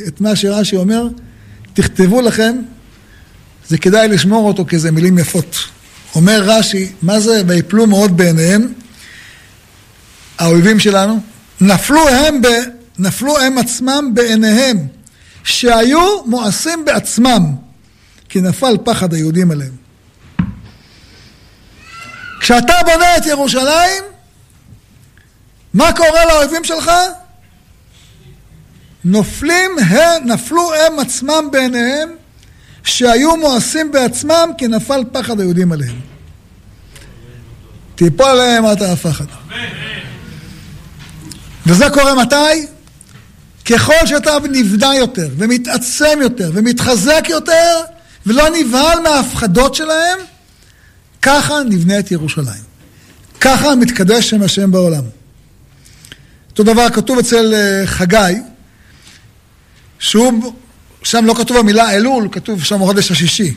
את 0.07 0.21
מה 0.21 0.35
שרש"י 0.35 0.75
אומר, 0.75 1.07
תכתבו 1.73 2.21
לכם, 2.21 2.55
זה 3.67 3.77
כדאי 3.77 4.07
לשמור 4.07 4.47
אותו 4.47 4.65
כי 4.65 4.79
זה 4.79 4.91
מילים 4.91 5.17
יפות. 5.17 5.57
אומר 6.15 6.41
רש"י, 6.45 6.91
מה 7.01 7.19
זה 7.19 7.41
ויפלו 7.47 7.87
מאוד 7.87 8.17
בעיניהם? 8.17 8.73
האויבים 10.37 10.79
שלנו, 10.79 11.19
נפלו 11.61 12.09
הם, 12.09 12.41
ב, 12.41 12.47
נפלו 12.99 13.39
הם 13.39 13.57
עצמם 13.57 14.11
בעיניהם, 14.13 14.77
שהיו 15.47 16.23
מואסים 16.25 16.85
בעצמם, 16.85 17.55
כי 18.29 18.41
נפל 18.41 18.77
פחד 18.83 19.13
היהודים 19.13 19.51
עליהם. 19.51 19.75
כשאתה 22.39 22.73
בונה 22.85 23.17
את 23.17 23.25
ירושלים, 23.25 24.03
מה 25.73 25.93
קורה 25.93 26.25
לאויבים 26.25 26.63
שלך? 26.63 26.91
נופלים, 29.03 29.71
נפלו 30.25 30.73
הם 30.73 30.99
עצמם 30.99 31.47
בעיניהם, 31.51 32.09
שהיו 32.83 33.37
מואסים 33.37 33.91
בעצמם 33.91 34.49
כי 34.57 34.67
נפל 34.67 35.03
פחד 35.11 35.39
היהודים 35.39 35.71
עליהם. 35.71 35.99
תיפול 37.95 38.25
עליהם 38.25 38.65
מטה 38.65 38.91
הפחד. 38.91 39.25
וזה 41.65 41.85
קורה 41.89 42.15
מתי? 42.15 42.76
ככל 43.67 44.05
שאתה 44.05 44.37
נבנה 44.51 44.95
יותר, 44.95 45.29
ומתעצם 45.37 46.19
יותר, 46.21 46.51
ומתחזק 46.53 47.25
יותר, 47.29 47.81
ולא 48.25 48.43
נבהל 48.59 48.99
מההפחדות 48.99 49.75
שלהם, 49.75 50.19
ככה 51.21 51.63
נבנה 51.69 51.99
את 51.99 52.11
ירושלים. 52.11 52.67
ככה 53.41 53.75
מתקדש 53.75 54.29
שם 54.29 54.41
השם 54.41 54.71
בעולם. 54.71 55.03
אותו 56.49 56.63
דבר 56.63 56.89
כתוב 56.89 57.19
אצל 57.19 57.53
אה, 57.53 57.87
חגי, 57.87 58.17
שהוא 59.99 60.53
שם 61.03 61.25
לא 61.25 61.33
כתוב 61.33 61.57
המילה 61.57 61.93
אלול, 61.93 62.27
כתוב 62.31 62.63
שם 62.63 62.79
חודש 62.79 63.11
השישי. 63.11 63.53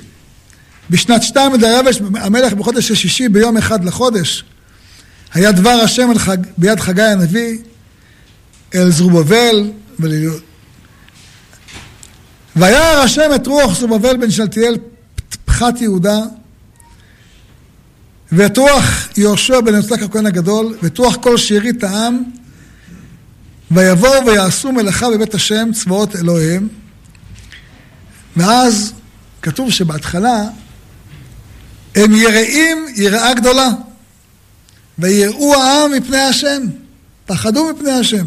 בשנת 0.91 1.23
שתיים 1.23 1.55
לדרבש 1.55 2.01
המלך 2.15 2.53
בחודש 2.53 2.91
השישי 2.91 3.29
ביום 3.29 3.57
אחד 3.57 3.85
לחודש 3.85 4.45
היה 5.35 5.53
דבר 5.53 5.71
השם 5.71 6.19
חג, 6.19 6.37
ביד 6.59 6.81
חגי 6.81 7.03
הנביא 7.03 7.59
אל 8.75 8.91
זרובבל 8.91 9.71
ול... 10.03 10.13
וירא 12.57 13.03
השם 13.03 13.31
את 13.35 13.47
רוח 13.47 13.79
זרובבל 13.79 14.17
בן 14.17 14.31
שלטיאל 14.31 14.77
פחת 15.45 15.81
יהודה 15.81 16.19
ואת 18.33 18.59
רוח 18.59 19.09
יהושע 19.17 19.61
בן 19.61 19.79
יצחק 19.79 20.03
הכהן 20.03 20.27
הגדול 20.27 20.77
ואת 20.83 20.99
רוח 20.99 21.17
כל 21.17 21.37
שארית 21.37 21.85
העם 21.85 22.23
ויבואו 23.71 24.27
ויעשו 24.27 24.73
מלאכה 24.73 25.11
בבית 25.11 25.35
השם 25.35 25.69
צבאות 25.73 26.17
אלוהיהם 26.17 26.69
ואז 28.37 28.93
כתוב 29.43 29.71
שבהתחלה 29.71 30.43
הם 31.95 32.15
יראים 32.15 32.87
יראה 32.95 33.35
גדולה. 33.35 33.69
ויראו 34.99 35.55
העם 35.55 35.93
מפני 35.93 36.21
השם, 36.21 36.63
פחדו 37.27 37.73
מפני 37.75 37.93
השם. 37.93 38.25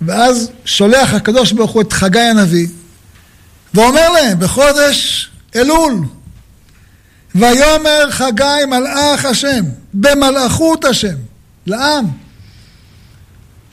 ואז 0.00 0.50
שולח 0.64 1.14
הקדוש 1.14 1.52
ברוך 1.52 1.70
הוא 1.70 1.82
את 1.82 1.92
חגי 1.92 2.20
הנביא, 2.20 2.66
ואומר 3.74 4.08
להם, 4.08 4.38
בחודש 4.38 5.30
אלול, 5.56 6.04
ויאמר 7.34 8.10
חגי 8.10 8.64
מלאך 8.68 9.24
השם, 9.24 9.64
במלאכות 9.94 10.84
השם, 10.84 11.16
לעם. 11.66 12.04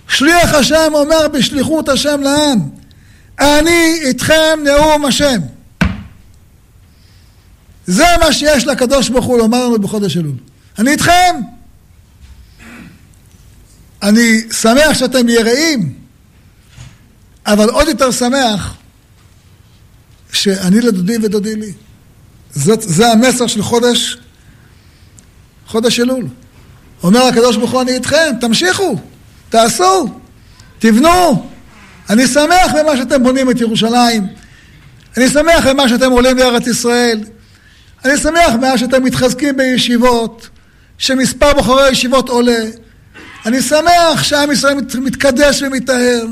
שליח 0.07 0.53
השם 0.53 0.91
אומר 0.93 1.27
בשליחות 1.27 1.89
השם 1.89 2.21
לעם, 2.21 2.59
אני 3.39 3.99
איתכם 4.01 4.59
נאום 4.63 5.05
השם. 5.05 5.41
זה 7.85 8.05
מה 8.19 8.33
שיש 8.33 8.67
לקדוש 8.67 9.09
ברוך 9.09 9.25
הוא 9.25 9.37
לומר 9.37 9.65
לנו 9.65 9.79
בחודש 9.79 10.17
אלול. 10.17 10.35
אני 10.79 10.91
איתכם. 10.91 11.35
אני 14.03 14.41
שמח 14.51 14.93
שאתם 14.93 15.29
יראים, 15.29 15.93
אבל 17.45 17.69
עוד 17.69 17.87
יותר 17.87 18.11
שמח 18.11 18.73
שאני 20.31 20.81
לדודי 20.81 21.17
ודודי 21.21 21.55
לי. 21.55 21.73
זאת, 22.55 22.81
זה 22.81 23.11
המסר 23.11 23.47
של 23.47 23.61
חודש, 23.61 24.17
חודש 25.67 25.99
אלול. 25.99 26.27
אומר 27.03 27.21
הקדוש 27.21 27.57
ברוך 27.57 27.71
הוא, 27.71 27.81
אני 27.81 27.91
איתכם, 27.91 28.31
תמשיכו, 28.41 28.99
תעשו, 29.49 30.19
תבנו, 30.79 31.49
אני 32.09 32.27
שמח 32.27 32.71
במה 32.79 32.97
שאתם 32.97 33.23
בונים 33.23 33.51
את 33.51 33.61
ירושלים. 33.61 34.27
אני 35.17 35.29
שמח 35.29 35.67
במה 35.67 35.89
שאתם 35.89 36.11
עולים 36.11 36.37
לארץ 36.37 36.67
ישראל. 36.67 37.19
אני 38.05 38.17
שמח 38.17 38.53
במה 38.57 38.77
שאתם 38.77 39.03
מתחזקים 39.03 39.57
בישיבות, 39.57 40.49
שמספר 40.97 41.53
בחורי 41.53 41.83
הישיבות 41.83 42.29
עולה. 42.29 42.65
אני 43.45 43.61
שמח 43.61 44.23
שעם 44.23 44.51
ישראל 44.51 44.75
מתקדש 44.95 45.61
ומטהר. 45.61 46.25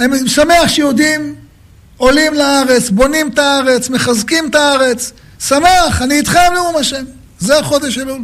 אני 0.00 0.28
שמח 0.28 0.68
שיהודים 0.68 1.34
עולים 1.96 2.34
לארץ, 2.34 2.90
בונים 2.90 3.28
את 3.28 3.38
הארץ, 3.38 3.88
מחזקים 3.88 4.50
את 4.50 4.54
הארץ. 4.54 5.12
שמח, 5.40 6.02
אני 6.02 6.14
איתכם 6.14 6.52
נאום 6.54 6.76
השם. 6.76 7.04
זה 7.38 7.58
החודש 7.58 7.98
אלול. 7.98 8.22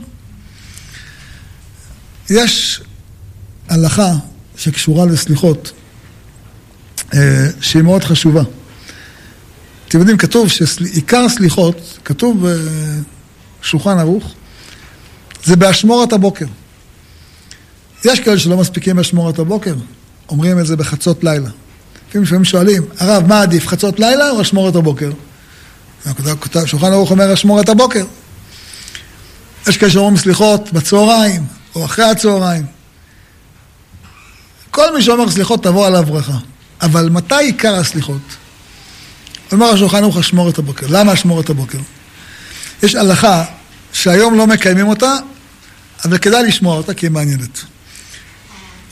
יש 2.31 2.83
הלכה 3.69 4.13
שקשורה 4.57 5.07
לסליחות. 5.07 5.73
אה, 7.15 7.49
שהיא 7.61 7.83
מאוד 7.83 8.05
חשובה. 8.05 8.43
אתם 9.89 9.99
יודעים, 9.99 10.19
כתוב 10.19 10.49
שעיקר 10.49 11.29
סליחות, 11.29 11.99
כתוב 12.05 12.47
בשולחן 13.61 13.99
ערוך, 13.99 14.35
זה 15.45 15.57
באשמורת 15.57 16.13
הבוקר. 16.13 16.47
יש 18.05 18.21
כאלה 18.21 18.39
שלא 18.39 18.57
מספיקים 18.57 18.97
באשמורת 18.97 19.39
הבוקר, 19.39 19.75
אומרים 20.29 20.59
את 20.59 20.67
זה 20.67 20.77
בחצות 20.77 21.25
לילה. 21.25 21.51
לפעמים 22.15 22.45
שואלים, 22.45 22.83
הרב, 22.99 23.27
מה 23.27 23.43
עדיף, 23.43 23.67
חצות 23.69 24.01
לילה 24.01 24.31
או 24.31 24.43
אשמורת 24.43 24.77
הבוקר? 24.77 25.11
שולחן 26.67 26.93
ערוך 26.93 27.11
אומר 27.11 27.35
אשמורת 27.35 27.69
הבוקר. 27.69 28.05
יש 29.69 29.77
כאלה 29.77 29.91
שאומרים 29.91 30.17
סליחות 30.17 30.73
בצהריים 30.73 31.47
או 31.75 31.85
אחרי 31.85 32.05
הצהריים. 32.05 32.67
כל 34.71 34.97
מי 34.97 35.03
שאומר 35.03 35.31
סליחות 35.31 35.63
תבוא 35.63 35.87
עליו 35.87 36.03
ברכה. 36.03 36.39
אבל 36.83 37.09
מתי 37.09 37.35
עיקר 37.35 37.75
הסליחות? 37.75 38.21
אומר 39.53 39.67
השולחן 39.67 40.03
ערוך 40.03 40.17
אשמור 40.17 40.49
את 40.49 40.59
הבוקר. 40.59 40.87
למה 40.91 41.13
אשמור 41.13 41.41
את 41.41 41.51
הבוקר? 41.51 41.79
יש 42.83 42.95
הלכה 42.95 43.45
שהיום 43.93 44.35
לא 44.35 44.47
מקיימים 44.47 44.89
אותה, 44.89 45.17
אבל 46.05 46.19
כדאי 46.19 46.43
לשמוע 46.43 46.77
אותה 46.77 46.95
כי 46.95 47.07
היא 47.07 47.11
מעניינת. 47.11 47.61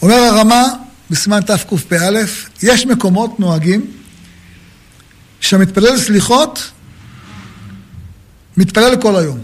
אומר 0.02 0.14
הרמה 0.14 0.64
בסימן 1.10 1.40
תקפ"א, 1.40 2.20
יש 2.62 2.86
מקומות 2.86 3.40
נוהגים 3.40 3.90
שהמתפלל 5.40 5.98
סליחות 5.98 6.70
מתפלל 8.56 9.02
כל 9.02 9.16
היום. 9.16 9.38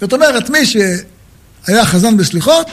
זאת 0.00 0.12
אומרת, 0.12 0.50
מי 0.50 0.66
שהיה 0.66 1.84
חזן 1.84 2.16
בסליחות, 2.16 2.68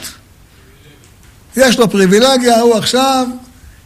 יש 1.56 1.80
לו 1.80 1.90
פריבילגיה, 1.90 2.60
הוא 2.60 2.76
עכשיו 2.76 3.28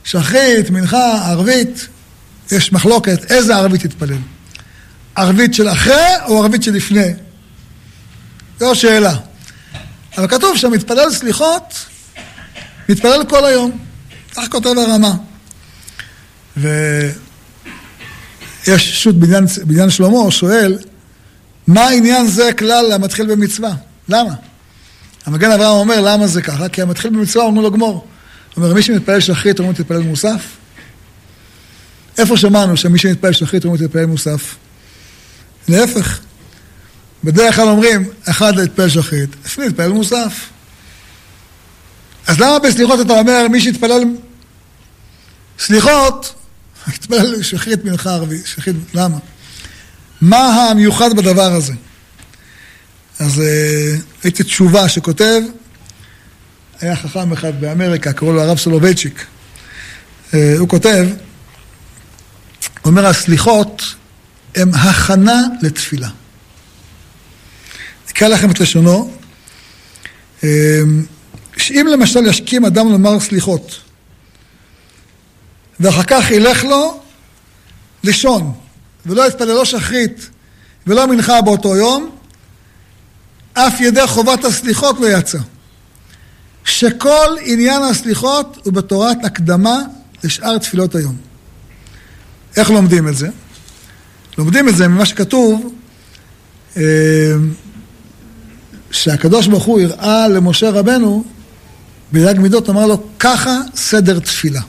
שחרית, 0.03 0.69
מנחה, 0.69 1.29
ערבית, 1.31 1.87
יש 2.51 2.73
מחלוקת 2.73 3.31
איזה 3.31 3.55
ערבית 3.55 3.81
תתפלל. 3.81 4.17
ערבית 5.15 5.53
של 5.53 5.69
אחרי 5.69 6.05
או 6.27 6.41
ערבית 6.41 6.63
של 6.63 6.73
לפני? 6.73 7.13
זו 8.59 8.75
שאלה. 8.75 9.15
אבל 10.17 10.27
כתוב 10.27 10.57
שהמתפלל 10.57 11.11
סליחות 11.11 11.85
מתפלל 12.89 13.23
כל 13.29 13.45
היום. 13.45 13.71
כך 14.35 14.47
כותב 14.49 14.69
הרמה. 14.77 15.13
ויש 16.57 19.03
שו"ת 19.03 19.15
בניין, 19.15 19.45
בניין 19.65 19.89
שלמה 19.89 20.31
שואל, 20.31 20.77
מה 21.67 21.81
העניין 21.81 22.27
זה 22.27 22.49
כלל 22.57 22.91
המתחיל 22.91 23.35
במצווה? 23.35 23.73
למה? 24.09 24.33
המגן 25.25 25.51
אברהם 25.51 25.71
אומר, 25.71 26.01
למה 26.01 26.27
זה 26.27 26.41
ככה? 26.41 26.69
כי 26.69 26.81
המתחיל 26.81 27.11
במצווה 27.11 27.45
אומרים 27.45 27.63
לו 27.63 27.71
גמור. 27.71 27.93
הוא 27.93 28.63
אומר, 28.63 28.73
מי 28.73 28.81
שמתפלל 28.81 29.19
שחרית 29.19 29.59
אומרים 29.59 29.75
תתפלל 29.75 30.01
מוסף? 30.01 30.41
איפה 32.17 32.37
שמענו 32.37 32.77
שמי 32.77 32.99
שמתפלל 32.99 33.31
שחרית 33.31 33.65
אומרים 33.65 33.87
תתפלל 33.87 34.05
מוסף? 34.05 34.55
להפך. 35.67 36.19
בדרך 37.23 37.55
כלל 37.55 37.67
אומרים, 37.67 38.09
אחד 38.29 38.55
להתפלל 38.55 38.89
שחרית, 38.89 39.29
לפני 39.45 39.65
להתפלל 39.65 39.91
מוסף. 39.91 40.52
אז 42.27 42.39
למה 42.39 42.59
בסליחות 42.59 43.01
אתה 43.01 43.13
אומר, 43.13 43.47
מי 43.51 43.61
שיתפלל 43.61 44.03
סליחות, 45.59 46.33
יתפלל 46.95 47.43
שחרית 47.43 47.85
מנחה 47.85 48.09
ערבי, 48.09 48.41
שחרית, 48.45 48.75
למה? 48.93 49.17
מה 50.21 50.69
המיוחד 50.71 51.15
בדבר 51.17 51.53
הזה? 51.53 51.73
אז 53.19 53.41
אה, 53.41 53.95
הייתי 54.23 54.43
תשובה 54.43 54.89
שכותב, 54.89 55.41
היה 56.81 56.95
חכם 56.95 57.31
אחד 57.33 57.61
באמריקה, 57.61 58.13
קראו 58.13 58.33
לו 58.33 58.41
הרב 58.41 58.57
סולובייצ'יק. 58.57 59.25
אה, 60.33 60.55
הוא 60.57 60.69
כותב, 60.69 61.07
אומר, 62.85 63.05
הסליחות 63.05 63.95
הם 64.55 64.71
הכנה 64.73 65.41
לתפילה. 65.61 66.09
אקרא 68.11 68.27
לכם 68.27 68.51
את 68.51 68.59
לשונו, 68.59 69.11
שאם 71.63 71.87
למשל 71.91 72.25
ישכים 72.25 72.65
אדם 72.65 72.91
לומר 72.91 73.19
סליחות, 73.19 73.79
ואחר 75.79 76.03
כך 76.03 76.31
ילך 76.31 76.63
לו 76.63 77.01
לישון, 78.03 78.53
ולא 79.05 79.27
יתפלל 79.27 79.47
לא 79.47 79.65
שחרית 79.65 80.29
ולא 80.87 81.07
מנחה 81.07 81.41
באותו 81.41 81.75
יום, 81.75 82.15
אף 83.53 83.81
ידי 83.81 84.07
חובת 84.07 84.45
הסליחות 84.45 84.99
לא 84.99 85.07
יצא. 85.07 85.37
שכל 86.65 87.35
עניין 87.41 87.83
הסליחות 87.83 88.57
הוא 88.63 88.73
בתורת 88.73 89.17
הקדמה 89.25 89.77
לשאר 90.23 90.57
תפילות 90.57 90.95
היום. 90.95 91.17
איך 92.57 92.69
לומדים 92.69 93.07
את 93.07 93.17
זה? 93.17 93.29
לומדים 94.37 94.69
את 94.69 94.75
זה 94.75 94.87
ממה 94.87 95.05
שכתוב 95.05 95.73
אה, 96.77 96.83
שהקדוש 98.91 99.47
ברוך 99.47 99.63
הוא 99.63 99.81
הראה 99.81 100.27
למשה 100.27 100.69
רבנו 100.69 101.23
ביד 102.13 102.39
מידות, 102.39 102.69
אמר 102.69 102.85
לו, 102.85 103.03
ככה 103.19 103.57
סדר 103.75 104.19
תפילה. 104.19 104.61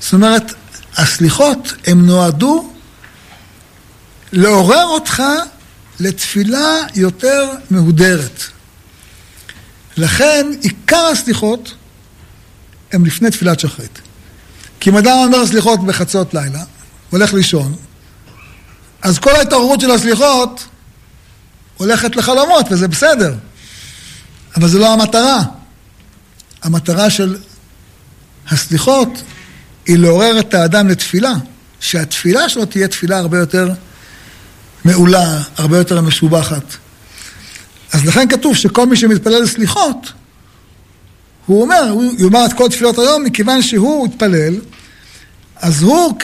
זאת 0.00 0.12
אומרת, 0.12 0.52
הסליחות 0.96 1.72
הם 1.86 2.06
נועדו 2.06 2.72
לעורר 4.32 4.84
אותך 4.84 5.22
לתפילה 6.00 6.78
יותר 6.94 7.50
מהודרת. 7.70 8.42
לכן 9.96 10.46
עיקר 10.60 11.06
הסליחות 11.12 11.74
הם 12.92 13.06
לפני 13.06 13.30
תפילת 13.30 13.60
שחרית. 13.60 14.00
כי 14.80 14.90
אם 14.90 14.96
אדם 14.96 15.18
אומר 15.24 15.46
סליחות 15.46 15.86
בחצות 15.86 16.34
לילה, 16.34 16.64
הולך 17.10 17.34
לישון, 17.34 17.74
אז 19.02 19.18
כל 19.18 19.30
ההתעוררות 19.30 19.80
של 19.80 19.90
הסליחות 19.90 20.64
הולכת 21.76 22.16
לחלומות, 22.16 22.66
וזה 22.70 22.88
בסדר. 22.88 23.34
אבל 24.56 24.68
זו 24.68 24.78
לא 24.78 24.92
המטרה. 24.92 25.42
המטרה 26.62 27.10
של 27.10 27.36
הסליחות 28.50 29.22
היא 29.86 29.98
לעורר 29.98 30.40
את 30.40 30.54
האדם 30.54 30.88
לתפילה, 30.88 31.32
שהתפילה 31.80 32.48
שלו 32.48 32.64
תהיה 32.64 32.88
תפילה 32.88 33.18
הרבה 33.18 33.38
יותר 33.38 33.70
מעולה, 34.84 35.42
הרבה 35.56 35.78
יותר 35.78 36.00
משובחת. 36.00 36.64
אז 37.92 38.06
לכן 38.06 38.28
כתוב 38.28 38.56
שכל 38.56 38.86
מי 38.86 38.96
שמתפלל 38.96 39.46
סליחות, 39.46 40.12
הוא 41.46 41.62
אומר, 41.62 41.88
הוא 41.90 42.12
יאמר 42.18 42.46
את 42.46 42.52
כל 42.52 42.68
תפילות 42.68 42.98
היום, 42.98 43.24
מכיוון 43.24 43.62
שהוא 43.62 44.06
התפלל, 44.06 44.54
אז 45.56 45.82
הוא 45.82 46.14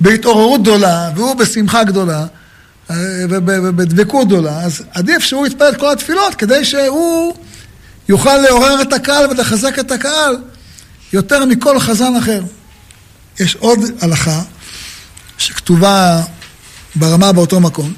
בהתעוררות 0.00 0.62
גדולה, 0.62 1.10
והוא 1.14 1.34
בשמחה 1.34 1.84
גדולה, 1.84 2.26
ובדבקות 3.28 4.26
גדולה, 4.26 4.60
אז 4.60 4.82
עדיף 4.90 5.22
שהוא 5.22 5.46
יתפלל 5.46 5.68
את 5.68 5.76
כל 5.76 5.92
התפילות, 5.92 6.34
כדי 6.34 6.64
שהוא 6.64 7.34
יוכל 8.08 8.36
לעורר 8.36 8.82
את 8.82 8.92
הקהל 8.92 9.30
ולחזק 9.30 9.78
את 9.78 9.90
הקהל 9.90 10.36
יותר 11.12 11.44
מכל 11.44 11.78
חזן 11.78 12.16
אחר. 12.16 12.42
יש 13.40 13.56
עוד 13.56 13.78
הלכה 14.00 14.42
שכתובה 15.38 16.22
ברמה 16.94 17.32
באותו 17.32 17.60
מקום. 17.60 17.92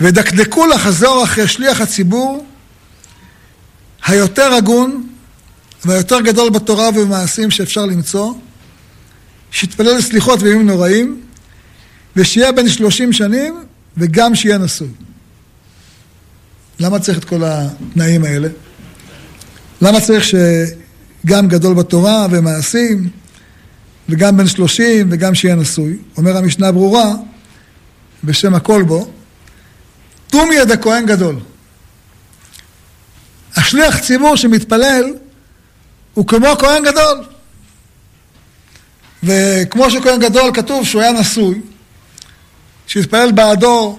ודקדקו 0.00 0.66
לחזור 0.66 1.24
אחרי 1.24 1.48
שליח 1.48 1.80
הציבור 1.80 2.46
היותר 4.06 4.52
הגון 4.52 5.06
והיותר 5.84 6.20
גדול 6.20 6.50
בתורה 6.50 6.88
ובמעשים 6.88 7.50
שאפשר 7.50 7.86
למצוא, 7.86 8.34
שיתפלל 9.50 9.96
לסליחות 9.96 10.42
וימים 10.42 10.66
נוראים, 10.66 11.20
ושיהיה 12.16 12.52
בן 12.52 12.68
שלושים 12.68 13.12
שנים 13.12 13.64
וגם 13.98 14.34
שיהיה 14.34 14.58
נשוי. 14.58 14.88
למה 16.80 16.98
צריך 16.98 17.18
את 17.18 17.24
כל 17.24 17.42
התנאים 17.44 18.24
האלה? 18.24 18.48
למה 19.82 20.00
צריך 20.00 20.24
שגם 20.24 21.48
גדול 21.48 21.74
בתורה 21.74 22.26
ומעשים 22.30 23.08
וגם 24.08 24.36
בן 24.36 24.46
שלושים 24.46 25.08
וגם 25.10 25.34
שיהיה 25.34 25.54
נשוי? 25.54 25.96
אומר 26.16 26.36
המשנה 26.36 26.72
ברורה 26.72 27.14
בשם 28.24 28.54
הכל 28.54 28.82
בו, 28.82 29.10
תומי 30.26 30.54
יד 30.54 30.70
הכהן 30.70 31.06
גדול. 31.06 31.36
השליח 33.56 33.98
ציבור 33.98 34.36
שמתפלל 34.36 35.04
הוא 36.14 36.26
כמו 36.26 36.56
כהן 36.58 36.84
גדול. 36.84 37.24
וכמו 39.22 39.90
שכהן 39.90 40.20
גדול 40.20 40.50
כתוב 40.54 40.86
שהוא 40.86 41.02
היה 41.02 41.12
נשוי, 41.12 41.60
שהתפלל 42.88 43.32
בעדו 43.32 43.98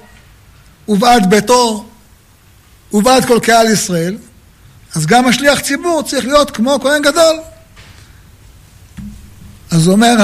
ובעד 0.88 1.30
ביתו 1.30 1.86
ובעד 2.94 3.26
כל 3.26 3.40
קהל 3.44 3.68
ישראל, 3.68 4.18
אז 4.96 5.06
גם 5.06 5.28
השליח 5.28 5.60
ציבור 5.60 6.04
צריך 6.08 6.26
להיות 6.26 6.52
כמו 6.52 6.80
כהן 6.82 7.02
גדול. 7.02 7.36
אז 9.72 9.88
אומר, 9.88 10.16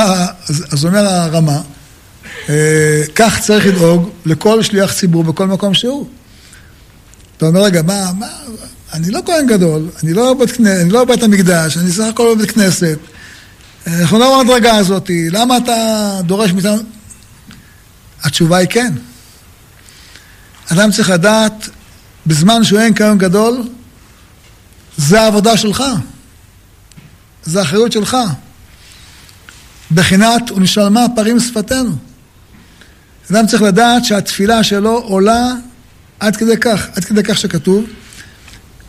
אז 0.71 0.85
אומר 0.85 1.05
הרמה, 1.05 1.61
אה, 2.49 3.03
כך 3.15 3.39
צריך 3.39 3.65
לדאוג 3.65 4.09
לכל 4.25 4.63
שליח 4.63 4.93
ציבור 4.93 5.23
בכל 5.23 5.47
מקום 5.47 5.73
שהוא. 5.73 6.07
אתה 7.37 7.45
אומר, 7.45 7.63
רגע, 7.63 7.81
מה, 7.81 8.11
מה, 8.19 8.27
אני 8.93 9.11
לא 9.11 9.19
כהן 9.25 9.47
גדול, 9.47 9.89
אני 10.03 10.13
לא 10.13 10.33
בית, 10.33 10.59
אני 10.59 10.89
לא 10.89 11.05
בית 11.05 11.23
המקדש, 11.23 11.77
אני 11.77 11.91
סך 11.91 12.03
הכל 12.03 12.35
בבית 12.35 12.51
כנסת. 12.51 12.97
אנחנו 13.87 14.19
לא 14.19 14.39
במדרגה 14.43 14.75
הזאת, 14.75 15.11
למה 15.31 15.57
אתה 15.57 16.19
דורש 16.23 16.51
מאיתנו? 16.51 16.81
התשובה 18.23 18.57
היא 18.57 18.67
כן. 18.69 18.93
אדם 20.73 20.91
צריך 20.91 21.09
לדעת, 21.09 21.69
בזמן 22.25 22.63
שהוא 22.63 22.79
אין 22.79 22.95
כהן 22.95 23.17
גדול, 23.17 23.63
זה 24.97 25.21
העבודה 25.21 25.57
שלך. 25.57 25.83
זה 27.43 27.59
האחריות 27.59 27.91
שלך. 27.91 28.17
בחינת 29.91 30.51
ונשלמה 30.51 31.05
פרים 31.15 31.39
שפתנו. 31.39 31.95
אדם 33.31 33.47
צריך 33.47 33.61
לדעת 33.61 34.05
שהתפילה 34.05 34.63
שלו 34.63 34.97
עולה 34.97 35.53
עד 36.19 36.35
כדי 36.35 36.57
כך, 36.57 36.87
עד 36.95 37.05
כדי 37.05 37.23
כך 37.23 37.37
שכתוב 37.37 37.85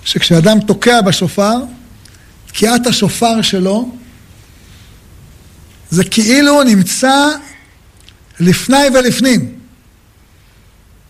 שכשאדם 0.05 0.61
תוקע 0.61 1.01
בשופר, 1.01 1.55
תקיעת 2.47 2.87
השופר 2.87 3.43
שלו 3.43 3.91
זה 5.91 6.05
כאילו 6.05 6.63
נמצא 6.63 7.29
לפני 8.41 8.85
ולפנים. 8.95 9.53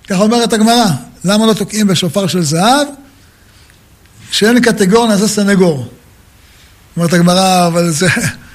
כך 0.09 0.17
אומרת 0.21 0.53
הגמרא, 0.53 0.87
למה 1.25 1.47
לא 1.47 1.53
תוקעים 1.53 1.87
בשופר 1.87 2.27
של 2.27 2.43
זהב? 2.43 2.87
שאין 4.31 4.61
קטגור 4.61 5.09
נעשה 5.09 5.29
סנגור. 5.29 5.89
אומרת 6.97 7.13
הגמרא, 7.13 7.67
אבל 7.67 7.91
זה, 7.91 8.09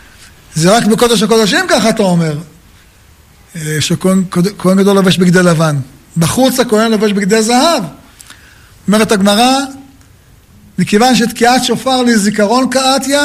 זה 0.55 0.77
רק 0.77 0.85
בקודש 0.85 1.23
הקודשים 1.23 1.65
ככה 1.69 1.89
אתה 1.89 2.03
אומר. 2.03 2.37
אה, 3.55 3.77
שכהן 3.79 4.77
גדול 4.77 4.95
לובש 4.95 5.17
בגדי 5.17 5.43
לבן. 5.43 5.77
בחוץ 6.17 6.59
הכהן 6.59 6.91
לובש 6.91 7.11
בגדי 7.11 7.43
זהב. 7.43 7.83
אומרת 8.87 9.11
הגמרא, 9.11 9.59
מכיוון 10.79 11.15
שתקיעת 11.15 11.63
שופר 11.63 12.01
לזיכרון 12.01 12.69
קאתיה, 12.69 13.23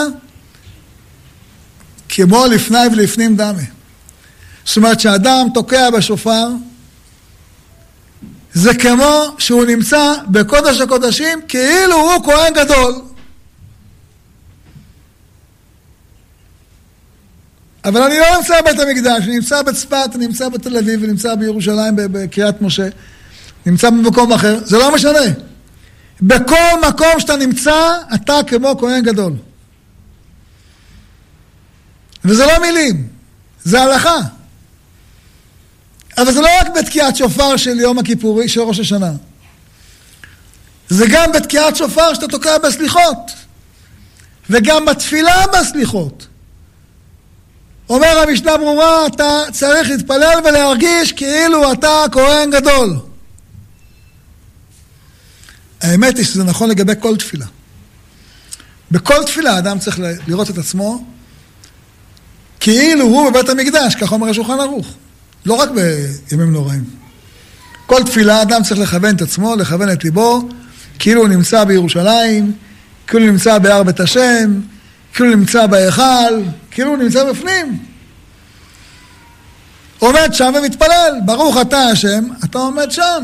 כמו 2.09 2.47
לפני 2.47 2.87
ולפנים 2.93 3.37
דמה. 3.37 3.76
זאת 4.67 4.77
אומרת, 4.77 4.99
כשאדם 4.99 5.47
תוקע 5.55 5.91
בשופר, 5.91 6.49
זה 8.53 8.75
כמו 8.75 9.35
שהוא 9.39 9.64
נמצא 9.64 10.14
בקודש 10.29 10.81
הקודשים 10.81 11.41
כאילו 11.49 11.97
הוא 11.97 12.25
כהן 12.25 12.55
גדול. 12.55 12.95
אבל 17.85 18.03
אני 18.03 18.19
לא 18.19 18.27
נמצא 18.37 18.61
בבית 18.61 18.79
המקדש, 18.81 19.23
אני 19.23 19.35
נמצא 19.35 19.62
בצפת, 19.62 20.11
אני 20.14 20.27
נמצא 20.27 20.49
בתל 20.49 20.77
אביב, 20.77 21.03
אני 21.03 21.12
נמצא 21.12 21.35
בירושלים, 21.35 21.95
בקריית 21.97 22.62
משה, 22.62 22.89
נמצא 23.67 23.91
במקום 23.91 24.33
אחר, 24.33 24.59
זה 24.64 24.79
לא 24.79 24.95
משנה. 24.95 25.33
בכל 26.23 26.89
מקום 26.89 27.21
שאתה 27.21 27.37
נמצא, 27.37 27.93
אתה 28.14 28.39
כמו 28.47 28.79
כהן 28.79 29.03
גדול. 29.03 29.33
וזה 32.25 32.47
לא 32.47 32.61
מילים, 32.61 33.09
זה 33.64 33.83
הלכה. 33.83 34.36
אבל 36.19 36.33
זה 36.33 36.41
לא 36.41 36.49
רק 36.61 36.67
בתקיעת 36.79 37.17
שופר 37.17 37.57
של 37.57 37.81
יום 37.81 37.99
הכיפורי, 37.99 38.49
של 38.49 38.61
ראש 38.61 38.81
השנה. 38.81 39.12
זה 40.89 41.07
גם 41.11 41.33
בתקיעת 41.33 41.77
שופר 41.77 42.14
שאתה 42.14 42.29
תוקע 42.29 42.59
בסליחות. 42.59 43.33
וגם 44.51 44.85
בתפילה 44.85 45.47
בסליחות. 45.47 46.27
אומר 47.89 48.19
המשנה 48.29 48.57
ברורה, 48.57 49.07
אתה 49.07 49.41
צריך 49.53 49.91
להתפלל 49.91 50.41
ולהרגיש 50.45 51.12
כאילו 51.12 51.73
אתה 51.73 52.05
כהן 52.12 52.51
גדול. 52.51 52.97
האמת 55.81 56.17
היא 56.17 56.25
שזה 56.25 56.45
נכון 56.45 56.71
לגבי 56.71 56.93
כל 57.01 57.17
תפילה. 57.17 57.47
בכל 58.91 59.25
תפילה 59.25 59.59
אדם 59.59 59.79
צריך 59.79 60.01
לראות 60.27 60.51
את 60.51 60.59
עצמו 60.59 61.05
כאילו 62.61 63.05
הוא 63.05 63.31
בבית 63.31 63.49
המקדש, 63.49 63.95
כך 63.95 64.12
אומר 64.12 64.29
השולחן 64.29 64.61
ערוך. 64.61 64.87
לא 65.45 65.55
רק 65.55 65.68
בימים 65.70 66.53
נוראים. 66.53 66.84
כל 67.87 68.03
תפילה 68.03 68.43
אדם 68.43 68.62
צריך 68.62 68.80
לכוון 68.80 69.16
את 69.16 69.22
עצמו, 69.22 69.57
לכוון 69.57 69.93
את 69.93 70.05
ליבו, 70.05 70.49
כאילו 70.99 71.20
הוא 71.20 71.28
נמצא 71.28 71.64
בירושלים, 71.64 72.53
כאילו 73.07 73.24
הוא 73.24 73.32
נמצא 73.32 73.59
בהר 73.59 73.82
בית 73.82 74.01
השם, 74.01 74.61
כאילו 75.14 75.30
הוא 75.30 75.37
נמצא 75.37 75.66
בהיכל, 75.66 76.43
כאילו 76.70 76.91
הוא 76.91 76.99
נמצא 76.99 77.24
בפנים. 77.24 77.84
עומד 79.99 80.28
שם 80.32 80.53
ומתפלל, 80.59 81.20
ברוך 81.24 81.57
אתה 81.61 81.78
השם, 81.78 82.24
אתה 82.45 82.59
עומד 82.59 82.91
שם. 82.91 83.22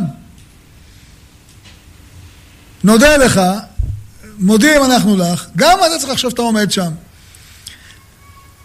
נודה 2.84 3.16
לך, 3.16 3.40
מודים 4.38 4.84
אנחנו 4.84 5.16
לך, 5.16 5.46
גם 5.56 5.78
אתה 5.78 5.98
צריך 5.98 6.12
לחשוב 6.12 6.30
שאתה 6.30 6.42
עומד 6.42 6.70
שם. 6.70 6.90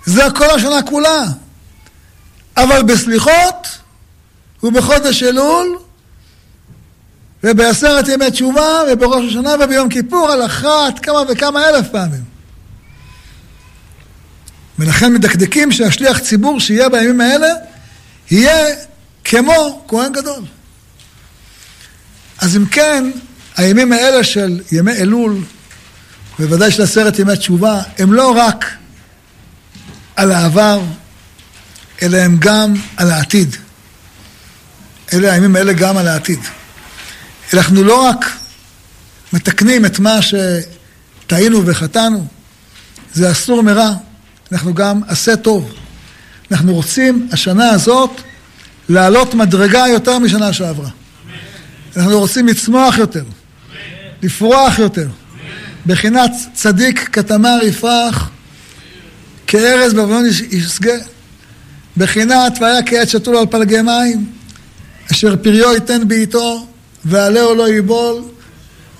זה 0.06 0.24
כל 0.36 0.50
השנה 0.50 0.82
כולה. 0.82 1.26
אבל 2.58 2.84
בסליחות 2.84 3.68
ובחודש 4.64 5.24
אלול 5.24 5.78
ובעשרת 7.44 8.08
ימי 8.08 8.32
תשובה 8.32 8.82
ובראש 8.92 9.26
השנה 9.30 9.56
וביום 9.60 9.90
כיפור 9.90 10.32
על 10.32 10.46
אחת 10.46 11.00
כמה 11.00 11.22
וכמה 11.30 11.70
אלף 11.70 11.88
פעמים. 11.92 12.24
ולכן 14.80 15.14
מדקדקים 15.14 15.72
שהשליח 15.72 16.20
ציבור 16.20 16.60
שיהיה 16.60 16.90
בימים 16.90 17.22
האלה 17.22 17.48
יהיה 18.32 18.76
כמו 19.24 19.86
כהן 19.88 20.12
גדול. 20.14 20.44
אז 22.40 22.58
אם 22.58 22.66
כן, 22.66 23.12
הימים 23.58 23.94
האלה 23.94 24.24
של 24.24 24.62
ימי 24.72 24.92
אלול, 24.92 25.44
בוודאי 26.40 26.72
של 26.72 26.82
עשרת 26.82 27.20
ימי 27.20 27.38
תשובה, 27.38 27.82
הם 27.98 28.14
לא 28.14 28.34
רק 28.38 28.66
על 30.16 30.32
העבר, 30.32 30.82
אלא 32.02 32.18
הם 32.18 32.38
גם 32.40 32.74
על 32.98 33.12
העתיד. 33.12 33.56
אלה 35.14 35.34
הימים 35.34 35.56
האלה 35.56 35.74
גם 35.74 35.98
על 35.98 36.08
העתיד. 36.08 36.40
אנחנו 37.54 37.84
לא 37.84 38.08
רק 38.08 38.26
מתקנים 39.34 39.86
את 39.86 40.00
מה 40.00 40.20
שטעינו 40.22 41.66
וחטאנו, 41.66 42.28
זה 43.14 43.32
אסור 43.32 43.64
מרע, 43.64 43.94
אנחנו 44.52 44.74
גם 44.74 45.02
עשה 45.08 45.36
טוב. 45.36 45.74
אנחנו 46.52 46.74
רוצים 46.74 47.28
השנה 47.32 47.70
הזאת 47.70 48.22
לעלות 48.90 49.34
מדרגה 49.34 49.84
יותר 49.88 50.20
משנה 50.20 50.54
שעברה. 50.54 50.90
אנחנו 51.98 52.20
רוצים 52.20 52.48
לצמוח 52.48 52.98
יותר, 52.98 53.24
לפרוח 54.24 54.80
יותר. 54.80 55.08
בחינת 55.86 56.32
צדיק 56.54 57.10
כתמר 57.12 57.60
יפרח, 57.64 58.30
כארז 59.48 59.94
בבנון 59.94 60.26
ישגה. 60.52 60.94
בחינת 61.98 62.58
והיה 62.62 62.84
כעת 62.84 63.10
שתול 63.10 63.38
על 63.38 63.46
פלגי 63.46 63.82
מים, 63.82 64.26
אשר 65.12 65.36
פריו 65.36 65.74
ייתן 65.74 66.08
בעיתו, 66.08 66.68
ועלהו 67.06 67.56
לא 67.56 67.70
ייבול, 67.70 68.22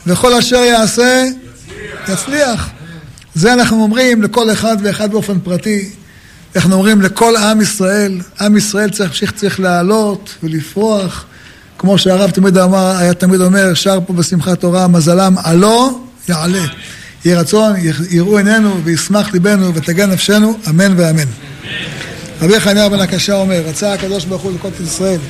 וכל 0.08 0.34
אשר 0.34 0.56
יעשה, 0.56 1.26
יצליח. 1.26 2.10
יצליח. 2.10 2.70
זה 3.36 3.54
אנחנו 3.54 3.84
אומרים 3.84 4.22
לכל 4.22 4.52
אחד 4.52 4.78
ואחד 4.84 5.12
באופן 5.12 5.40
פרטי. 5.40 5.90
אנחנו 6.56 6.74
אומרים 6.74 7.02
לכל 7.02 7.36
עם 7.36 7.62
ישראל, 7.62 8.22
עם 8.42 8.58
ישראל 8.58 8.90
צריך 8.90 9.02
להמשיך, 9.02 9.32
צריך 9.32 9.60
לעלות 9.60 10.36
ולפרוח. 10.44 11.26
כמו 11.78 11.98
שהרב 11.98 12.32
תמיד 12.32 12.58
אמר, 12.58 12.98
היה 12.98 13.14
תמיד 13.14 13.42
אומר, 13.42 13.74
שר 13.74 14.00
פה 14.08 14.14
בשמחת 14.14 14.60
תורה, 14.60 14.88
מזלם 14.88 15.36
עלו, 15.44 16.06
יעלה. 16.30 16.66
יהי 17.26 17.36
רצון, 17.36 17.74
יראו 18.10 18.38
עינינו 18.38 18.84
וישמח 18.84 19.34
ליבנו 19.34 19.74
ותגן 19.76 20.12
נפשנו, 20.12 20.58
אמן 20.70 20.94
ואמן. 20.98 21.28
רבי 22.42 22.60
חניה 22.60 22.90
בן 22.90 23.00
הקשה 23.00 23.36
אומר, 23.36 23.62
רצה 23.66 23.94
הקדוש 23.94 24.26
ברוך 24.26 24.42
הוא 24.42 24.52
לכל 24.52 24.70
ישראל 24.84 25.20